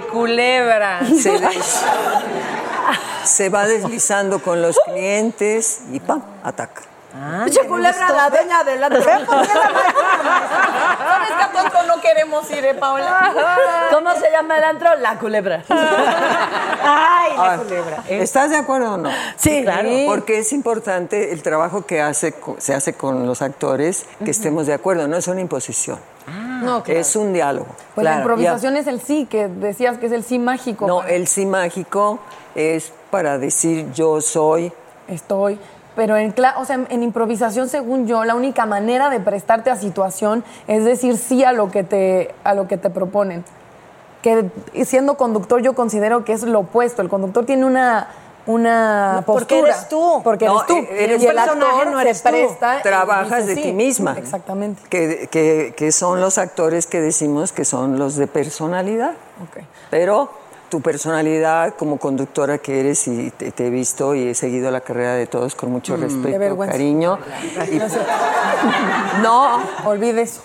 Culebra. 0.00 1.00
se, 1.22 1.38
des- 1.38 1.84
se 3.24 3.48
va 3.48 3.66
deslizando 3.66 4.40
con 4.42 4.62
los 4.62 4.78
clientes 4.86 5.80
y 5.92 6.00
¡pam! 6.00 6.22
ataca. 6.42 6.82
Pinche 7.44 7.66
culebra, 7.66 8.10
la 8.10 8.30
dueña 8.30 8.62
del 8.64 8.84
antro. 8.84 9.02
¿Sabes 9.02 9.28
que 11.36 11.78
a 11.78 11.82
no 11.86 12.00
queremos 12.00 12.48
ir, 12.50 12.64
eh, 12.64 12.74
Paola? 12.74 13.88
¿Cómo 13.92 14.12
se 14.14 14.30
llama 14.30 14.56
el 14.58 14.64
antro? 14.64 14.94
La 14.96 15.18
culebra. 15.18 15.62
Ay, 15.68 17.32
la 17.36 17.52
Ah, 17.54 17.56
culebra. 17.58 18.04
¿Estás 18.08 18.50
de 18.50 18.56
acuerdo 18.56 18.94
o 18.94 18.96
no? 18.98 19.10
Sí. 19.36 19.62
claro. 19.64 19.88
Porque 20.06 20.38
es 20.38 20.52
importante 20.52 21.32
el 21.32 21.42
trabajo 21.42 21.86
que 21.86 22.00
hace, 22.00 22.34
se 22.58 22.74
hace 22.74 22.92
con 22.92 23.26
los 23.26 23.42
actores, 23.42 24.06
que 24.24 24.30
estemos 24.30 24.66
de 24.66 24.74
acuerdo, 24.74 25.08
no 25.08 25.16
es 25.16 25.26
una 25.28 25.40
imposición. 25.40 25.98
No, 26.62 26.82
claro. 26.82 27.00
Es 27.00 27.16
un 27.16 27.32
diálogo. 27.32 27.66
Pues 27.94 28.04
la 28.04 28.16
improvisación 28.18 28.76
es 28.76 28.86
el 28.86 29.00
sí, 29.00 29.26
que 29.26 29.48
decías 29.48 29.98
que 29.98 30.06
es 30.06 30.12
el 30.12 30.24
sí 30.24 30.38
mágico. 30.38 30.86
No, 30.86 30.98
para- 30.98 31.10
el 31.10 31.26
sí 31.26 31.46
mágico 31.46 32.18
es 32.54 32.92
para 33.10 33.38
decir 33.38 33.90
yo 33.92 34.20
soy. 34.20 34.72
Estoy. 35.08 35.58
Pero 35.96 36.16
en, 36.16 36.32
o 36.56 36.64
sea, 36.64 36.78
en 36.88 37.02
improvisación, 37.02 37.68
según 37.68 38.06
yo, 38.06 38.24
la 38.24 38.36
única 38.36 38.66
manera 38.66 39.10
de 39.10 39.18
prestarte 39.18 39.70
a 39.70 39.76
situación 39.76 40.44
es 40.68 40.84
decir 40.84 41.16
sí 41.16 41.42
a 41.42 41.52
lo 41.52 41.70
que 41.72 41.82
te, 41.82 42.34
a 42.44 42.54
lo 42.54 42.68
que 42.68 42.76
te 42.76 42.88
proponen. 42.88 43.44
Que 44.22 44.44
siendo 44.84 45.16
conductor 45.16 45.60
yo 45.60 45.74
considero 45.74 46.24
que 46.24 46.32
es 46.34 46.42
lo 46.44 46.60
opuesto. 46.60 47.02
El 47.02 47.08
conductor 47.08 47.44
tiene 47.46 47.64
una, 47.64 48.08
una 48.48 49.12
No, 49.14 49.22
postura. 49.22 49.38
porque 49.46 49.58
eres 49.60 49.88
tú. 49.88 50.20
Porque 50.24 50.46
No, 50.46 50.56
eres 50.64 50.66
tú. 50.66 50.76
e- 50.76 51.04
eres 51.04 51.22
y 51.22 51.26
el 51.26 51.38
actor 51.38 51.56
no 51.86 51.96
se 51.96 52.02
eres 52.02 52.22
tú. 52.22 52.28
presta 52.30 52.82
Trabajas 52.82 53.46
dice 53.46 53.54
de 53.54 53.54
sí. 53.54 53.62
ti 53.62 53.72
misma. 53.72 54.16
Exactamente. 54.18 54.82
Que, 54.88 55.28
que- 55.30 55.74
que 55.76 55.92
son 55.92 56.20
los 56.20 56.38
actores 56.38 56.86
que 56.86 57.00
decimos 57.00 57.52
que 57.52 57.64
son 57.64 57.98
los 57.98 58.16
de 58.16 58.26
personalidad. 58.26 59.12
Ok. 59.42 59.62
Pero 59.90 60.30
tu 60.68 60.80
personalidad 60.82 61.74
como 61.76 61.98
conductora 61.98 62.58
que 62.58 62.80
eres 62.80 63.06
y 63.08 63.30
te, 63.30 63.52
te 63.52 63.66
he 63.68 63.70
visto 63.70 64.14
y 64.14 64.28
he 64.28 64.34
seguido 64.34 64.70
la 64.70 64.80
carrera 64.80 65.14
de 65.14 65.26
todos 65.26 65.54
con 65.54 65.70
mucho 65.72 65.94
Qué 65.96 66.02
respeto, 66.02 66.58
cariño. 66.58 67.18
Y- 67.70 67.76
No 67.78 67.88
sé. 67.88 67.98
no, 69.22 69.60
Olvide 69.86 70.22
eso. 70.22 70.42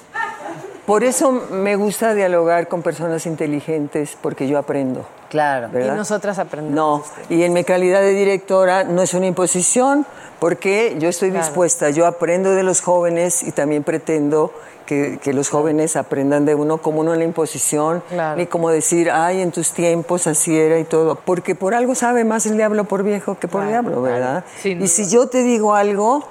por 0.86 1.04
eso 1.04 1.32
me 1.52 1.76
gusta 1.76 2.14
dialogar 2.14 2.68
con 2.68 2.82
personas 2.82 3.26
inteligentes 3.26 4.18
porque 4.22 4.48
yo 4.48 4.58
aprendo. 4.58 5.06
Claro. 5.34 5.68
¿verdad? 5.72 5.96
Y 5.96 5.98
nosotras 5.98 6.38
aprendemos. 6.38 6.76
No, 6.76 7.04
y 7.36 7.42
en 7.42 7.54
mi 7.54 7.64
calidad 7.64 8.02
de 8.02 8.12
directora 8.12 8.84
no 8.84 9.02
es 9.02 9.16
una 9.16 9.26
imposición 9.26 10.06
porque 10.40 10.96
yo 11.00 11.10
estoy 11.10 11.32
dispuesta, 11.32 11.90
yo 11.90 12.06
aprendo 12.06 12.52
de 12.52 12.62
los 12.62 12.82
jóvenes 12.82 13.42
y 13.42 13.52
también 13.52 13.84
pretendo 13.84 14.54
que, 14.86 15.18
que 15.24 15.34
los 15.34 15.50
jóvenes 15.50 15.96
aprendan 15.96 16.46
de 16.46 16.54
uno 16.54 16.78
como 16.84 17.04
no 17.04 17.16
la 17.16 17.24
imposición, 17.24 18.04
Claro. 18.10 18.38
ni 18.38 18.46
como 18.46 18.70
decir, 18.70 19.10
ay, 19.10 19.42
en 19.42 19.52
tus 19.52 19.72
tiempos 19.72 20.28
así 20.28 20.56
era 20.56 20.78
y 20.78 20.84
todo, 20.84 21.16
porque 21.16 21.56
por 21.56 21.74
algo 21.74 21.96
sabe 21.96 22.26
más 22.26 22.46
el 22.46 22.56
diablo 22.58 22.84
por 22.84 23.02
viejo 23.02 23.40
que 23.40 23.48
por 23.48 23.66
diablo, 23.68 24.04
¿verdad? 24.04 24.44
Y 24.64 24.88
si 24.88 25.10
yo 25.10 25.28
te 25.30 25.42
digo 25.42 25.74
algo, 25.74 26.24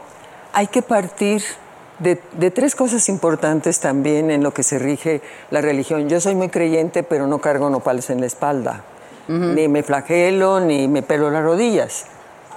hay 0.52 0.68
que 0.68 0.82
partir 0.82 1.42
de, 1.98 2.20
de 2.32 2.50
tres 2.52 2.76
cosas 2.76 3.08
importantes 3.08 3.80
también 3.80 4.30
en 4.30 4.42
lo 4.44 4.52
que 4.54 4.62
se 4.62 4.78
rige 4.78 5.22
la 5.50 5.60
religión. 5.60 6.08
Yo 6.08 6.20
soy 6.20 6.34
muy 6.36 6.50
creyente, 6.50 7.02
pero 7.02 7.26
no 7.26 7.40
cargo 7.40 7.68
nopales 7.68 8.10
en 8.10 8.20
la 8.20 8.26
espalda. 8.26 8.84
Ni 9.54 9.68
me 9.68 9.82
flagelo, 9.82 10.60
ni 10.60 10.88
me 10.88 11.02
pelo 11.02 11.30
las 11.30 11.42
rodillas. 11.42 12.04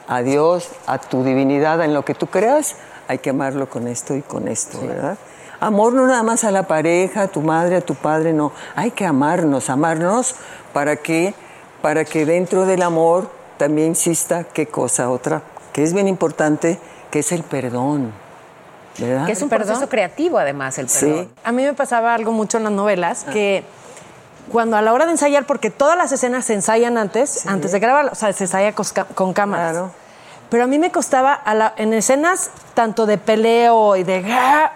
A 0.08 0.22
Dios, 0.22 0.70
a 0.88 0.98
tu 1.00 1.24
divinidad, 1.24 1.82
en 1.84 1.94
lo 1.94 2.04
que 2.06 2.14
tú 2.14 2.28
creas, 2.28 2.76
hay 3.08 3.20
que 3.20 3.30
amarlo 3.32 3.70
con 3.70 3.88
esto 3.88 4.16
y 4.16 4.22
con 4.22 4.48
esto, 4.48 4.80
¿verdad? 4.86 5.18
Amor 5.60 5.94
no 5.94 6.06
nada 6.06 6.22
más 6.22 6.44
a 6.44 6.52
la 6.52 6.64
pareja, 6.64 7.24
a 7.24 7.28
tu 7.28 7.42
madre, 7.42 7.78
a 7.78 7.82
tu 7.82 7.96
padre, 7.96 8.34
no. 8.34 8.52
Hay 8.76 8.92
que 8.92 9.06
amarnos, 9.06 9.70
amarnos 9.70 10.36
para 10.74 10.98
que, 10.98 11.34
para 11.82 12.04
que 12.06 12.26
dentro 12.26 12.66
del 12.66 12.82
amor 12.82 13.30
también 13.58 13.92
exista 13.92 14.44
qué 14.44 14.68
cosa 14.68 15.10
otra, 15.10 15.42
que 15.72 15.82
es 15.84 15.94
bien 15.94 16.08
importante, 16.08 16.78
que 17.10 17.20
es 17.20 17.32
el 17.32 17.44
perdón. 17.44 18.12
¿Verdad? 18.98 19.26
Que 19.26 19.32
es 19.34 19.42
un 19.42 19.50
¿Perdón? 19.50 19.68
proceso 19.68 19.90
creativo, 19.90 20.38
además, 20.38 20.78
el 20.78 20.88
Sí. 20.90 21.06
perdón. 21.06 21.30
A 21.44 21.52
mí 21.52 21.64
me 21.64 21.74
pasaba 21.74 22.14
algo 22.14 22.32
mucho 22.32 22.58
en 22.58 22.64
las 22.66 22.74
novelas 22.74 23.24
que 23.26 23.64
cuando 24.52 24.78
a 24.78 24.82
la 24.82 24.94
hora 24.94 25.06
de 25.06 25.12
ensayar, 25.12 25.46
porque 25.46 25.70
todas 25.70 25.98
las 25.98 26.12
escenas 26.12 26.46
se 26.46 26.54
ensayan 26.54 26.98
antes, 26.98 27.46
antes 27.48 27.72
de 27.72 27.80
grabar, 27.80 28.06
o 28.12 28.16
sea, 28.16 28.32
se 28.34 28.44
ensaya 28.46 28.74
con, 28.74 29.34
cámaras. 29.34 29.72
Claro. 29.74 29.92
Pero 30.50 30.64
a 30.66 30.68
mí 30.68 30.78
me 30.78 30.92
costaba, 30.92 31.34
a 31.34 31.54
la- 31.56 31.74
en 31.76 31.92
escenas 31.94 32.52
tanto 32.76 33.06
de 33.08 33.18
peleo 33.18 33.96
y 33.96 34.04
de 34.04 34.24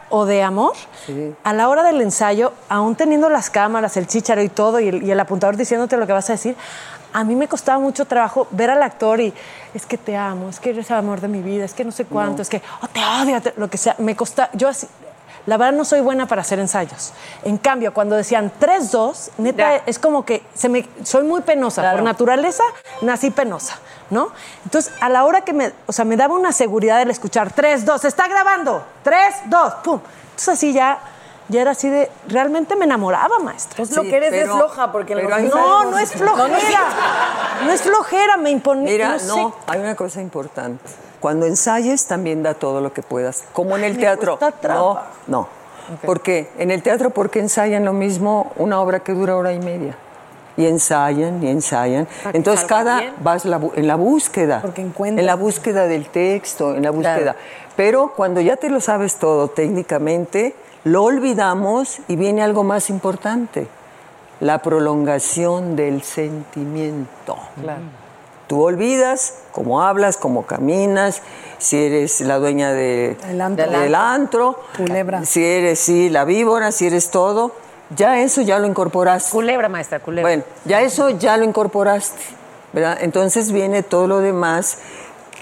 o 0.09 0.25
de 0.25 0.41
amor, 0.41 0.73
a 1.43 1.53
la 1.53 1.69
hora 1.69 1.83
del 1.83 2.01
ensayo, 2.01 2.53
aún 2.69 2.95
teniendo 2.95 3.29
las 3.29 3.49
cámaras, 3.51 3.95
el 3.95 4.07
chícharo 4.07 4.41
y 4.41 4.49
todo, 4.49 4.79
y 4.79 4.87
el, 4.89 5.03
y 5.03 5.11
el 5.11 5.19
apuntador 5.19 5.55
diciéndote 5.57 5.95
lo 5.97 6.07
que 6.07 6.13
vas 6.13 6.27
a 6.29 6.33
decir, 6.33 6.55
a 7.13 7.23
mí 7.23 7.35
me 7.35 7.47
costaba 7.47 7.77
mucho 7.79 8.05
trabajo 8.05 8.47
ver 8.51 8.69
al 8.71 8.81
actor 8.83 9.19
y 9.19 9.33
es 9.73 9.85
que 9.85 9.97
te 9.97 10.15
amo, 10.17 10.49
es 10.49 10.59
que 10.59 10.71
eres 10.71 10.89
el 10.89 10.97
amor 10.97 11.21
de 11.21 11.27
mi 11.27 11.41
vida, 11.41 11.65
es 11.65 11.73
que 11.73 11.85
no 11.85 11.91
sé 11.91 12.05
cuánto, 12.05 12.37
No. 12.37 12.41
es 12.41 12.49
que 12.49 12.61
oh, 12.81 12.87
te 12.87 12.99
odio, 13.03 13.41
te- 13.41 13.53
lo 13.57 13.67
que 13.69 13.77
sea. 13.77 13.95
Me 13.99 14.15
costaba, 14.15 14.49
yo 14.53 14.67
así, 14.69 14.87
la 15.49 15.57
verdad 15.57 15.73
no 15.73 15.83
soy 15.83 16.01
buena 16.01 16.27
para 16.27 16.41
hacer 16.41 16.59
ensayos. 16.59 17.11
En 17.43 17.57
cambio, 17.57 17.91
cuando 17.91 18.15
decían 18.15 18.51
3-2, 18.61 19.31
neta, 19.39 19.77
es 19.87 19.97
como 19.97 20.23
que 20.23 20.43
se 20.53 20.69
me, 20.69 20.87
soy 21.03 21.23
muy 21.23 21.41
penosa. 21.41 21.91
Por 21.91 22.03
naturaleza, 22.03 22.63
nací 23.01 23.31
penosa, 23.31 23.79
¿no? 24.11 24.29
Entonces, 24.63 24.93
a 25.01 25.09
la 25.09 25.25
hora 25.25 25.41
que 25.41 25.53
me, 25.53 25.73
o 25.87 25.91
sea, 25.91 26.05
me 26.05 26.17
daba 26.17 26.35
una 26.35 26.51
seguridad 26.51 27.01
el 27.01 27.09
escuchar 27.09 27.51
3-2, 27.51 28.05
está 28.05 28.27
grabando, 28.27 28.85
3-2, 29.03 29.81
pum. 29.81 29.99
Entonces 30.29 30.49
así 30.49 30.71
ya, 30.71 30.99
ya 31.47 31.61
era 31.61 31.71
así 31.71 31.89
de, 31.89 32.11
realmente 32.27 32.75
me 32.75 32.85
enamoraba, 32.85 33.39
maestra. 33.39 33.77
Pues 33.77 33.95
lo 33.95 34.03
que 34.03 34.17
eres 34.17 34.31
es 34.31 34.51
floja, 34.51 34.91
porque 34.91 35.13
en 35.13 35.19
pero 35.25 35.39
los 35.39 35.55
No, 35.55 35.85
no 35.85 35.97
es 35.97 36.11
flojera. 36.11 36.47
No 37.65 37.71
es 37.71 37.81
flojera, 37.81 38.37
me 38.37 38.51
imponía. 38.51 38.91
Mira, 38.91 39.17
no, 39.17 39.35
no, 39.35 39.49
sé. 39.49 39.55
hay 39.65 39.79
una 39.79 39.95
cosa 39.95 40.21
importante. 40.21 41.08
Cuando 41.19 41.45
ensayes 41.45 42.05
también 42.05 42.43
da 42.43 42.53
todo 42.53 42.81
lo 42.81 42.93
que 42.93 43.01
puedas, 43.01 43.43
como 43.53 43.75
en 43.77 43.83
el 43.83 43.93
Me 43.93 43.99
teatro. 43.99 44.39
No, 44.63 44.99
no. 45.27 45.59
¿Por 46.05 46.21
qué? 46.21 46.49
En 46.57 46.71
el 46.71 46.83
teatro 46.83 47.09
porque 47.09 47.39
ensayan 47.39 47.83
lo 47.85 47.93
mismo 47.93 48.51
una 48.57 48.79
obra 48.79 48.99
que 48.99 49.13
dura 49.13 49.35
hora 49.35 49.53
y 49.53 49.59
media. 49.59 49.95
Y 50.55 50.65
ensayan 50.65 51.41
y 51.43 51.47
ensayan. 51.47 52.07
Entonces 52.33 52.65
cada 52.65 52.99
bien. 52.99 53.13
vas 53.21 53.45
la 53.45 53.61
en 53.75 53.87
la 53.87 53.95
búsqueda, 53.95 54.61
en 54.75 55.25
la 55.25 55.35
búsqueda 55.35 55.87
del 55.87 56.07
texto, 56.07 56.75
en 56.75 56.83
la 56.83 56.91
búsqueda. 56.91 57.35
Pero 57.75 58.13
cuando 58.15 58.41
ya 58.41 58.57
te 58.57 58.69
lo 58.69 58.81
sabes 58.81 59.15
todo 59.15 59.47
técnicamente, 59.47 60.53
lo 60.83 61.03
olvidamos 61.03 61.99
y 62.07 62.17
viene 62.17 62.43
algo 62.43 62.63
más 62.63 62.89
importante, 62.89 63.67
la 64.41 64.61
prolongación 64.61 65.75
del 65.75 66.03
sentimiento. 66.03 67.37
Tú 68.49 68.63
olvidas 68.63 69.35
cómo 69.51 69.83
hablas, 69.83 70.17
cómo 70.17 70.47
caminas, 70.47 71.21
si 71.59 71.77
eres 71.77 72.19
la 72.21 72.39
dueña 72.39 72.73
de- 72.73 73.15
El 73.29 73.41
antro. 73.41 73.69
del 73.69 73.93
antro, 73.93 74.59
si 75.23 75.45
eres 75.45 75.77
sí, 75.77 76.09
la 76.09 76.25
víbora, 76.25 76.71
si 76.71 76.87
eres 76.87 77.11
todo, 77.11 77.51
ya 77.95 78.19
eso 78.21 78.41
ya 78.41 78.57
lo 78.57 78.65
incorporaste. 78.65 79.31
Culebra, 79.31 79.69
maestra, 79.69 79.99
culebra. 79.99 80.27
Bueno, 80.27 80.43
ya 80.65 80.81
eso 80.81 81.11
ya 81.11 81.37
lo 81.37 81.43
incorporaste, 81.45 82.17
¿verdad? 82.73 82.97
Entonces 83.01 83.51
viene 83.51 83.83
todo 83.83 84.07
lo 84.07 84.17
demás 84.19 84.79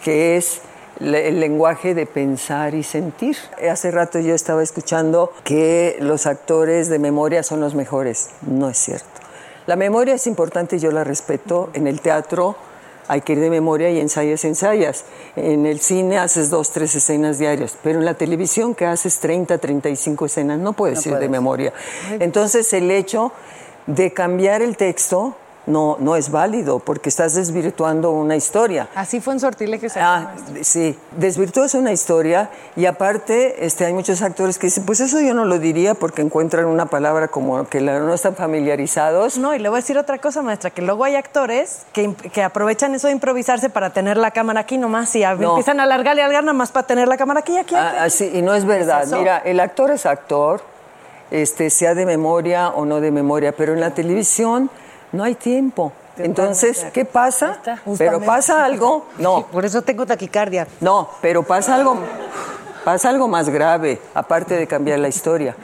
que 0.03 0.35
es 0.35 0.59
el 0.99 1.39
lenguaje 1.39 1.93
de 1.93 2.07
pensar 2.07 2.73
y 2.75 2.83
sentir. 2.83 3.37
Hace 3.71 3.89
rato 3.89 4.19
yo 4.19 4.35
estaba 4.35 4.61
escuchando 4.61 5.31
que 5.45 5.95
los 6.01 6.25
actores 6.25 6.89
de 6.89 6.99
memoria 6.99 7.41
son 7.41 7.61
los 7.61 7.73
mejores. 7.73 8.31
No 8.41 8.67
es 8.69 8.77
cierto. 8.77 9.07
La 9.65 9.77
memoria 9.77 10.15
es 10.15 10.27
importante, 10.27 10.77
yo 10.77 10.91
la 10.91 11.05
respeto. 11.05 11.69
En 11.73 11.87
el 11.87 12.01
teatro 12.01 12.55
hay 13.07 13.21
que 13.21 13.33
ir 13.33 13.39
de 13.39 13.49
memoria 13.49 13.89
y 13.89 13.99
ensayas, 13.99 14.43
ensayas. 14.45 15.05
En 15.35 15.65
el 15.65 15.79
cine 15.79 16.17
haces 16.17 16.49
dos, 16.49 16.71
tres 16.71 16.95
escenas 16.95 17.39
diarias, 17.39 17.77
pero 17.81 17.99
en 17.99 18.05
la 18.05 18.15
televisión 18.15 18.75
que 18.75 18.85
haces 18.85 19.19
30, 19.19 19.57
35 19.57 20.25
escenas 20.25 20.59
no 20.59 20.73
puedes 20.73 21.05
No 21.05 21.13
ir 21.13 21.19
de 21.19 21.29
memoria. 21.29 21.73
Entonces 22.19 22.71
el 22.73 22.91
hecho 22.91 23.31
de 23.85 24.11
cambiar 24.11 24.61
el 24.61 24.75
texto 24.77 25.35
no, 25.68 25.97
no 25.99 26.15
es 26.15 26.32
válido 26.32 26.80
porque 26.80 27.09
estás 27.09 27.36
desvirtuando 27.36 28.11
una 28.11 28.36
historia. 28.36 28.88
Así 28.95 29.20
fue 29.22 29.34
en 29.34 29.39
Sortilegio. 29.41 29.89
Ah, 29.97 30.32
sí, 30.61 30.97
desvirtúas 31.18 31.74
una 31.76 31.91
historia 31.91 32.49
y 32.76 32.86
aparte 32.86 33.65
este, 33.65 33.86
hay 33.86 33.93
muchos 33.93 34.22
actores 34.22 34.57
que 34.57 34.68
dicen, 34.68 34.86
pues 34.86 35.01
eso 35.01 35.20
yo 35.22 35.34
no 35.34 35.43
lo 35.45 35.59
diría 35.59 35.93
porque 35.93 36.22
encuentran 36.22 36.65
una 36.65 36.86
palabra 36.88 37.28
como 37.28 37.68
que 37.68 37.82
la- 37.82 37.99
no 37.99 38.13
están 38.13 38.36
familiarizados. 38.36 39.38
No, 39.38 39.53
y 39.53 39.59
le 39.59 39.70
voy 39.70 39.78
a 39.78 39.82
decir 39.82 39.97
otra 39.97 40.18
cosa, 40.20 40.41
maestra, 40.41 40.70
que 40.70 40.82
luego 40.82 41.03
hay 41.03 41.15
actores 41.15 41.86
que, 41.93 42.13
que 42.15 42.41
aprovechan 42.43 42.95
eso 42.95 43.07
de 43.07 43.13
improvisarse 43.13 43.70
para 43.70 43.91
tener 43.91 44.18
la 44.18 44.32
cámara 44.32 44.61
aquí 44.61 44.78
nomás 44.78 45.13
y 45.15 45.24
a- 45.24 45.36
No. 45.36 45.49
empiezan 45.49 45.80
a 45.80 45.84
alargar 45.84 46.15
y 46.18 46.22
alargar 46.22 46.43
nada 46.45 46.53
más 46.57 46.72
para 46.72 46.88
tener 46.88 47.07
la 47.07 47.18
cámara 47.18 47.41
aquí, 47.41 47.57
aquí, 47.57 47.76
aquí. 47.76 47.97
Ah, 47.97 48.03
así, 48.05 48.32
y 48.34 48.41
no 48.41 48.53
es 48.55 48.65
verdad. 48.65 49.05
Mira, 49.11 49.38
el 49.39 49.59
actor 49.59 49.91
es 49.91 50.05
actor, 50.05 50.61
este, 51.30 51.70
sea 51.70 51.93
de 51.93 52.05
memoria 52.05 52.70
o 52.70 52.86
no 52.86 53.01
de 53.01 53.11
memoria, 53.11 53.51
pero 53.51 53.74
en 53.74 53.82
la 53.82 53.91
televisión 53.91 54.70
no 55.11 55.23
hay 55.23 55.35
tiempo. 55.35 55.91
Entonces, 56.17 56.87
¿qué 56.93 57.05
pasa? 57.05 57.59
Pero 57.97 58.19
pasa 58.21 58.65
algo. 58.65 59.05
No. 59.19 59.45
Por 59.51 59.65
eso 59.65 59.81
tengo 59.83 60.05
taquicardia. 60.05 60.67
No, 60.81 61.09
pero 61.21 61.43
pasa 61.43 61.75
algo, 61.75 61.97
pasa 62.83 63.09
algo 63.09 63.27
más 63.27 63.49
grave, 63.49 64.01
aparte 64.15 64.55
de 64.55 64.65
cambiar 64.65 64.97
la 64.99 65.09
historia, 65.09 65.55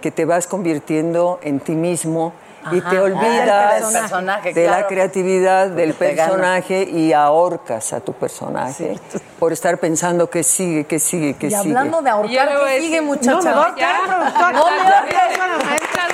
que 0.00 0.10
te 0.10 0.24
vas 0.24 0.46
convirtiendo 0.48 1.38
en 1.42 1.60
ti 1.60 1.72
mismo 1.76 2.32
y 2.72 2.78
Ajá. 2.80 2.90
te 2.90 2.96
Ah, 2.96 3.02
olvidas 3.02 3.82
del 3.92 4.00
personaje, 4.00 4.52
de 4.54 4.66
la 4.66 4.86
creatividad 4.86 5.68
del 5.68 5.92
personaje 5.94 6.82
y 6.82 7.12
ahorcas 7.12 7.92
a 7.92 8.00
tu 8.00 8.14
personaje 8.14 8.98
por 9.38 9.52
estar 9.52 9.78
pensando 9.78 10.28
que 10.30 10.42
sigue, 10.42 10.84
que 10.86 10.98
sigue, 10.98 11.34
que 11.34 11.46
Y 11.48 11.50
sigue. 11.50 11.60
hablando 11.60 12.00
de 12.02 12.10
ahorcar, 12.10 12.48
¿qué 12.66 12.80
sigue, 12.80 13.00
muchacha? 13.02 13.30
No, 13.32 13.42
me 13.42 13.50
va 13.52 13.62
a 13.62 13.64
ahorcar, 13.66 14.00
productor. 14.06 14.54
No 14.54 14.70
me 14.70 14.76
Gracias, 14.76 15.38
ahorques. 15.38 15.64
maestra, 15.66 16.04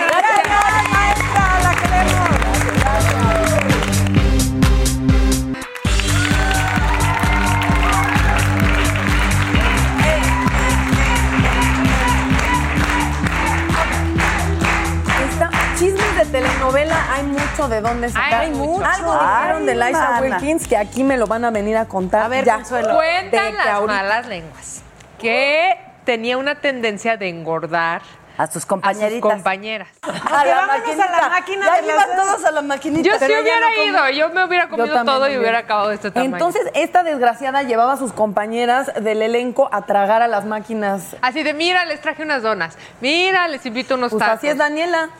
telenovela 16.30 17.12
hay 17.12 17.22
mucho 17.24 17.68
de 17.68 17.80
dónde 17.80 18.08
sacar. 18.08 18.34
Hay 18.42 18.50
mucho. 18.50 18.84
Algo 18.84 19.12
dijeron 19.12 19.66
de 19.66 19.74
Liza 19.74 19.90
mana. 20.10 20.20
Wilkins 20.20 20.66
que 20.68 20.76
aquí 20.76 21.04
me 21.04 21.16
lo 21.16 21.26
van 21.26 21.44
a 21.44 21.50
venir 21.50 21.76
a 21.76 21.86
contar. 21.86 22.22
A 22.22 22.28
ver, 22.28 22.44
ya. 22.44 22.56
Consuelo. 22.56 22.94
Cuentan 22.94 23.30
De 23.30 23.50
que 23.50 23.56
las 23.56 23.66
ahorita- 23.66 23.92
malas 24.02 24.26
lenguas 24.26 24.82
que 25.18 25.78
tenía 26.04 26.38
una 26.38 26.56
tendencia 26.56 27.16
de 27.16 27.28
engordar 27.28 28.02
a 28.38 28.46
sus 28.46 28.50
a 28.50 28.52
sus 28.54 28.64
compañeritas. 28.66 29.20
compañeras. 29.32 29.88
A 30.02 30.44
la 30.46 30.66
maquinita. 30.66 31.80
Ya 31.80 31.82
iban 31.92 32.16
todos 32.16 32.42
a 32.44 32.50
la 32.52 32.62
maquinita. 32.62 33.02
Yo 33.06 33.18
sí 33.18 33.24
hubiera 33.26 33.60
no 33.60 33.84
ido, 33.84 34.08
yo 34.10 34.30
me 34.30 34.44
hubiera 34.44 34.68
comido 34.70 35.04
todo 35.04 35.28
y 35.28 35.36
hubiera. 35.36 35.58
acabado 35.58 35.90
de 35.90 35.96
este 35.96 36.10
tamaño. 36.10 36.36
Entonces, 36.36 36.62
esta 36.74 37.02
desgraciada 37.02 37.62
llevaba 37.64 37.92
a 37.92 37.96
sus 37.98 38.14
compañeras 38.14 38.90
del 38.98 39.20
elenco 39.20 39.68
a 39.72 39.82
tragar 39.82 40.22
a 40.22 40.28
las 40.28 40.46
máquinas. 40.46 41.16
Así 41.20 41.42
de, 41.42 41.52
mira, 41.52 41.84
les 41.84 42.00
traje 42.00 42.22
unas 42.22 42.42
donas. 42.42 42.78
Mira, 43.02 43.46
les 43.48 43.66
invito 43.66 43.96
unos 43.96 44.10
Pues 44.10 44.20
tacos. 44.20 44.38
así 44.38 44.48
es 44.48 44.56
Daniela. 44.56 45.10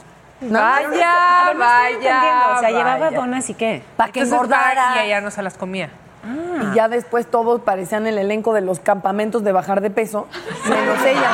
Vaya, 0.40 1.42
A 1.42 1.46
ver, 1.48 1.56
no 1.56 1.64
estoy 1.64 1.92
entendiendo. 1.94 2.38
vaya. 2.44 2.56
O 2.56 2.60
sea, 2.60 2.70
llevaba 2.70 3.10
donas 3.10 3.50
y 3.50 3.54
qué. 3.54 3.82
Para 3.96 4.12
que 4.12 4.20
engordara. 4.20 4.96
Y 4.96 5.06
ella 5.06 5.20
no 5.20 5.30
se 5.30 5.42
las 5.42 5.54
comía. 5.56 5.90
Y 6.62 6.74
ya 6.74 6.88
después 6.88 7.30
todos 7.30 7.62
parecían 7.62 8.06
el 8.06 8.18
elenco 8.18 8.52
de 8.52 8.60
los 8.60 8.78
campamentos 8.80 9.42
de 9.42 9.52
bajar 9.52 9.80
de 9.80 9.90
peso, 9.90 10.28
menos 10.68 11.02
ella. 11.04 11.30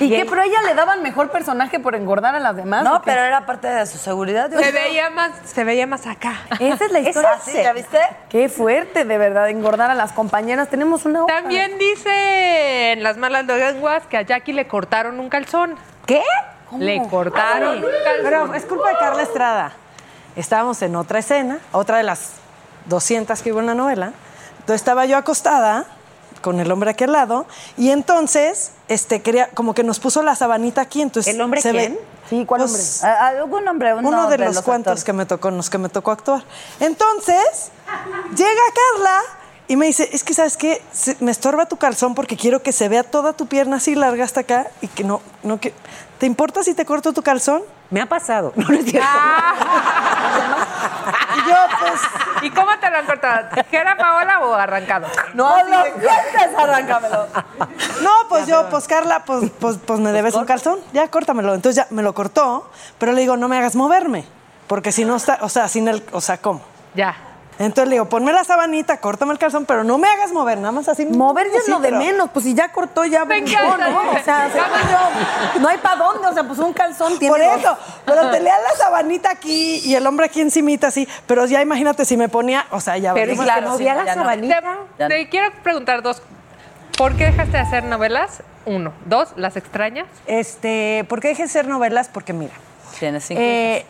¿Y 0.00 0.08
qué? 0.08 0.24
Pero 0.24 0.40
a 0.40 0.44
ella 0.46 0.62
le 0.66 0.72
daban 0.74 1.02
mejor 1.02 1.30
personaje 1.30 1.78
por 1.78 1.94
engordar 1.94 2.34
a 2.34 2.40
las 2.40 2.56
demás. 2.56 2.82
No, 2.84 3.02
pero 3.02 3.20
era 3.20 3.44
parte 3.44 3.68
de 3.68 3.84
su 3.84 3.98
seguridad. 3.98 4.50
Se 4.50 4.72
veía 4.72 5.10
más, 5.10 5.32
se 5.44 5.62
veía 5.64 5.86
más 5.86 6.06
acá. 6.06 6.36
Esa 6.58 6.86
es 6.86 6.90
la 6.92 7.00
historia. 7.06 7.32
así, 7.32 7.52
¿ya 7.52 7.74
viste? 7.74 7.98
Qué 8.30 8.48
fuerte, 8.48 9.04
de 9.04 9.18
verdad, 9.18 9.50
engordar 9.50 9.90
a 9.90 9.94
las 9.94 10.12
compañeras. 10.12 10.68
Tenemos 10.70 11.04
una 11.04 11.24
hoja. 11.24 11.34
También 11.34 11.76
dice 11.76 12.92
en 12.92 13.02
las 13.02 13.18
malas 13.18 13.44
lenguas 13.44 14.06
que 14.06 14.16
a 14.16 14.22
Jackie 14.22 14.54
le 14.54 14.66
cortaron 14.66 15.20
un 15.20 15.28
calzón. 15.28 15.74
¿Qué? 16.06 16.22
Le 16.78 17.06
cortaron. 17.08 17.82
Pero 18.22 18.54
es 18.54 18.64
culpa 18.64 18.88
de 18.90 18.96
Carla 18.98 19.22
Estrada. 19.22 19.72
Estábamos 20.36 20.80
en 20.82 20.96
otra 20.96 21.18
escena, 21.18 21.58
otra 21.72 21.96
de 21.98 22.04
las 22.04 22.30
200 22.86 23.42
que 23.42 23.52
hubo 23.52 23.60
en 23.60 23.66
la 23.66 23.74
novela. 23.74 24.12
Entonces 24.60 24.80
estaba 24.80 25.04
yo 25.06 25.16
acostada 25.16 25.84
con 26.42 26.60
el 26.60 26.70
hombre 26.72 26.90
aquí 26.90 27.04
al 27.04 27.12
lado 27.12 27.44
y 27.76 27.90
entonces 27.90 28.70
este 28.88 29.20
quería 29.20 29.48
como 29.50 29.74
que 29.74 29.82
nos 29.82 30.00
puso 30.00 30.22
la 30.22 30.34
sabanita 30.34 30.80
aquí 30.80 31.02
entonces 31.02 31.34
¿El 31.34 31.40
hombre 31.42 31.60
se 31.60 31.70
quién? 31.72 31.94
ve- 31.94 32.00
Sí, 32.30 32.46
¿cuál 32.46 32.60
Pues, 32.62 33.02
Ah, 33.04 33.26
Algún 33.28 33.66
hombre, 33.68 33.92
uno, 33.92 34.08
uno 34.08 34.28
de, 34.30 34.38
los, 34.38 34.54
los 34.54 34.64
cuantos 34.64 34.92
actores. 34.92 35.04
que 35.04 35.12
me 35.12 35.26
tocó, 35.26 35.50
los 35.50 35.68
que 35.68 35.78
me 35.78 35.88
tocó 35.88 36.12
actuar. 36.12 36.42
Entonces, 36.78 37.70
llega 38.36 38.60
Carla 38.94 39.20
y 39.68 39.76
me 39.76 39.86
dice, 39.86 40.08
es 40.12 40.22
que 40.24 40.32
sabes 40.32 40.56
qué, 40.56 40.80
me 41.20 41.30
estorba 41.32 41.66
tu 41.66 41.76
calzón 41.76 42.14
porque 42.14 42.36
quiero 42.36 42.62
que 42.62 42.72
se 42.72 42.88
vea 42.88 43.02
toda 43.02 43.32
tu 43.32 43.46
pierna 43.46 43.76
así 43.76 43.94
larga 43.96 44.24
hasta 44.24 44.40
acá 44.40 44.68
y 44.80 44.86
que 44.88 45.02
no, 45.04 45.20
no 45.42 45.58
que. 45.60 45.74
¿Te 46.20 46.26
importa 46.26 46.62
si 46.62 46.74
te 46.74 46.84
corto 46.84 47.14
tu 47.14 47.22
calzón? 47.22 47.62
Me 47.88 48.02
ha 48.02 48.06
pasado. 48.06 48.52
No, 48.60 48.68
no 48.68 48.74
es 48.74 48.84
cierto. 48.84 49.08
Y 51.34 51.48
yo, 51.48 51.56
pues. 51.80 52.00
¿Y 52.42 52.50
cómo 52.50 52.78
te 52.78 52.90
lo 52.90 52.98
han 52.98 53.06
cortado? 53.06 53.48
¿Tijera, 53.54 53.96
Paola 53.96 54.40
o 54.40 54.52
arrancado? 54.52 55.06
No, 55.32 55.56
lo 55.64 55.82
cuentes, 55.94 56.58
arráncamelo. 56.58 57.26
No, 58.02 58.10
pues 58.28 58.46
yo, 58.46 58.68
pues 58.68 58.86
Carla, 58.86 59.24
pues, 59.24 59.50
pues, 59.58 59.78
pues 59.78 59.98
me 59.98 60.12
debes 60.12 60.34
un 60.34 60.44
calzón, 60.44 60.78
ya 60.92 61.08
córtamelo. 61.08 61.54
Entonces 61.54 61.76
ya 61.82 61.94
me 61.94 62.02
lo 62.02 62.12
cortó, 62.12 62.70
pero 62.98 63.12
le 63.12 63.22
digo, 63.22 63.38
no 63.38 63.48
me 63.48 63.56
hagas 63.56 63.74
moverme, 63.74 64.26
porque 64.66 64.92
si 64.92 65.06
no 65.06 65.16
está, 65.16 65.38
o 65.40 65.48
sea, 65.48 65.68
sin 65.68 65.88
el, 65.88 66.04
o 66.12 66.20
sea, 66.20 66.36
¿cómo? 66.36 66.60
Ya. 66.94 67.16
Entonces 67.60 67.90
le 67.90 67.96
digo, 67.96 68.06
ponme 68.06 68.32
la 68.32 68.42
sabanita, 68.42 68.96
córtame 68.96 69.32
el 69.34 69.38
calzón, 69.38 69.66
pero 69.66 69.84
no 69.84 69.98
me 69.98 70.08
hagas 70.08 70.32
mover, 70.32 70.56
nada 70.56 70.72
más 70.72 70.88
así. 70.88 71.04
Mover 71.04 71.46
ya 71.52 71.58
es 71.58 71.68
lo 71.68 71.78
de 71.78 71.88
pero- 71.90 71.98
menos, 71.98 72.30
pues 72.32 72.46
si 72.46 72.54
ya 72.54 72.72
cortó, 72.72 73.04
ya 73.04 73.26
Me 73.26 73.42
brincó, 73.42 73.62
encanta. 73.62 73.88
¿no? 73.90 74.12
O 74.12 74.18
sea, 74.24 74.48
yo, 74.48 75.60
no 75.60 75.68
hay 75.68 75.76
para 75.76 75.96
dónde, 75.96 76.26
o 76.26 76.32
sea, 76.32 76.42
pues 76.44 76.58
un 76.58 76.72
calzón 76.72 77.18
tiene. 77.18 77.32
Por 77.34 77.42
eso, 77.42 77.76
pero 78.06 78.30
te 78.30 78.40
lea 78.40 78.58
la 78.58 78.74
sabanita 78.82 79.30
aquí 79.30 79.76
y 79.84 79.94
el 79.94 80.06
hombre 80.06 80.24
aquí 80.24 80.40
encimita 80.40 80.86
así, 80.86 81.06
pero 81.26 81.44
ya 81.44 81.60
imagínate 81.60 82.06
si 82.06 82.16
me 82.16 82.30
ponía, 82.30 82.64
o 82.70 82.80
sea, 82.80 82.96
ya 82.96 83.12
Pero 83.12 83.32
es 83.32 83.38
que 83.38 83.60
no 83.60 83.76
sí, 83.76 83.84
vea 83.84 83.94
la 83.94 84.14
sabanita. 84.14 84.62
Te, 84.96 85.06
te 85.08 85.28
quiero 85.28 85.52
preguntar 85.62 86.00
dos. 86.02 86.22
¿Por 86.96 87.14
qué 87.16 87.26
dejaste 87.26 87.52
de 87.52 87.58
hacer 87.58 87.84
novelas? 87.84 88.42
Uno. 88.64 88.92
Dos, 89.04 89.34
¿las 89.36 89.56
extrañas? 89.56 90.06
Este, 90.26 91.04
¿por 91.10 91.20
qué 91.20 91.28
dejé 91.28 91.42
de 91.42 91.48
hacer 91.48 91.66
novelas? 91.68 92.08
Porque 92.08 92.32
mira, 92.32 92.52
Tienes 92.98 93.24
cinco 93.24 93.40
eh, 93.42 93.84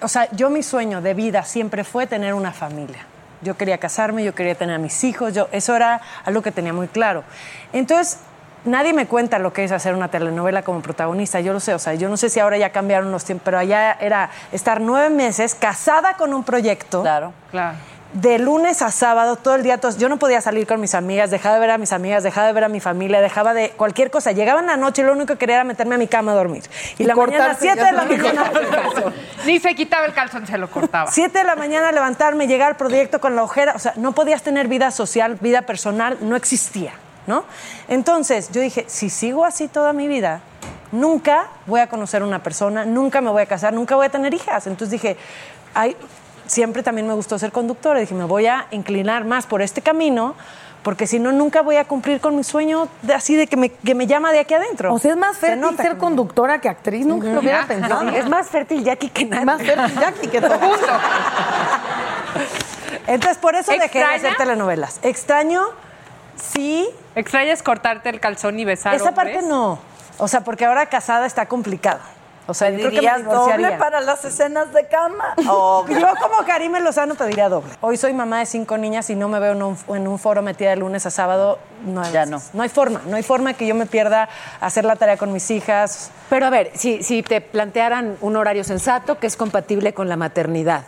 o 0.00 0.08
sea, 0.08 0.28
yo 0.32 0.50
mi 0.50 0.62
sueño 0.62 1.00
de 1.00 1.14
vida 1.14 1.44
siempre 1.44 1.84
fue 1.84 2.06
tener 2.06 2.34
una 2.34 2.52
familia. 2.52 3.06
Yo 3.42 3.56
quería 3.56 3.78
casarme, 3.78 4.22
yo 4.22 4.34
quería 4.34 4.54
tener 4.54 4.76
a 4.76 4.78
mis 4.78 5.02
hijos, 5.04 5.34
yo, 5.34 5.48
eso 5.52 5.74
era 5.74 6.00
algo 6.24 6.42
que 6.42 6.52
tenía 6.52 6.72
muy 6.72 6.88
claro. 6.88 7.24
Entonces, 7.72 8.18
nadie 8.64 8.92
me 8.92 9.06
cuenta 9.06 9.38
lo 9.38 9.52
que 9.52 9.64
es 9.64 9.72
hacer 9.72 9.94
una 9.94 10.08
telenovela 10.08 10.62
como 10.62 10.80
protagonista, 10.80 11.40
yo 11.40 11.52
lo 11.52 11.60
sé, 11.60 11.74
o 11.74 11.78
sea, 11.78 11.94
yo 11.94 12.08
no 12.08 12.16
sé 12.16 12.28
si 12.28 12.38
ahora 12.40 12.56
ya 12.56 12.70
cambiaron 12.70 13.10
los 13.10 13.24
tiempos, 13.24 13.44
pero 13.44 13.58
allá 13.58 13.92
era 14.00 14.30
estar 14.52 14.80
nueve 14.80 15.10
meses 15.10 15.54
casada 15.54 16.14
con 16.14 16.32
un 16.34 16.44
proyecto. 16.44 17.02
Claro. 17.02 17.32
Claro. 17.50 17.76
De 18.14 18.38
lunes 18.38 18.82
a 18.82 18.90
sábado, 18.90 19.36
todo 19.36 19.54
el 19.54 19.62
día, 19.62 19.78
tos- 19.78 19.96
yo 19.96 20.10
no 20.10 20.18
podía 20.18 20.42
salir 20.42 20.66
con 20.66 20.78
mis 20.80 20.94
amigas, 20.94 21.30
dejaba 21.30 21.54
de 21.54 21.60
ver 21.62 21.70
a 21.70 21.78
mis 21.78 21.92
amigas, 21.92 22.22
dejaba 22.22 22.46
de 22.46 22.52
ver 22.52 22.64
a 22.64 22.68
mi 22.68 22.78
familia, 22.78 23.22
dejaba 23.22 23.54
de 23.54 23.70
cualquier 23.70 24.10
cosa. 24.10 24.32
Llegaba 24.32 24.60
en 24.60 24.66
la 24.66 24.76
noche 24.76 25.00
y 25.00 25.04
lo 25.06 25.12
único 25.12 25.28
que 25.32 25.38
quería 25.38 25.54
era 25.56 25.64
meterme 25.64 25.94
a 25.94 25.98
mi 25.98 26.08
cama 26.08 26.32
a 26.32 26.34
dormir. 26.34 26.62
Y, 26.98 27.04
Y 27.04 27.06
la 27.06 27.14
mañana, 27.14 27.38
cortarse, 27.56 27.60
7 27.62 27.76
ya 27.78 27.84
de 27.86 27.92
la 27.92 28.04
mañana. 28.04 28.52
Ni 29.46 29.58
se 29.58 29.74
quitaba 29.74 30.04
el 30.04 30.12
calzón, 30.12 30.46
se 30.46 30.58
lo 30.58 30.70
cortaba. 30.70 31.10
7 31.10 31.38
de 31.38 31.44
la 31.44 31.56
mañana 31.56 31.90
levantarme, 31.90 32.46
llegar 32.46 32.68
al 32.68 32.76
proyecto 32.76 33.18
con 33.18 33.34
la 33.34 33.44
ojera, 33.44 33.72
o 33.74 33.78
sea, 33.78 33.94
no 33.96 34.12
podías 34.12 34.42
tener 34.42 34.68
vida 34.68 34.90
social, 34.90 35.38
vida 35.40 35.62
personal, 35.62 36.18
no 36.20 36.36
existía, 36.36 36.92
¿no? 37.26 37.44
Entonces, 37.88 38.50
yo 38.52 38.60
dije, 38.60 38.84
si 38.88 39.08
sigo 39.08 39.46
así 39.46 39.68
toda 39.68 39.94
mi 39.94 40.06
vida, 40.06 40.42
nunca 40.92 41.46
voy 41.66 41.80
a 41.80 41.86
conocer 41.88 42.20
a 42.20 42.26
una 42.26 42.42
persona, 42.42 42.84
nunca 42.84 43.22
me 43.22 43.30
voy 43.30 43.40
a 43.42 43.46
casar, 43.46 43.72
nunca 43.72 43.96
voy 43.96 44.04
a 44.04 44.10
tener 44.10 44.34
hijas. 44.34 44.66
Entonces 44.66 44.90
dije, 44.90 45.16
hay, 45.74 45.96
siempre 46.52 46.82
también 46.82 47.06
me 47.06 47.14
gustó 47.14 47.38
ser 47.38 47.50
conductora, 47.50 47.98
dije, 47.98 48.14
me 48.14 48.24
voy 48.24 48.46
a 48.46 48.66
inclinar 48.70 49.24
más 49.24 49.46
por 49.46 49.62
este 49.62 49.82
camino. 49.82 50.34
Porque 50.82 51.06
si 51.06 51.20
no, 51.20 51.30
nunca 51.30 51.62
voy 51.62 51.76
a 51.76 51.84
cumplir 51.84 52.20
con 52.20 52.34
mi 52.34 52.42
sueño 52.42 52.88
de, 53.02 53.14
así 53.14 53.36
de 53.36 53.46
que 53.46 53.56
me, 53.56 53.68
que 53.70 53.94
me 53.94 54.08
llama 54.08 54.32
de 54.32 54.40
aquí 54.40 54.54
adentro. 54.54 54.92
O 54.92 54.98
sea, 54.98 55.12
es 55.12 55.16
más 55.16 55.38
fértil 55.38 55.76
ser 55.76 55.96
conductora 55.96 56.60
que 56.60 56.68
actriz, 56.68 57.06
nunca 57.06 57.28
lo 57.28 57.38
hubiera 57.38 57.64
pensado. 57.68 58.02
no, 58.02 58.10
es 58.10 58.28
más 58.28 58.48
fértil 58.48 58.82
Jackie 58.82 59.08
que 59.10 59.24
nada. 59.24 59.44
Más 59.44 59.62
fértil 59.62 59.94
Jackie 59.94 60.26
que 60.26 60.40
todo. 60.40 60.58
Entonces, 63.06 63.38
por 63.38 63.54
eso 63.54 63.70
dejé 63.70 63.80
de 63.80 63.86
¿Extraña? 63.86 64.16
hacer 64.16 64.36
telenovelas. 64.36 64.98
Extraño, 65.04 65.62
sí. 66.36 66.88
¿Extrañas 67.14 67.62
cortarte 67.62 68.08
el 68.08 68.18
calzón 68.18 68.58
y 68.58 68.64
besar 68.64 68.94
Esa 68.94 69.10
hombres? 69.10 69.34
parte 69.36 69.46
no. 69.46 69.78
O 70.18 70.26
sea, 70.26 70.40
porque 70.40 70.64
ahora 70.64 70.86
casada 70.86 71.26
está 71.26 71.46
complicado. 71.46 72.00
O 72.46 72.54
sea, 72.54 72.70
yo 72.70 72.76
creo 72.78 72.90
que 72.90 72.96
¿Dirías 72.96 73.18
divorciaría. 73.18 73.66
doble 73.68 73.78
para 73.78 74.00
las 74.00 74.24
escenas 74.24 74.72
de 74.72 74.86
cama? 74.86 75.34
Yo 75.36 75.84
como 76.20 76.44
Karime 76.46 76.80
Lozano 76.80 77.14
pediría 77.14 77.48
doble. 77.48 77.70
Hoy 77.80 77.96
soy 77.96 78.12
mamá 78.12 78.40
de 78.40 78.46
cinco 78.46 78.76
niñas 78.78 79.08
y 79.10 79.14
no 79.14 79.28
me 79.28 79.38
veo 79.38 79.52
en 79.52 79.62
un, 79.62 79.78
en 79.88 80.08
un 80.08 80.18
foro 80.18 80.42
metida 80.42 80.70
de 80.70 80.76
lunes 80.76 81.06
a 81.06 81.10
sábado. 81.10 81.58
No, 81.84 82.02
ya 82.10 82.26
no. 82.26 82.42
No 82.52 82.62
hay 82.62 82.68
forma. 82.68 83.00
No 83.06 83.16
hay 83.16 83.22
forma 83.22 83.54
que 83.54 83.66
yo 83.66 83.74
me 83.74 83.86
pierda 83.86 84.28
hacer 84.60 84.84
la 84.84 84.96
tarea 84.96 85.16
con 85.16 85.32
mis 85.32 85.50
hijas. 85.50 86.10
Pero 86.30 86.46
a 86.46 86.50
ver, 86.50 86.70
si, 86.74 87.02
si 87.02 87.22
te 87.22 87.40
plantearan 87.40 88.16
un 88.20 88.36
horario 88.36 88.64
sensato 88.64 89.18
que 89.18 89.26
es 89.26 89.36
compatible 89.36 89.94
con 89.94 90.08
la 90.08 90.16
maternidad, 90.16 90.82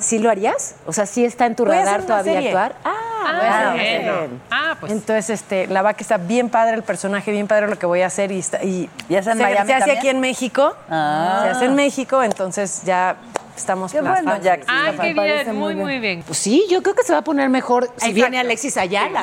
¿sí 0.00 0.18
lo 0.18 0.30
harías? 0.30 0.74
O 0.86 0.92
sea, 0.92 1.06
¿sí 1.06 1.24
está 1.24 1.46
en 1.46 1.56
tu 1.56 1.64
Voy 1.64 1.76
radar 1.76 2.02
todavía 2.02 2.34
serie. 2.34 2.48
actuar? 2.50 2.74
Ah, 2.84 2.94
Ah, 3.24 3.72
bueno. 3.74 4.12
bueno. 4.18 4.28
Ah, 4.50 4.76
pues. 4.78 4.92
Entonces, 4.92 5.30
este, 5.30 5.66
la 5.66 5.82
va 5.82 5.94
que 5.94 6.02
está 6.02 6.16
bien 6.16 6.48
padre 6.48 6.74
el 6.74 6.82
personaje, 6.82 7.30
bien 7.30 7.46
padre 7.46 7.68
lo 7.68 7.78
que 7.78 7.86
voy 7.86 8.02
a 8.02 8.06
hacer 8.06 8.32
y, 8.32 8.38
está, 8.38 8.62
y, 8.62 8.88
¿Y 9.08 9.14
es 9.14 9.26
en 9.26 9.36
se, 9.36 9.42
Miami 9.42 9.66
se 9.66 9.74
hace 9.74 9.80
también? 9.80 9.98
aquí 9.98 10.08
en 10.08 10.20
México. 10.20 10.76
Ah. 10.90 11.40
Se 11.44 11.50
hace 11.50 11.64
en 11.66 11.74
México, 11.74 12.22
entonces 12.22 12.82
ya 12.84 13.16
estamos 13.56 13.92
Qué 13.92 14.00
bueno. 14.00 14.32
Ah, 14.68 14.92
Me 14.92 14.98
qué 14.98 15.12
bien, 15.14 15.56
muy, 15.56 15.74
muy 15.74 15.98
bien. 15.98 16.22
Pues 16.26 16.38
sí, 16.38 16.64
yo 16.70 16.82
creo 16.82 16.94
que 16.94 17.02
se 17.02 17.12
va 17.12 17.18
a 17.20 17.24
poner 17.24 17.48
mejor 17.48 17.84
si 17.84 17.90
Exacto. 18.10 18.14
viene 18.14 18.38
Alexis 18.40 18.76
Ayala. 18.76 19.22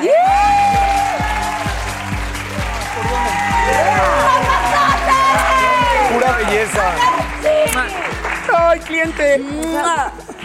Pura 6.12 6.32
belleza. 6.36 6.92
¡Ay, 8.52 8.80
cliente! 8.80 9.44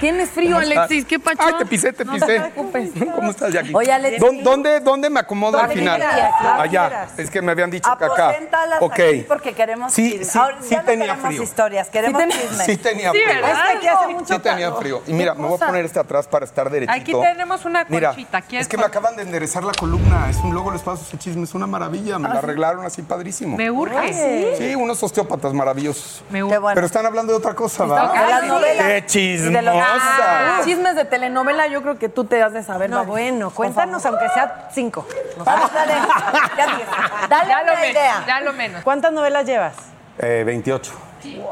Tienes 0.05 0.29
frío. 0.29 0.57
Alexis, 0.57 1.03
qué 1.05 1.17
pacho. 1.19 1.41
Ay, 1.41 1.53
te 1.57 1.65
pisé, 1.65 1.91
te 1.91 2.05
No 2.05 2.13
pisé. 2.13 2.25
te 2.27 2.39
preocupes. 2.39 2.91
¿Cómo 3.15 3.31
estás, 3.31 3.51
Jackie? 3.51 3.71
Oye, 3.73 3.91
Alexis. 3.91 4.19
¿Dó- 4.21 4.43
¿Dónde, 4.43 4.79
¿Dónde 4.79 5.09
me 5.09 5.19
acomodo 5.19 5.57
al 5.59 5.71
final? 5.71 5.99
quieras, 5.99 6.33
Allá. 6.59 6.87
quieras. 6.89 7.11
Es 7.19 7.31
que 7.31 7.41
me 7.41 7.51
habían 7.53 7.71
dicho 7.71 7.89
que 7.97 8.05
acá. 8.05 8.35
Ok. 8.81 8.99
porque 9.27 9.53
queremos 9.53 9.91
Sí, 9.91 10.23
sí, 10.23 10.37
Ahora, 10.37 10.57
sí 10.61 10.69
ya 10.69 10.77
no 10.81 10.83
tenía 10.85 11.05
queremos 11.07 11.25
frío. 11.27 11.41
historias, 11.43 11.89
queremos 11.89 12.21
Sí 12.21 12.29
ten- 12.29 12.39
chisme. 12.49 12.65
Sí 12.65 12.77
tenía 12.77 13.09
frío. 13.11 13.23
¿verdad? 13.27 13.49
Es 13.51 13.57
que 13.71 13.77
aquí 13.77 13.87
hace 13.87 14.07
mucho 14.09 14.33
Sí 14.35 14.39
tenía 14.41 14.71
frío. 14.73 15.01
Y 15.07 15.13
mira, 15.13 15.33
me 15.33 15.47
voy 15.47 15.57
a 15.59 15.65
poner 15.65 15.85
este 15.85 15.99
atrás 15.99 16.27
para 16.27 16.45
estar 16.45 16.69
derechito. 16.69 16.93
Aquí 17.21 17.27
tenemos 17.33 17.65
una 17.65 17.83
Mira, 17.89 18.09
conchita. 18.09 18.41
¿Quieres 18.43 18.67
es 18.67 18.69
que 18.69 18.77
me 18.77 18.83
acaban 18.85 19.15
de 19.15 19.23
enderezar 19.23 19.63
la 19.63 19.73
columna. 19.73 20.29
Es 20.29 20.37
un 20.37 20.51
luego 20.53 20.69
les 20.71 20.83
paso 20.83 21.01
ese 21.07 21.17
chisme. 21.17 21.45
Es 21.45 21.55
una 21.55 21.65
maravilla. 21.65 22.19
Me 22.19 22.29
la 22.29 22.35
arreglaron 22.39 22.85
así 22.85 23.01
padrísimo. 23.01 23.57
Me 23.57 23.71
urge. 23.71 24.55
Sí, 24.57 24.75
unos 24.75 25.01
osteópatas 25.01 25.51
maravillosos. 25.53 26.23
Me 26.29 26.43
urge. 26.43 26.59
Pero 26.75 26.85
están 26.85 27.07
hablando 27.07 27.33
de 27.33 27.39
otra 27.39 27.55
cosa, 27.55 27.83
hablando 27.85 28.59
de 28.59 28.75
las- 28.75 28.85
¡Qué 28.85 29.01
de 29.41 29.61
chismosa! 29.99 30.61
Chismes 30.63 30.95
de 30.95 31.05
telenovela, 31.05 31.67
yo 31.67 31.81
creo 31.81 31.97
que 31.97 32.09
tú 32.09 32.25
te 32.25 32.41
has 32.41 32.53
de 32.53 32.63
saber. 32.63 32.89
No, 32.89 33.05
bueno, 33.05 33.49
cuéntanos 33.51 34.05
aunque 34.05 34.27
sea 34.29 34.69
cinco. 34.73 35.07
Vamos, 35.43 35.71
dale. 35.73 35.93
Ya. 36.57 37.27
Dale 37.29 37.49
Ya 37.49 37.57
lo 37.63 37.71
una 37.71 37.81
menos, 37.81 37.91
idea. 37.91 38.23
ya 38.27 38.41
lo 38.41 38.53
menos. 38.53 38.83
¿Cuántas 38.83 39.11
novelas 39.11 39.45
llevas? 39.45 39.73
Eh, 40.19 40.43
28. 40.45 40.93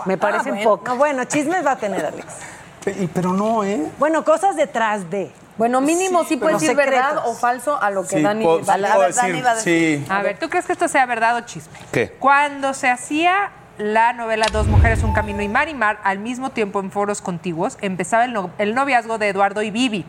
Me 0.06 0.18
parecen 0.18 0.54
bueno. 0.56 0.70
pocas. 0.70 0.94
No, 0.94 0.98
bueno, 0.98 1.24
chismes 1.26 1.66
va 1.66 1.72
a 1.72 1.76
tener, 1.78 2.06
Alex. 2.06 2.26
Pe- 2.84 3.10
Pero 3.14 3.34
no, 3.34 3.64
¿eh? 3.64 3.82
Bueno, 3.98 4.24
cosas 4.24 4.56
detrás 4.56 5.10
de. 5.10 5.32
Bueno, 5.58 5.82
mínimo 5.82 6.24
sí, 6.24 6.38
puedes 6.38 6.60
decir 6.62 6.76
verdad 6.76 7.24
o 7.26 7.34
falso 7.36 7.80
a 7.82 7.90
lo 7.92 8.04
que 8.04 8.18
Sí, 8.18 8.22
Dani... 8.24 8.44
puedo- 8.44 8.72
a 8.72 8.78
la 8.78 8.88
puedo 8.90 9.00
verdad 9.02 9.22
decir, 9.24 9.36
iba 9.36 9.52
a 9.52 9.56
decir. 9.56 10.00
sí. 10.06 10.12
A 10.12 10.22
ver, 10.22 10.38
¿tú 10.40 10.50
crees 10.50 10.66
que 10.66 10.74
esto 10.74 10.88
sea 10.88 11.06
verdad 11.06 11.36
o 11.38 11.42
chisme? 11.42 11.78
¿Qué? 11.92 12.12
Cuando 12.20 12.74
se 12.74 12.90
hacía 12.90 13.52
la 13.84 14.14
novela 14.14 14.46
Dos 14.50 14.68
Mujeres, 14.68 15.04
Un 15.04 15.12
Camino 15.12 15.42
y 15.42 15.50
Mar 15.50 15.68
y 15.68 15.74
Mar 15.74 16.00
al 16.06 16.18
mismo 16.20 16.52
tiempo 16.52 16.80
en 16.80 16.90
foros 16.90 17.20
contiguos, 17.22 17.78
empezaba 17.82 18.24
el, 18.24 18.32
no- 18.32 18.50
el 18.58 18.74
noviazgo 18.76 19.18
de 19.18 19.28
Eduardo 19.28 19.62
y 19.62 19.72
Vivi. 19.72 20.06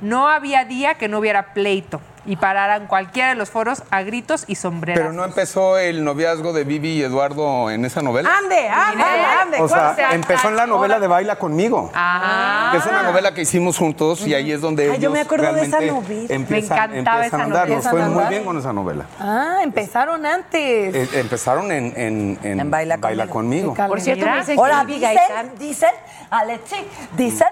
No 0.00 0.28
había 0.28 0.64
día 0.64 0.94
que 0.94 1.06
no 1.06 1.20
hubiera 1.20 1.54
pleito 1.54 2.00
y 2.26 2.36
pararan 2.36 2.86
cualquiera 2.86 3.30
de 3.30 3.34
los 3.34 3.50
foros 3.50 3.82
a 3.90 4.02
gritos 4.02 4.44
y 4.46 4.54
sombreras. 4.54 5.00
Pero 5.00 5.12
no 5.12 5.24
empezó 5.24 5.78
el 5.78 6.04
noviazgo 6.04 6.52
de 6.52 6.64
Vivi 6.64 6.92
y 6.94 7.02
Eduardo 7.02 7.70
en 7.70 7.84
esa 7.84 8.02
novela. 8.02 8.30
Ande, 8.36 8.68
ande, 8.68 9.04
ande. 9.42 9.60
O 9.60 9.68
sea, 9.68 9.94
¿cuál 9.94 9.96
se 10.10 10.14
empezó 10.14 10.48
en 10.48 10.56
la 10.56 10.66
novela 10.66 10.98
de 11.00 11.06
Baila 11.06 11.36
conmigo. 11.36 11.90
Ah. 11.94 12.70
Que 12.72 12.78
es 12.78 12.86
una 12.86 13.02
novela 13.02 13.34
que 13.34 13.42
hicimos 13.42 13.76
juntos 13.78 14.26
y 14.26 14.34
ahí 14.34 14.52
es 14.52 14.60
donde 14.60 14.84
Ay, 14.84 14.88
ellos 14.90 15.02
yo 15.02 15.10
me 15.10 15.20
acuerdo 15.20 15.52
de 15.52 15.62
esa 15.62 15.80
novela. 15.80 16.26
empiezan, 16.30 16.90
Me 16.90 16.98
encantaba 16.98 17.24
empiezan 17.24 17.24
esa 17.24 17.36
a 17.36 17.44
andar. 17.44 17.68
novela. 17.68 17.76
Nos 17.82 17.88
fue 17.90 18.08
muy 18.08 18.24
bien 18.30 18.44
con 18.44 18.58
esa 18.58 18.72
novela. 18.72 19.04
Ah, 19.20 19.58
empezaron 19.62 20.24
antes. 20.26 20.94
Eh, 20.94 21.08
empezaron 21.20 21.70
en, 21.72 21.92
en, 21.96 22.38
en 22.42 22.60
En 22.60 22.70
Baila 22.70 22.98
Conmigo. 23.28 23.74
Por 23.74 24.00
cierto, 24.00 24.26
me 24.26 24.36
dicen 24.38 24.58
Ahora, 24.58 24.84
que 24.86 24.94
dicen, 24.94 25.52
dicen, 25.58 25.90
Alexi, 26.30 26.76
dicen 27.16 27.48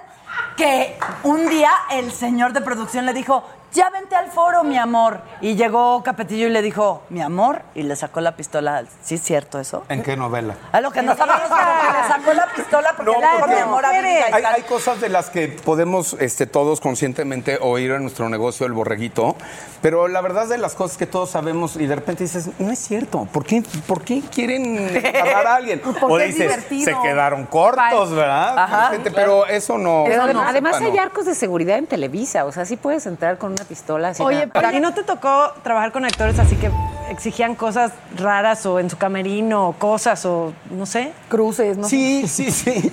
que 0.57 0.97
un 1.25 1.49
día 1.49 1.71
el 1.91 2.13
señor 2.13 2.53
de 2.53 2.61
producción 2.61 3.07
le 3.07 3.13
dijo, 3.13 3.45
ya 3.73 3.91
vente 3.91 4.15
al 4.15 4.31
foro, 4.31 4.65
mi 4.65 4.77
amor. 4.79 5.21
Y 5.41 5.55
llegó 5.57 6.03
Capetillo 6.03 6.47
y 6.47 6.51
le 6.51 6.63
dijo, 6.63 7.03
mi 7.09 7.23
amor, 7.23 7.63
y 7.75 7.83
le 7.83 7.97
sacó 7.97 8.21
la 8.21 8.37
pistola. 8.37 8.85
¿Sí 9.03 9.15
es 9.17 9.23
cierto 9.23 9.59
eso? 9.59 9.85
¿En 9.89 10.03
qué 10.03 10.17
novela? 10.17 10.55
A 10.73 10.81
lo 10.81 10.91
que 10.91 11.03
no 11.03 11.17
sabes, 11.17 11.35
que 11.43 11.49
le 12.03 12.09
sacó 12.09 12.33
la 12.35 12.47
pistola 12.55 12.93
porque 12.97 13.13
No, 13.13 13.47
mi 13.47 13.55
amor, 13.55 13.85
hay, 13.87 14.03
Gaitán". 14.31 14.55
hay 14.55 14.63
cosas 14.63 15.01
de 15.01 15.09
las 15.09 15.31
que 15.31 15.49
podemos 15.49 16.15
este, 16.21 16.47
todos 16.47 16.81
conscientemente 16.81 17.59
oír 17.61 17.93
en 17.93 18.03
nuestro 18.03 18.29
negocio 18.29 18.67
el 18.67 18.73
borreguito, 18.73 19.37
pero 19.81 20.09
la 20.09 20.21
verdad 20.21 20.47
de 20.49 20.59
las 20.59 20.75
cosas 20.75 20.97
que 20.97 21.07
todos 21.07 21.31
sabemos 21.31 21.77
y 21.77 21.87
de 21.87 21.95
repente 21.95 22.25
dices, 22.25 22.51
no 22.59 22.71
es 22.71 22.79
cierto, 22.79 23.27
¿por 23.33 23.45
qué, 23.45 23.63
por 23.87 24.03
qué 24.03 24.21
quieren 24.33 24.89
agarrar 25.05 25.47
a 25.47 25.55
alguien? 25.57 25.81
Porque 25.83 26.05
o 26.05 26.19
es 26.19 26.27
dices, 26.35 26.49
divertido. 26.49 26.85
se 27.03 27.09
quedaron 27.09 27.47
cortos, 27.47 28.11
¿verdad? 28.13 28.59
Ajá. 28.59 28.93
Pero 29.15 29.47
eso 29.47 29.79
no. 29.79 30.05
Pero 30.07 30.33
no, 30.33 30.43
además 30.43 30.77
sepa, 30.77 30.87
hay 30.87 30.97
no. 30.97 31.03
arcos 31.03 31.27
de 31.27 31.35
seguridad 31.35 31.79
en 31.79 31.87
Televisa, 31.87 32.45
o 32.45 32.53
sea, 32.53 32.65
sí 32.65 32.77
puedes 32.77 33.07
entrar 33.07 33.39
con 33.39 33.53
una 33.53 33.62
pistola 33.65 34.09
así. 34.09 34.23
Oye, 34.23 34.47
nada- 34.47 34.51
pero 34.53 34.71
¿y 34.77 34.81
no 34.81 34.95
te 34.95 35.03
tocó 35.03 35.53
trabajar 35.63 35.93
con 35.93 36.05
actores 36.05 36.39
así 36.39 36.57
que 36.57 36.71
exigían 37.11 37.55
cosas 37.55 37.93
raras 38.17 38.65
o 38.67 38.79
en 38.81 38.89
su 38.89 38.97
camerino 38.97 39.69
o 39.69 39.73
cosas 39.75 40.25
o 40.25 40.53
no 40.71 40.87
sé? 40.87 41.13
Cruces, 41.29 41.77
¿no? 41.77 41.89
Sí, 41.89 42.27
sí, 42.29 42.51
sí. 42.51 42.73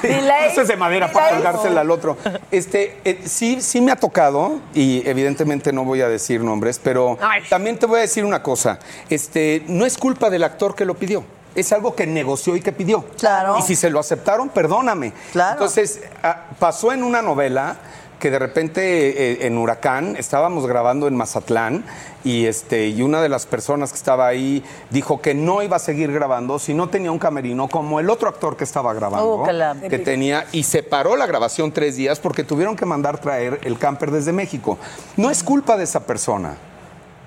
sí. 0.00 0.06
Delay, 0.06 0.50
Eso 0.50 0.62
es 0.62 0.68
de 0.68 0.76
madera 0.76 1.10
para 1.12 1.30
colgársela 1.30 1.80
al 1.82 1.90
otro. 1.90 2.16
Este, 2.50 3.00
eh, 3.04 3.20
sí, 3.26 3.60
sí 3.60 3.80
me 3.80 3.92
ha 3.92 3.96
tocado, 3.96 4.60
y 4.74 5.06
evidentemente 5.08 5.72
no 5.72 5.84
voy 5.84 6.00
a 6.02 6.08
decir 6.08 6.42
nombres, 6.42 6.80
pero 6.82 7.18
Ay. 7.20 7.42
también 7.48 7.78
te 7.78 7.86
voy 7.86 7.98
a 7.98 8.02
decir 8.02 8.24
una 8.24 8.42
cosa. 8.42 8.78
Este, 9.10 9.62
no 9.68 9.84
es 9.86 9.98
culpa 9.98 10.30
del 10.30 10.44
actor 10.44 10.74
que 10.74 10.84
lo 10.84 10.94
pidió. 10.94 11.24
Es 11.54 11.72
algo 11.72 11.94
que 11.96 12.06
negoció 12.06 12.54
y 12.54 12.60
que 12.60 12.70
pidió. 12.72 13.04
Claro. 13.18 13.56
Y 13.58 13.62
si 13.62 13.74
se 13.74 13.90
lo 13.90 13.98
aceptaron, 13.98 14.48
perdóname. 14.48 15.12
Claro. 15.32 15.52
Entonces, 15.54 16.02
ah, 16.22 16.44
pasó 16.58 16.92
en 16.92 17.02
una 17.02 17.20
novela, 17.20 17.76
que 18.18 18.30
de 18.30 18.38
repente 18.38 19.42
eh, 19.42 19.46
en 19.46 19.56
Huracán 19.56 20.16
estábamos 20.16 20.66
grabando 20.66 21.08
en 21.08 21.16
Mazatlán 21.16 21.84
y, 22.24 22.46
este, 22.46 22.88
y 22.88 23.02
una 23.02 23.22
de 23.22 23.28
las 23.28 23.46
personas 23.46 23.90
que 23.90 23.96
estaba 23.96 24.26
ahí 24.26 24.64
dijo 24.90 25.20
que 25.20 25.34
no 25.34 25.62
iba 25.62 25.76
a 25.76 25.80
seguir 25.80 26.12
grabando 26.12 26.58
si 26.58 26.74
no 26.74 26.88
tenía 26.88 27.12
un 27.12 27.18
camerino 27.18 27.68
como 27.68 28.00
el 28.00 28.10
otro 28.10 28.28
actor 28.28 28.56
que 28.56 28.64
estaba 28.64 28.92
grabando, 28.92 29.28
Oh, 29.28 29.44
que 29.88 29.98
tenía, 29.98 30.46
y 30.52 30.62
se 30.62 30.82
paró 30.82 31.16
la 31.16 31.26
grabación 31.26 31.72
tres 31.72 31.96
días 31.96 32.18
porque 32.18 32.44
tuvieron 32.44 32.76
que 32.76 32.86
mandar 32.86 33.20
traer 33.20 33.60
el 33.62 33.78
camper 33.78 34.10
desde 34.10 34.32
México. 34.32 34.78
No 35.16 35.30
es 35.30 35.42
culpa 35.42 35.76
de 35.76 35.84
esa 35.84 36.00
persona. 36.00 36.56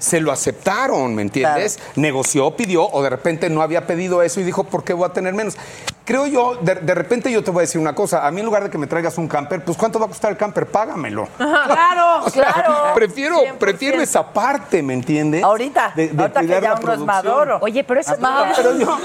Se 0.02 0.20
lo 0.20 0.32
aceptaron, 0.32 1.14
¿me 1.14 1.22
entiendes? 1.22 1.78
Negoció, 1.96 2.56
pidió, 2.56 2.88
o 2.88 3.04
de 3.04 3.10
repente 3.12 3.52
no 3.52 3.62
había 3.62 3.86
pedido 3.86 4.24
eso 4.24 4.40
y 4.40 4.44
dijo, 4.44 4.64
¿por 4.64 4.84
qué 4.84 4.94
voy 4.94 5.06
a 5.08 5.14
tener 5.14 5.36
menos? 5.36 5.56
Creo 6.06 6.26
yo, 6.26 6.56
de, 6.56 6.74
de 6.74 6.96
repente 6.96 7.32
yo 7.32 7.44
te 7.44 7.52
voy 7.52 7.60
a 7.60 7.62
decir 7.62 7.80
una 7.80 7.94
cosa, 7.94 8.26
a 8.26 8.32
mí 8.32 8.40
en 8.40 8.48
lugar 8.48 8.64
de 8.64 8.72
que 8.72 8.80
me 8.80 8.88
traigas 8.88 9.20
un 9.20 9.28
camper, 9.28 9.64
pues 9.64 9.78
¿cuánto 9.78 10.00
va 10.00 10.06
a 10.08 10.10
costar 10.10 10.32
el 10.32 10.38
camper? 10.38 10.66
Págamelo. 10.66 11.28
Claro, 11.38 12.26
O 12.26 12.30
sea, 12.32 12.52
claro. 12.52 12.94
Prefiero, 12.96 13.38
prefiero 13.60 14.02
esa 14.02 14.26
parte, 14.34 14.82
¿me 14.82 14.96
entiendes? 14.96 15.44
Ahorita, 15.44 15.94
De- 15.96 16.08
de 16.10 16.22
ahorita 16.22 16.42
que 16.42 16.48
ya 16.48 16.74
uno 16.82 16.94
es. 16.94 17.00
Maduro. 17.00 17.60
Oye, 17.62 17.84
pero 17.84 18.00
eso 18.00 18.14
es 18.16 18.20
Maduro. 18.20 18.52
Pero 18.56 18.78
yo, 18.80 19.00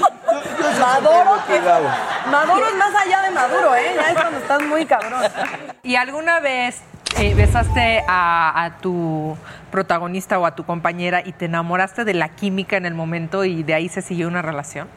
Maduro, 0.79 1.31
que-. 1.47 2.29
Maduro 2.31 2.65
es 2.67 2.75
más 2.75 2.95
allá 3.05 3.21
de 3.21 3.31
Maduro, 3.31 3.75
¿eh? 3.75 3.93
Ya 3.95 4.09
es 4.09 4.15
cuando 4.15 4.37
estás 4.39 4.61
muy 4.63 4.85
cabrón. 4.85 5.21
¿Y 5.83 5.95
alguna 5.95 6.39
vez 6.39 6.77
eh, 7.19 7.33
besaste 7.33 8.03
a, 8.07 8.63
a 8.63 8.77
tu 8.77 9.35
protagonista 9.71 10.37
o 10.37 10.45
a 10.45 10.55
tu 10.55 10.65
compañera 10.65 11.23
y 11.25 11.31
te 11.31 11.45
enamoraste 11.45 12.05
de 12.05 12.13
la 12.13 12.29
química 12.29 12.77
en 12.77 12.85
el 12.85 12.93
momento 12.93 13.43
y 13.43 13.63
de 13.63 13.73
ahí 13.73 13.89
se 13.89 14.01
siguió 14.03 14.27
una 14.27 14.43
relación? 14.43 14.87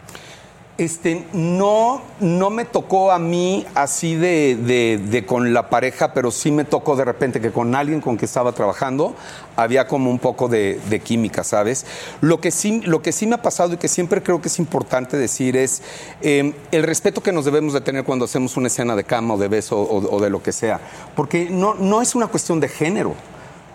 Este, 0.80 1.26
no, 1.34 2.00
no 2.20 2.48
me 2.48 2.64
tocó 2.64 3.12
a 3.12 3.18
mí 3.18 3.66
así 3.74 4.14
de, 4.14 4.56
de- 4.56 4.96
de 4.98 5.26
con 5.26 5.52
la 5.52 5.68
pareja, 5.68 6.14
pero 6.14 6.30
sí 6.30 6.50
me 6.50 6.64
tocó 6.64 6.96
de 6.96 7.04
repente 7.04 7.38
que 7.38 7.50
con 7.52 7.74
alguien 7.74 8.00
con 8.00 8.16
que 8.16 8.24
estaba 8.24 8.52
trabajando 8.52 9.14
había 9.56 9.86
como 9.86 10.08
un 10.10 10.18
poco 10.18 10.48
de, 10.48 10.80
de 10.88 11.00
química, 11.00 11.44
¿sabes? 11.44 11.84
Lo 12.22 12.40
que, 12.40 12.50
sí, 12.50 12.80
lo 12.80 13.02
que 13.02 13.12
sí 13.12 13.26
me 13.26 13.34
ha 13.34 13.42
pasado 13.42 13.74
y 13.74 13.76
que 13.76 13.88
siempre 13.88 14.22
creo 14.22 14.40
que 14.40 14.48
es 14.48 14.58
importante 14.58 15.18
decir 15.18 15.54
es 15.54 15.82
eh, 16.22 16.54
el 16.72 16.82
respeto 16.82 17.22
que 17.22 17.30
nos 17.32 17.44
debemos 17.44 17.74
de 17.74 17.82
tener 17.82 18.04
cuando 18.04 18.24
hacemos 18.24 18.56
una 18.56 18.68
escena 18.68 18.96
de 18.96 19.04
cama 19.04 19.34
o 19.34 19.36
de 19.36 19.48
beso 19.48 19.78
o, 19.78 20.16
o 20.16 20.18
de 20.18 20.30
lo 20.30 20.42
que 20.42 20.52
sea, 20.52 20.80
porque 21.14 21.50
no, 21.50 21.74
no 21.74 22.00
es 22.00 22.14
una 22.14 22.28
cuestión 22.28 22.58
de 22.58 22.68
género. 22.68 23.14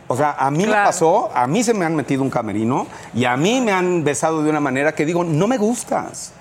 O 0.07 0.17
sea, 0.17 0.31
a 0.39 0.49
mí 0.49 0.63
me 0.65 0.71
pasó, 0.85 1.29
a 1.35 1.45
mí 1.45 1.63
se 1.63 1.75
me 1.75 1.85
han 1.85 1.95
metido 1.95 2.23
un 2.23 2.31
camerino 2.31 2.87
y 3.13 3.25
a 3.25 3.37
mí 3.37 3.61
me 3.61 3.71
han 3.73 4.03
besado 4.03 4.41
de 4.43 4.49
una 4.49 4.59
manera 4.59 4.95
que 4.95 5.05
digo, 5.05 5.23
no 5.23 5.45
me 5.47 5.57
gustas. 5.59 6.31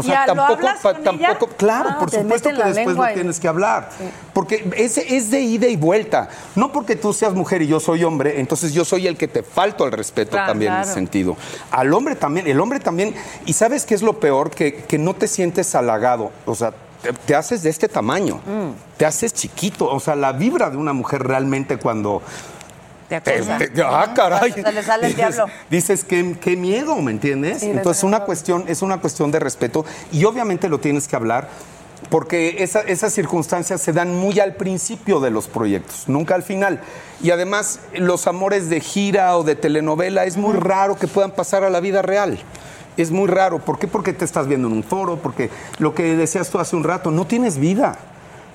O 0.00 0.02
sea, 0.02 0.26
Ya, 0.26 0.34
¿lo 0.34 0.34
tampoco, 0.46 0.68
pa- 0.82 0.94
tampoco, 0.94 1.46
claro, 1.56 1.90
Ah, 1.92 1.98
por 1.98 2.10
supuesto 2.10 2.48
que 2.50 2.62
después 2.64 2.96
lo 2.96 3.06
tienes 3.14 3.40
que 3.40 3.48
hablar. 3.48 3.88
Porque 4.32 4.68
es, 4.76 4.98
es 4.98 5.30
de 5.30 5.40
ida 5.40 5.66
y 5.68 5.76
vuelta. 5.76 6.28
No 6.54 6.72
porque 6.72 6.96
tú 6.96 7.12
seas 7.12 7.32
mujer 7.34 7.62
y 7.62 7.66
yo 7.66 7.80
soy 7.80 8.04
hombre, 8.04 8.40
entonces 8.40 8.72
yo 8.72 8.84
soy 8.84 9.06
el 9.06 9.16
que 9.16 9.28
te 9.28 9.42
falto 9.42 9.84
al 9.84 9.92
respeto 9.92 10.32
Claro, 10.32 10.48
también 10.52 10.72
en 10.74 10.80
ese 10.80 10.94
sentido. 10.94 11.36
Al 11.70 11.92
hombre 11.94 12.16
también, 12.16 12.46
el 12.46 12.60
hombre 12.60 12.80
también. 12.80 13.14
Y 13.46 13.52
sabes 13.52 13.86
qué 13.86 13.94
es 13.94 14.02
lo 14.02 14.18
peor? 14.20 14.50
Que, 14.50 14.74
que 14.74 14.98
no 14.98 15.14
te 15.14 15.28
sientes 15.28 15.74
halagado. 15.74 16.30
O 16.46 16.54
sea, 16.54 16.72
te, 17.02 17.12
te 17.12 17.34
haces 17.34 17.62
de 17.62 17.70
este 17.70 17.88
tamaño. 17.88 18.36
Mm. 18.46 18.96
Te 18.98 19.06
haces 19.06 19.32
chiquito. 19.32 19.86
O 19.88 20.00
sea, 20.00 20.14
la 20.16 20.32
vibra 20.32 20.70
de 20.70 20.76
una 20.76 20.92
mujer 20.92 21.22
realmente 21.22 21.76
cuando. 21.78 22.22
Te 23.10 23.20
te- 23.20 23.34
acosa. 23.34 23.58
te- 23.58 23.82
ah, 23.82 24.12
caray. 24.14 24.52
Se 24.52 24.72
le 24.72 24.82
sale 24.82 25.06
el 25.08 25.14
Dices- 25.14 25.34
diablo. 25.36 25.52
Dices, 25.68 26.04
qué, 26.04 26.36
qué 26.40 26.56
miedo, 26.56 26.96
¿me 27.02 27.10
entiendes? 27.10 27.60
Sí, 27.60 27.70
Entonces, 27.70 28.04
una 28.04 28.20
cuestión, 28.20 28.64
es 28.68 28.80
una 28.82 28.98
cuestión 29.00 29.30
de 29.30 29.38
respeto 29.40 29.84
y 30.12 30.24
obviamente 30.24 30.68
lo 30.68 30.78
tienes 30.80 31.06
que 31.08 31.16
hablar 31.16 31.48
porque 32.08 32.62
esa- 32.62 32.80
esas 32.80 33.12
circunstancias 33.12 33.80
se 33.82 33.92
dan 33.92 34.14
muy 34.14 34.40
al 34.40 34.54
principio 34.54 35.20
de 35.20 35.30
los 35.30 35.48
proyectos, 35.48 36.04
nunca 36.08 36.34
al 36.34 36.42
final. 36.42 36.80
Y 37.22 37.30
además, 37.30 37.80
los 37.94 38.26
amores 38.26 38.70
de 38.70 38.80
gira 38.80 39.36
o 39.36 39.42
de 39.44 39.54
telenovela 39.54 40.24
es 40.24 40.36
muy 40.38 40.54
raro 40.54 40.96
que 40.96 41.06
puedan 41.06 41.32
pasar 41.32 41.62
a 41.64 41.70
la 41.70 41.80
vida 41.80 42.00
real. 42.02 42.38
Es 42.96 43.10
muy 43.10 43.28
raro. 43.28 43.58
¿Por 43.60 43.78
qué? 43.78 43.86
Porque 43.86 44.12
te 44.12 44.24
estás 44.24 44.46
viendo 44.48 44.66
en 44.68 44.74
un 44.74 44.82
foro, 44.82 45.16
porque 45.22 45.50
lo 45.78 45.94
que 45.94 46.16
decías 46.16 46.50
tú 46.50 46.58
hace 46.58 46.74
un 46.74 46.84
rato, 46.84 47.10
no 47.10 47.26
tienes 47.26 47.58
vida. 47.58 47.96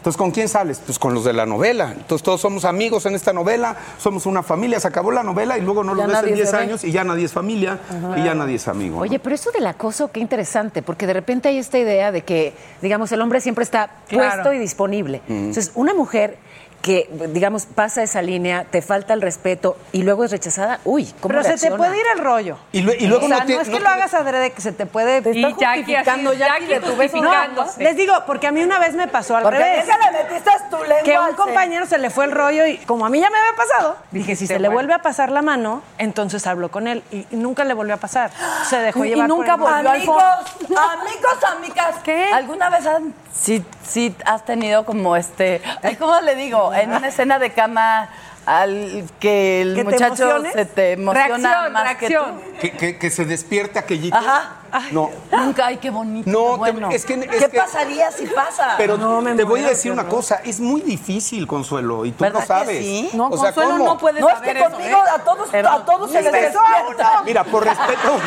Entonces, 0.06 0.20
¿con 0.20 0.30
quién 0.30 0.48
sales? 0.48 0.80
Pues 0.86 1.00
con 1.00 1.16
los 1.16 1.24
de 1.24 1.34
la 1.34 1.48
novela. 1.48 1.92
Entonces, 1.98 2.22
todos 2.22 2.40
somos 2.40 2.64
amigos 2.64 3.08
en 3.08 3.16
esta 3.16 3.34
novela, 3.34 3.76
somos 3.98 4.28
una 4.28 4.44
familia, 4.44 4.80
se 4.80 4.88
acabó 4.88 5.10
la 5.12 5.24
novela 5.24 5.58
y 5.58 5.62
luego 5.62 5.84
no 5.84 5.96
Ya 5.98 6.04
los 6.04 6.08
ves 6.10 6.16
en 6.18 6.22
nadie 6.22 6.36
10 6.36 6.50
se 6.52 6.56
ve. 6.58 6.62
años 6.62 6.84
y 6.84 6.92
ya 6.92 7.04
nadie 7.04 7.26
es 7.26 7.32
familia 7.34 7.80
y 8.16 8.24
ya 8.24 8.36
nadie 8.36 8.58
es 8.58 8.68
amigo. 8.68 8.98
¿no? 8.98 9.02
Oye, 9.02 9.18
pero 9.18 9.34
eso 9.34 9.50
del 9.50 9.66
acoso, 9.66 10.12
qué 10.12 10.20
interesante, 10.20 10.84
porque 10.84 11.08
de 11.08 11.14
repente 11.14 11.50
hay 11.50 11.58
esta 11.58 11.80
idea 11.80 12.12
de 12.12 12.22
que, 12.24 12.54
digamos, 12.84 13.12
el 13.14 13.22
hombre 13.24 13.42
siempre 13.42 13.64
está 13.64 13.90
Claro. 14.08 14.44
puesto 14.44 14.54
y 14.54 14.60
disponible. 14.60 15.24
Mm. 15.28 15.34
Entonces, 15.34 15.72
una 15.74 15.96
mujer 15.96 16.38
que, 16.86 17.10
digamos, 17.30 17.66
pasa 17.66 18.04
esa 18.04 18.22
línea, 18.22 18.64
te 18.70 18.84
falta 18.84 19.16
el 19.16 19.22
respeto 19.24 19.76
y 19.92 20.04
luego 20.04 20.24
es 20.24 20.30
rechazada, 20.30 20.80
uy, 20.86 21.06
¿cómo 21.20 21.30
Pero 21.30 21.44
se 21.44 21.58
te 21.58 21.76
puede 21.76 21.98
ir 21.98 22.06
el 22.14 22.20
rollo. 22.24 22.60
Y, 22.72 22.84
lue- 22.84 22.96
y 23.00 23.08
luego 23.08 23.26
o 23.26 23.28
sea, 23.28 23.38
no 23.38 23.42
no, 23.42 23.48
tiene- 23.48 23.62
es 23.64 23.70
que 23.70 23.74
no 23.74 23.80
lo 23.80 23.90
hagas 23.90 24.14
adrede, 24.14 24.52
que 24.52 24.62
se 24.62 24.72
te 24.72 24.86
puede... 24.86 25.24
Te 25.24 25.32
está 25.32 25.50
justificando 25.50 26.34
Jackie 26.34 26.68
de 26.68 26.80
tu 26.82 26.96
beso. 26.96 27.18
No, 27.18 27.32
les 27.80 27.96
digo, 27.98 28.14
porque 28.28 28.46
a 28.46 28.52
mí 28.52 28.64
una 28.64 28.78
vez 28.78 28.94
me 28.94 29.08
pasó 29.08 29.36
al 29.36 29.42
Porque 29.42 29.58
revés. 29.58 29.90
a 29.90 30.12
le 30.12 30.24
metiste 30.24 30.52
tu 30.70 30.78
lengua 30.78 31.04
Que 31.04 31.16
al 31.16 31.30
un 31.32 31.36
compañero 31.36 31.88
se 31.88 31.98
le 31.98 32.12
fue 32.12 32.26
el 32.26 32.32
rollo 32.32 32.68
y 32.68 32.78
como 32.78 33.08
a 33.08 33.10
mí 33.10 33.20
ya 33.20 33.32
me 33.32 33.38
había 33.40 33.56
pasado, 33.56 33.98
dije, 34.12 34.36
si 34.36 34.46
se 34.46 34.60
le 34.60 34.70
vuelve 34.70 34.94
a 34.94 35.00
pasar 35.02 35.32
la 35.32 35.42
mano, 35.42 35.82
entonces 35.98 36.46
hablo 36.46 36.70
con 36.70 36.88
él. 36.88 37.02
Y, 37.12 37.26
y 37.32 37.36
nunca 37.38 37.64
le 37.64 37.74
volvió 37.74 37.96
a 37.96 37.98
pasar. 37.98 38.30
Se 38.70 38.78
dejó 38.78 39.04
Y- 39.04 39.08
y 39.08 39.10
llevar 39.16 39.28
por 39.28 39.38
nunca 39.40 39.54
el- 39.56 39.60
volvió 39.60 39.78
al 39.78 39.88
amigos, 39.88 40.24
amigos, 40.62 41.44
amigas. 41.58 41.96
¿Qué? 42.04 42.30
¿Alguna 42.32 42.70
vez 42.70 42.86
han, 42.86 43.14
sí, 43.40 43.64
sí 43.88 44.16
has 44.26 44.46
tenido 44.46 44.86
como 44.86 45.16
este, 45.16 45.62
ay, 45.84 45.96
¿cómo 45.96 46.20
le 46.22 46.36
digo? 46.36 46.74
En 46.74 46.92
una 46.94 47.08
escena 47.08 47.40
de 47.40 47.52
cama 47.52 48.10
al 48.46 49.04
que 49.20 49.62
el 49.64 49.74
¿Que 49.74 49.84
te 49.84 49.90
muchacho 49.90 50.44
se 50.54 50.66
te 50.66 50.92
emociona 50.92 51.28
Reacción, 51.40 51.74
más 51.74 51.84
reacción. 51.84 52.42
que, 52.62 52.72
que- 52.74 53.00
que 53.00 53.10
se 53.10 53.26
despierte 53.26 53.80
aquellito. 53.80 54.16
Ajá. 54.16 54.58
No. 54.92 55.10
tú. 55.32 55.38
Nunca, 55.38 55.66
ay, 55.66 55.78
qué 55.78 55.90
bonito. 55.90 56.30
No, 56.30 56.62
qué 56.62 56.66
te- 56.66 56.72
bueno. 56.74 56.90
es 56.92 57.06
que- 57.06 57.14
es 57.16 57.26
¿Qué 57.28 57.50
que- 57.50 57.58
pasaría 57.58 58.12
si 58.12 58.28
pasa? 58.28 58.76
Pero 58.78 58.98
No, 58.98 59.20
me 59.22 59.34
te 59.34 59.44
voy 59.44 59.64
a 59.64 59.70
decir 59.70 59.92
una 59.92 60.08
cosa, 60.08 60.42
es 60.44 60.60
muy 60.60 60.82
difícil, 60.82 61.48
Consuelo, 61.48 62.06
y 62.06 62.12
tú 62.12 62.24
¿Verdad 62.24 62.36
lo 62.36 62.42
que 62.42 62.46
sabes. 62.48 62.78
sí? 62.86 63.10
No, 63.14 63.30
o 63.30 63.38
sea, 63.38 63.46
Consuelo 63.52 63.72
¿cómo? 63.80 63.86
no 63.86 63.98
puede 63.98 64.20
no, 64.22 64.30
es 64.30 64.36
que 64.42 64.52
eso, 64.52 64.70
conmigo 64.70 64.98
¿eh? 64.98 65.10
a 65.16 65.20
todos, 65.20 65.50
Pero- 65.52 65.70
a 65.72 65.84
todos 65.86 66.12
se 66.12 66.22
les 66.22 66.32
despierta. 66.32 67.24
Mira, 67.26 67.44
por 67.46 67.64
respeto. 67.64 68.20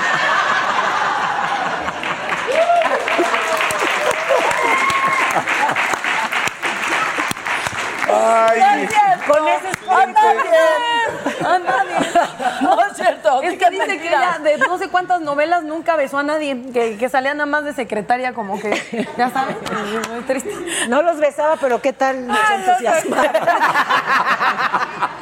Ay, 8.20 8.88
Con 9.26 9.48
ese 9.48 9.68
Anda 9.88 10.32
bien, 10.32 11.46
anda 11.46 11.84
bien. 11.84 12.02
No 12.62 12.80
es 12.80 12.96
cierto. 12.96 13.42
Es 13.42 13.58
que 13.58 13.70
dice 13.70 13.98
que 13.98 14.08
ella 14.08 14.38
de 14.42 14.58
no 14.58 14.78
sé 14.78 14.88
cuántas 14.88 15.20
novelas 15.20 15.62
nunca 15.62 15.96
besó 15.96 16.18
a 16.18 16.22
nadie, 16.22 16.60
que, 16.72 16.96
que 16.98 17.08
salía 17.08 17.34
nada 17.34 17.46
más 17.46 17.64
de 17.64 17.72
secretaria, 17.72 18.34
como 18.34 18.60
que, 18.60 19.06
ya 19.16 19.30
sabes, 19.30 19.56
es 19.62 20.08
muy 20.08 20.20
triste. 20.22 20.50
No 20.88 21.02
los 21.02 21.18
besaba, 21.18 21.56
pero 21.60 21.80
¿qué 21.80 21.92
tal? 21.92 22.28
Se 22.48 22.54
entusiasmaba. 22.54 23.32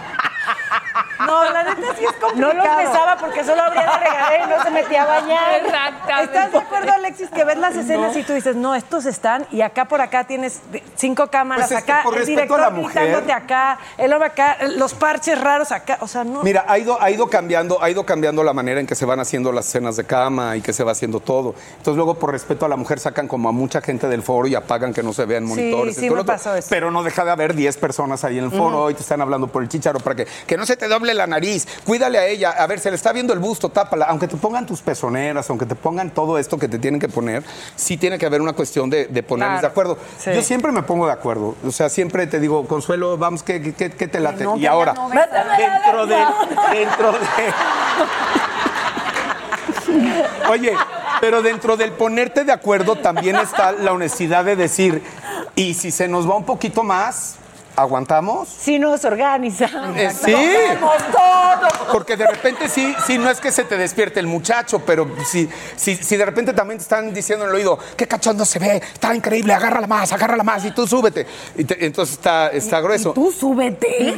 No, 1.20 1.44
la 1.50 1.62
neta 1.62 1.94
sí 1.98 2.04
es 2.04 2.12
complicado. 2.12 2.36
No 2.36 2.64
los 2.64 2.76
besaba 2.76 3.16
porque 3.16 3.44
solo 3.44 3.62
abría 3.62 3.86
la 3.86 3.98
regadera 3.98 4.44
y 4.44 4.48
no 4.50 4.62
se 4.62 4.70
metía 4.70 5.02
a 5.02 5.06
bañar. 5.06 5.54
Exactamente. 5.64 6.24
¿Estás 6.24 6.52
de 6.52 6.58
acuerdo, 6.58 6.92
Alexis, 6.92 7.28
que 7.30 7.44
ves 7.44 7.58
las 7.58 7.74
escenas 7.76 8.16
y 8.16 8.22
tú 8.22 8.32
dices, 8.34 8.56
no, 8.56 8.74
estos 8.74 9.06
están 9.06 9.46
y 9.50 9.60
acá 9.62 9.86
por 9.86 10.00
acá 10.00 10.24
tienes 10.24 10.60
cinco 10.96 11.28
cámaras, 11.28 11.68
Pues 11.68 11.78
es 11.80 11.84
que 11.84 11.92
acá 11.92 12.02
por 12.02 12.18
el 12.18 12.26
director 12.26 12.60
a 12.60 12.64
la 12.64 12.70
mujer. 12.70 13.02
gritándote 13.04 13.32
acá, 13.32 13.78
el 13.98 14.12
hombre 14.12 14.28
acá, 14.28 14.56
los 14.76 14.94
parches 14.94 15.40
raros 15.40 15.72
acá, 15.72 15.98
o 16.00 16.08
sea, 16.08 16.24
no. 16.24 16.42
Mira, 16.42 16.64
ha 16.68 16.78
ido, 16.78 17.00
ha 17.00 17.10
ido 17.10 17.28
cambiando, 17.28 17.82
ha 17.82 17.90
ido 17.90 18.04
cambiando 18.04 18.42
la 18.42 18.52
manera 18.52 18.80
en 18.80 18.86
que 18.86 18.94
se 18.94 19.04
van 19.04 19.20
haciendo 19.20 19.52
las 19.52 19.66
escenas 19.68 19.96
de 19.96 20.04
cama 20.04 20.56
y 20.56 20.60
que 20.62 20.72
se 20.72 20.84
va 20.84 20.92
haciendo 20.92 21.20
todo. 21.20 21.54
Entonces 21.78 21.96
luego 21.96 22.14
por 22.18 22.30
respeto 22.32 22.66
a 22.66 22.68
la 22.68 22.76
mujer 22.76 22.98
sacan 23.00 23.28
como 23.28 23.48
a 23.48 23.52
mucha 23.52 23.80
gente 23.80 24.08
del 24.08 24.22
foro 24.22 24.46
y 24.48 24.54
apagan 24.54 24.92
que 24.92 25.02
no 25.02 25.12
se 25.12 25.24
vean 25.24 25.44
Sí, 25.44 25.48
monitores. 25.50 25.96
y 25.96 26.00
sí 26.00 26.06
todo 26.06 26.16
me 26.16 26.22
lo 26.22 26.26
pasó 26.26 26.54
eso. 26.54 26.68
Pero 26.70 26.90
no 26.90 27.02
deja 27.02 27.24
de 27.24 27.30
haber 27.30 27.54
10 27.54 27.76
personas 27.78 28.24
ahí 28.24 28.38
en 28.38 28.44
el 28.44 28.50
foro 28.50 28.80
Ujú. 28.82 28.90
y 28.90 28.94
te 28.94 29.02
están 29.02 29.20
hablando 29.20 29.46
por 29.48 29.62
el 29.62 29.68
chicharo 29.68 30.00
para 30.00 30.16
que, 30.16 30.26
que 30.46 30.56
no 30.56 30.66
se 30.66 30.76
te 30.76 30.88
doble 30.88 31.05
la 31.14 31.26
nariz. 31.26 31.66
Cuídale 31.84 32.18
a 32.18 32.26
ella. 32.26 32.50
A 32.50 32.66
ver, 32.66 32.80
se 32.80 32.90
le 32.90 32.96
está 32.96 33.12
viendo 33.12 33.32
el 33.32 33.38
busto, 33.38 33.68
tápala. 33.68 34.06
Aunque 34.06 34.28
te 34.28 34.36
pongan 34.36 34.66
tus 34.66 34.80
pezoneras, 34.82 35.48
aunque 35.50 35.66
te 35.66 35.74
pongan 35.74 36.10
todo 36.10 36.38
esto 36.38 36.58
que 36.58 36.68
te 36.68 36.78
tienen 36.78 37.00
que 37.00 37.08
poner, 37.08 37.42
sí 37.74 37.96
tiene 37.96 38.18
que 38.18 38.26
haber 38.26 38.40
una 38.42 38.52
cuestión 38.52 38.90
de, 38.90 39.06
de 39.06 39.22
ponernos 39.22 39.60
Claro. 39.60 39.68
de 39.68 39.70
acuerdo. 39.72 39.98
Sí. 40.18 40.30
Yo 40.34 40.42
siempre 40.42 40.72
me 40.72 40.82
pongo 40.82 41.06
de 41.06 41.12
acuerdo. 41.12 41.54
O 41.66 41.70
sea, 41.70 41.88
siempre 41.88 42.26
te 42.26 42.40
digo, 42.40 42.66
Consuelo, 42.66 43.16
vamos, 43.16 43.42
¿qué, 43.42 43.60
qué, 43.74 43.90
qué 43.90 44.08
te 44.08 44.20
late? 44.20 44.44
no, 44.44 44.56
y 44.56 44.66
ahora, 44.66 44.92
no 44.94 45.08
dentro 45.08 46.06
de, 46.06 46.16
dentro 46.72 47.12
de. 47.12 47.18
Oye, 50.50 50.72
pero 51.20 51.42
dentro 51.42 51.76
del 51.76 51.92
ponerte 51.92 52.44
de 52.44 52.52
acuerdo 52.52 52.96
también 52.96 53.36
está 53.36 53.72
la 53.72 53.92
honestidad 53.92 54.44
de 54.44 54.56
decir, 54.56 55.02
y 55.54 55.74
si 55.74 55.90
se 55.90 56.08
nos 56.08 56.28
va 56.28 56.36
un 56.36 56.44
poquito 56.44 56.82
más, 56.82 57.36
¿Aguantamos? 57.76 58.48
Si 58.48 58.78
nos 58.78 59.04
organizamos. 59.04 59.96
Eh, 59.96 60.10
sí. 60.10 60.32
Hacemos 60.34 60.96
todo. 61.12 61.92
Porque 61.92 62.16
de 62.16 62.26
repente 62.26 62.68
sí, 62.68 62.94
sí, 63.06 63.18
no 63.18 63.28
es 63.30 63.38
que 63.40 63.52
se 63.52 63.64
te 63.64 63.76
despierte 63.76 64.18
el 64.18 64.26
muchacho, 64.26 64.78
pero 64.80 65.06
si, 65.24 65.48
si, 65.76 65.94
si 65.94 66.16
de 66.16 66.24
repente 66.24 66.52
también 66.54 66.78
te 66.78 66.82
están 66.82 67.12
diciendo 67.12 67.44
en 67.44 67.50
el 67.50 67.56
oído, 67.56 67.78
qué 67.96 68.08
cachondo 68.08 68.44
se 68.44 68.58
ve, 68.58 68.76
está 68.94 69.14
increíble, 69.14 69.52
agárrala 69.52 69.86
más, 69.86 70.10
agárrala 70.12 70.42
más 70.42 70.64
y 70.64 70.70
tú 70.70 70.86
súbete. 70.86 71.26
Y 71.56 71.64
te- 71.64 71.84
entonces 71.84 72.14
está, 72.16 72.48
está 72.48 72.80
grueso. 72.80 73.12
Tú 73.12 73.30
súbete. 73.30 74.16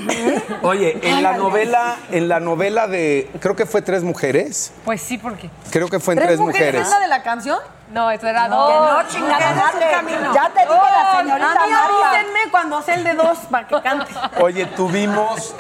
Oye, 0.63 0.99
en 1.03 1.23
la 1.23 1.33
novela, 1.37 1.97
en 2.13 2.29
la 2.29 2.41
novela 2.41 2.87
de, 2.87 3.29
creo 3.41 3.57
que 3.57 3.67
fue 3.67 3.83
Tres 3.83 4.03
Mujeres, 4.05 4.73
Pues 4.85 5.01
sí, 5.03 5.19
porque. 5.19 5.51
creo 5.71 5.89
que 5.89 5.99
fue 5.99 6.15
en 6.15 6.21
Tres, 6.21 6.39
Mujeres. 6.39 6.83
¿Es 6.83 6.91
la 6.91 7.01
de 7.01 7.09
la 7.09 7.23
canción? 7.23 7.59
No, 7.91 8.11
eso 8.11 8.27
era 8.27 8.49
No, 8.49 8.57
dos. 8.69 9.05
que 9.05 9.19
no, 9.19 9.27
chingada, 9.27 9.73
el 9.73 9.91
camino. 9.91 10.35
Ya 10.35 10.51
te 10.51 10.61
dijo 10.61 10.75
la 10.75 11.13
Oh, 11.15 11.21
señorita 11.21 11.63
a 11.63 11.67
mí 11.67 11.73
avísenme 11.73 12.51
cuando 12.51 12.83
sea 12.83 12.95
el 12.97 13.05
de 13.05 13.15
dos 13.15 13.39
para 13.51 13.67
que 13.67 13.81
cante. 13.83 14.13
Oye, 14.43 14.67
tuvimos 14.67 15.55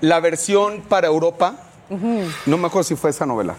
la 0.00 0.20
versión 0.20 0.80
para 0.82 1.06
Europa, 1.06 1.54
no 1.90 2.56
me 2.56 2.66
acuerdo 2.66 2.84
si 2.84 2.96
fue 2.96 3.10
esa 3.10 3.26
novela. 3.26 3.54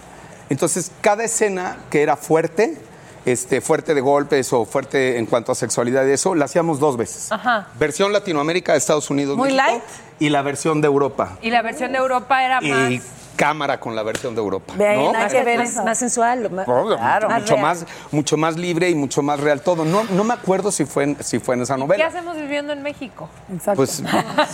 Entonces, 0.49 0.91
cada 1.01 1.23
escena 1.23 1.77
que 1.89 2.01
era 2.03 2.15
fuerte, 2.17 2.77
este, 3.25 3.61
fuerte 3.61 3.93
de 3.95 4.01
golpes 4.01 4.53
o 4.53 4.65
fuerte 4.65 5.17
en 5.17 5.25
cuanto 5.25 5.51
a 5.51 5.55
sexualidad 5.55 6.05
y 6.05 6.11
eso, 6.11 6.35
la 6.35 6.45
hacíamos 6.45 6.79
dos 6.79 6.97
veces. 6.97 7.31
Ajá. 7.31 7.67
Versión 7.79 8.13
Latinoamérica 8.13 8.73
de 8.73 8.77
Estados 8.77 9.09
Unidos. 9.09 9.37
Muy 9.37 9.51
México, 9.53 9.65
light. 9.71 9.83
Y 10.19 10.29
la 10.29 10.41
versión 10.43 10.81
de 10.81 10.87
Europa. 10.87 11.37
Y 11.41 11.49
la 11.49 11.61
versión 11.63 11.91
de 11.91 11.97
Europa 11.97 12.43
era 12.43 12.61
más. 12.61 12.91
Y 12.91 13.01
cámara 13.35 13.79
con 13.79 13.95
la 13.95 14.03
versión 14.03 14.35
de 14.35 14.41
Europa. 14.41 14.73
¿no? 14.77 14.83
hay 15.15 15.27
que 15.29 15.43
ver 15.43 15.59
más, 15.59 15.75
más 15.83 15.97
sensual. 15.99 16.49
más- 16.51 16.67
No, 16.67 16.85
Claro. 16.97 17.29
mucho, 17.29 17.53
real. 17.55 17.61
más, 17.61 17.85
mucho 18.11 18.37
más 18.37 18.55
libre 18.57 18.89
y 18.89 18.95
mucho 18.95 19.21
más 19.21 19.39
real 19.39 19.61
todo. 19.61 19.85
No, 19.85 20.03
no 20.03 20.23
me 20.23 20.33
acuerdo 20.33 20.71
si 20.71 20.85
fue 20.85 21.03
en, 21.03 21.17
si 21.23 21.39
fue 21.39 21.55
en 21.55 21.61
esa 21.63 21.75
¿Qué 21.75 21.79
novela. 21.79 22.07
hacemos 22.07 22.35
viviendo 22.37 22.73
en 22.73 22.81
México? 22.83 23.29
Pues 23.75 24.01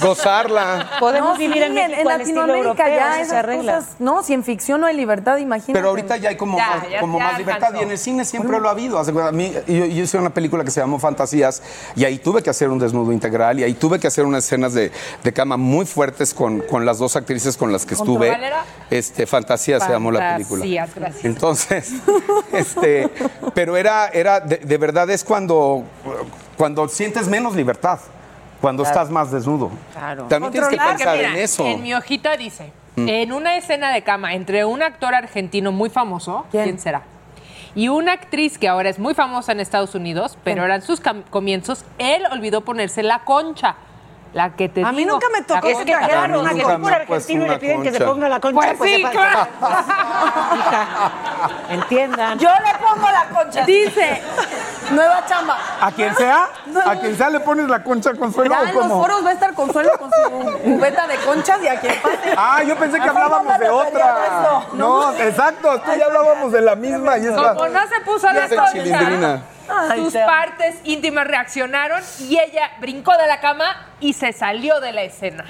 gozarla. 0.02 0.90
Podemos 1.00 1.34
No, 1.34 1.38
vivir 1.38 1.58
sí, 1.58 1.64
en 1.64 1.74
México 1.74 2.00
en 2.02 2.08
al 2.12 2.18
Latinoamérica 2.20 2.58
europeo, 2.60 2.88
ya 2.88 3.22
esas 3.22 3.34
arregla. 3.38 3.76
cosas, 3.76 3.96
no, 4.00 4.24
si 4.24 4.34
en 4.34 4.44
ficción 4.44 4.82
no 4.82 4.88
hay 4.88 4.96
libertad, 4.96 5.38
imagínate. 5.38 5.74
Pero 5.74 5.90
ahorita 5.90 6.18
ya 6.18 6.30
hay 6.30 6.38
como, 6.38 6.58
Ya, 6.58 6.68
más, 6.68 6.90
ya- 6.90 7.00
como 7.00 7.18
ya 7.20 7.24
más 7.26 7.38
libertad 7.38 7.64
alcanzó. 7.68 7.82
y 7.82 7.86
en 7.86 7.92
el 7.92 7.98
cine 7.98 8.26
siempre 8.26 8.60
lo 8.60 8.68
ha 8.68 8.72
habido. 8.72 8.98
A 9.00 9.32
mí- 9.32 9.52
yo, 9.68 9.86
yo 9.86 10.04
hice 10.04 10.18
una 10.18 10.30
película 10.32 10.64
que 10.64 10.72
se 10.72 10.80
llamó 10.80 11.00
Fantasías 11.00 11.62
y 11.96 12.06
ahí 12.06 12.18
tuve 12.18 12.42
que 12.44 12.50
hacer 12.50 12.70
un 12.70 12.80
desnudo 12.80 13.12
integral 13.12 13.60
y 13.60 13.64
ahí 13.64 13.74
tuve 13.74 14.00
que 14.00 14.08
hacer 14.08 14.26
unas 14.26 14.44
escenas 14.46 14.74
de, 14.74 14.92
de 15.24 15.34
cama 15.34 15.58
muy 15.58 15.86
fuertes 15.86 16.34
con, 16.34 16.62
con 16.62 16.86
las 16.86 16.98
dos 17.00 17.16
actrices 17.16 17.58
con 17.58 17.72
las 17.72 17.86
que 17.86 17.96
¿Con 17.96 18.06
tu 18.06 18.14
estuve. 18.14 18.30
Valera? 18.32 18.64
Este, 18.90 19.26
Fantasías 19.26 19.84
se 19.84 19.90
llamó 19.90 20.12
la 20.12 20.36
película. 20.36 20.60
Fantasías, 20.62 20.96
gracias. 20.96 21.26
Entonces, 21.26 21.94
este, 22.52 23.10
pero 23.54 23.78
era, 23.78 24.08
era 24.10 24.40
de, 24.40 24.58
de 24.58 24.78
verdad 24.78 25.10
es 25.10 25.24
cuando, 25.24 25.84
cuando 26.58 26.88
sientes 26.88 27.28
menos 27.28 27.56
libertad, 27.56 28.00
cuando 28.60 28.84
estás 28.84 29.10
más 29.10 29.32
desnudo. 29.32 29.72
Claro. 29.94 30.26
También 30.26 30.52
tienes 30.52 30.70
que 30.70 30.78
pensar 30.78 31.18
mira, 31.18 31.30
en 31.32 31.38
eso. 31.38 31.66
En 31.66 31.82
mi 31.82 31.94
hojita 31.94 32.36
dice, 32.36 32.72
Mm. 32.96 33.08
en 33.08 33.32
una 33.32 33.56
escena 33.56 33.94
de 33.94 34.02
cama 34.02 34.34
entre 34.34 34.66
un 34.66 34.82
actor 34.82 35.16
argentino 35.16 35.72
muy 35.72 35.90
famoso, 35.90 36.46
¿quién, 36.52 36.78
será? 36.78 37.04
Y 37.74 37.88
una 37.88 38.12
actriz 38.12 38.58
que 38.58 38.68
ahora 38.68 38.90
es 38.90 39.00
muy 39.00 39.14
famosa 39.14 39.54
en 39.54 39.62
Estados 39.62 39.96
Unidos, 39.96 40.38
pero 40.44 40.66
eran 40.66 40.82
sus 40.82 41.02
comienzos, 41.30 41.86
él 42.00 42.24
olvidó 42.32 42.62
ponerse 42.62 43.02
la 43.02 43.20
concha. 43.20 43.76
La 44.34 44.52
que 44.52 44.70
te 44.70 44.84
A 44.84 44.92
mí 44.92 45.00
digo. 45.00 45.12
nunca 45.12 45.28
me 45.34 45.42
tocó 45.42 45.62
que 45.62 45.76
que 45.76 45.92
trajeran 45.92 46.32
trajeron 46.32 46.40
una 46.40 46.54
que 46.54 46.64
por 46.64 46.94
argentino 46.94 47.46
y 47.46 47.50
le 47.50 47.60
piden 47.60 47.84
que 47.84 47.92
se 47.92 48.00
ponga 48.00 48.30
la 48.30 48.40
concha. 48.40 48.56
Pues 48.56 48.78
pues, 48.78 48.96
sí, 48.96 49.04
claro. 49.04 49.48
Entiendan. 51.70 52.40
Yo 52.40 52.50
le 52.50 52.80
pongo 52.80 53.10
la 53.10 53.26
concha. 53.26 53.66
Dice. 53.66 54.22
Nueva 54.92 55.26
chamba. 55.26 55.58
¿A 55.82 55.92
quien 55.92 56.16
sea? 56.16 56.50
¿A 56.86 56.96
quien 56.96 57.18
sea 57.18 57.30
le 57.30 57.42
pones 57.42 57.68
la 57.68 57.84
concha 57.84 58.14
consuelo 58.14 58.52
Ya 58.52 58.62
o 58.62 58.66
en 58.66 58.74
los 58.74 58.84
cómo? 58.84 59.02
foros 59.02 59.26
va 59.26 59.30
a 59.30 59.34
estar 59.34 59.54
Consuelo 59.54 59.92
con 60.00 60.10
su 60.10 60.60
cubeta 60.64 61.08
de 61.08 61.16
conchas 61.18 61.62
y 61.62 61.68
a 61.68 61.80
quien 61.80 62.02
pase. 62.02 62.34
Ah, 62.38 62.64
yo 62.64 62.76
pensé 62.78 63.00
que 63.00 63.10
hablábamos 63.10 63.60
de 63.60 63.70
otra. 63.70 64.64
No, 64.74 65.14
exacto, 65.14 65.82
tú 65.82 65.92
ya 65.98 66.06
hablábamos 66.06 66.52
de 66.52 66.62
la 66.62 66.76
misma 66.76 67.18
y 67.18 67.28
esta. 67.28 67.56
Como 67.56 67.68
no 67.68 67.88
se 67.88 68.00
puso 68.02 68.28
la 68.32 68.48
concha. 68.48 69.42
Ay, 69.70 70.04
sus 70.04 70.14
te 70.14 70.26
partes 70.26 70.76
íntimas 70.84 71.26
reaccionaron 71.28 72.02
y 72.20 72.38
ella 72.40 72.72
brincó 72.80 73.16
de 73.18 73.28
la 73.28 73.40
cama 73.40 73.88
y 74.00 74.14
se 74.14 74.34
salió 74.34 74.80
de 74.80 74.92
la 74.92 75.04
escena. 75.04 75.46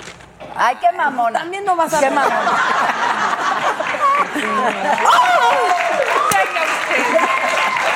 Ay, 0.55 0.75
qué 0.81 0.91
mamona. 0.95 1.39
También 1.39 1.63
no 1.65 1.75
vas 1.75 1.93
a 1.93 1.99
Qué 1.99 2.05
ver. 2.05 2.13
mamona. 2.13 2.51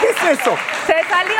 ¿Qué 0.01 0.09
es 0.09 0.39
eso? 0.39 0.55
Se 0.85 1.03
salió. 1.09 1.35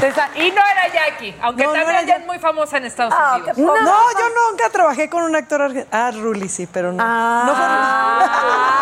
Se 0.00 0.08
y 0.42 0.50
no 0.50 0.60
era 0.72 0.88
Jackie, 0.92 1.34
aunque 1.42 1.64
No, 1.64 1.72
también 1.72 2.06
ya 2.06 2.16
es 2.16 2.26
muy 2.26 2.38
famosa 2.38 2.78
en 2.78 2.84
Estados 2.86 3.14
Ah, 3.16 3.36
Unidos. 3.36 3.58
No, 3.58 3.74
yo 3.74 4.26
nunca 4.50 4.68
trabajé 4.70 5.08
con 5.08 5.22
un 5.22 5.36
actor 5.36 5.62
argentino. 5.62 5.88
Ah, 5.92 6.10
Ruli 6.12 6.48
sí, 6.48 6.66
pero 6.66 6.92
no. 6.92 7.04
No 7.44 7.54
fue 7.54 7.64
Ah, 7.64 8.78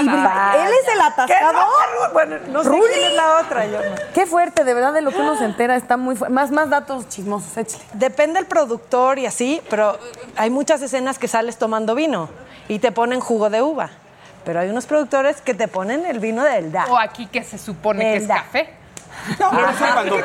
Y 0.00 0.06
vaya. 0.08 0.66
él 0.66 0.72
es 0.72 0.88
el 0.88 0.98
¿Qué? 0.98 1.02
atascador. 1.02 1.54
No, 1.54 2.12
bueno, 2.12 2.36
no 2.48 2.62
sé 2.64 2.70
quién 2.70 3.04
es 3.10 3.14
la 3.14 3.38
otra, 3.40 3.66
yo 3.66 3.78
no. 3.78 3.94
Qué 4.14 4.26
fuerte, 4.26 4.64
de 4.64 4.74
verdad, 4.74 4.92
de 4.92 5.00
lo 5.02 5.10
que 5.10 5.18
uno 5.18 5.36
se 5.38 5.44
entera 5.44 5.76
está 5.76 5.96
muy 5.96 6.16
fuerte. 6.16 6.32
Más, 6.34 6.50
más 6.50 6.70
datos 6.70 7.08
chismosos, 7.08 7.56
échale. 7.56 7.84
Depende 7.94 8.34
del 8.40 8.46
productor 8.46 9.18
y 9.18 9.26
así, 9.26 9.62
pero 9.70 9.98
hay 10.36 10.50
muchas 10.50 10.82
escenas 10.82 11.18
que 11.18 11.28
sales 11.28 11.56
tomando 11.58 11.94
vino 11.94 12.28
y 12.68 12.78
te 12.78 12.92
ponen 12.92 13.20
jugo 13.20 13.50
de 13.50 13.62
uva. 13.62 13.90
Pero 14.44 14.60
hay 14.60 14.68
unos 14.70 14.86
productores 14.86 15.40
que 15.40 15.54
te 15.54 15.66
ponen 15.68 16.06
el 16.06 16.20
vino 16.20 16.42
del 16.44 16.70
da. 16.70 16.86
O 16.88 16.96
aquí 16.98 17.26
que 17.26 17.42
se 17.42 17.58
supone 17.58 18.04
que 18.04 18.16
es 18.16 18.26
café. 18.28 18.70
Ah, 19.40 19.72
sí, 19.76 19.84
cuando, 19.92 20.16
Sí, 20.18 20.22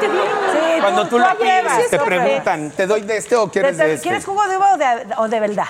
cuando 0.81 1.07
tú 1.07 1.17
la 1.17 1.33
llevas, 1.35 1.73
pides, 1.77 1.89
te 1.89 1.95
eso 1.95 2.05
preguntan, 2.05 2.71
¿te 2.71 2.85
doy 2.85 3.01
de 3.01 3.17
este 3.17 3.35
o 3.35 3.49
quieres 3.49 3.77
de 3.77 3.83
te- 3.85 3.93
este? 3.93 4.03
¿Quieres 4.03 4.25
jugo 4.25 4.45
de 4.47 4.57
uva 4.57 4.73
o 4.73 4.77
de, 4.77 4.85
o 5.17 5.27
de 5.27 5.39
verdad? 5.39 5.65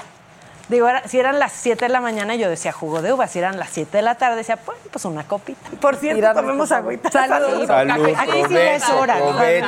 Digo, 0.72 0.88
era- 0.88 1.05
si 1.07 1.19
eran 1.19 1.38
las 1.38 1.51
7 1.51 1.86
de 1.86 1.89
la 1.89 1.99
mañana, 1.99 2.34
yo 2.36 2.49
decía 2.49 2.72
jugo 2.72 3.01
de 3.01 3.11
uva. 3.11 3.28
Si 3.28 3.38
eran 3.39 3.59
las 3.59 3.69
7 3.72 3.97
de 3.97 4.01
la 4.03 4.15
tarde, 4.15 4.38
decía, 4.38 4.55
pues, 4.55 4.78
pues 4.89 5.03
una 5.03 5.24
copita. 5.26 5.69
Por 5.82 5.97
cierto, 5.97 6.34
tomemos 6.34 6.72
agüita. 6.72 7.11
Salud. 7.11 7.67
Salud, 7.67 8.15
Aquí 8.17 8.43
sí 8.47 8.53
ya 8.53 8.76
es 8.76 8.89
hora. 8.89 9.17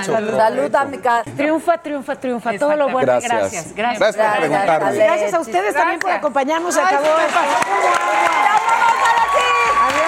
Salud. 0.05 0.73
Amiga. 0.75 1.23
Triunfa, 1.35 1.77
triunfa, 1.79 2.15
triunfa. 2.15 2.57
Todo 2.57 2.75
lo 2.77 2.89
bueno. 2.89 3.19
Gracias. 3.21 3.31
Gracias. 3.75 3.75
Gracias. 3.75 3.99
Gracias 3.99 4.27
por 4.31 4.39
preguntarme. 4.39 4.95
Gracias 4.97 5.33
a 5.33 5.39
ustedes 5.41 5.73
también 5.75 5.99
por 5.99 6.11
acompañarnos. 6.11 6.73
Se 6.73 6.79
Ay, 6.79 6.85
acabó. 6.95 7.05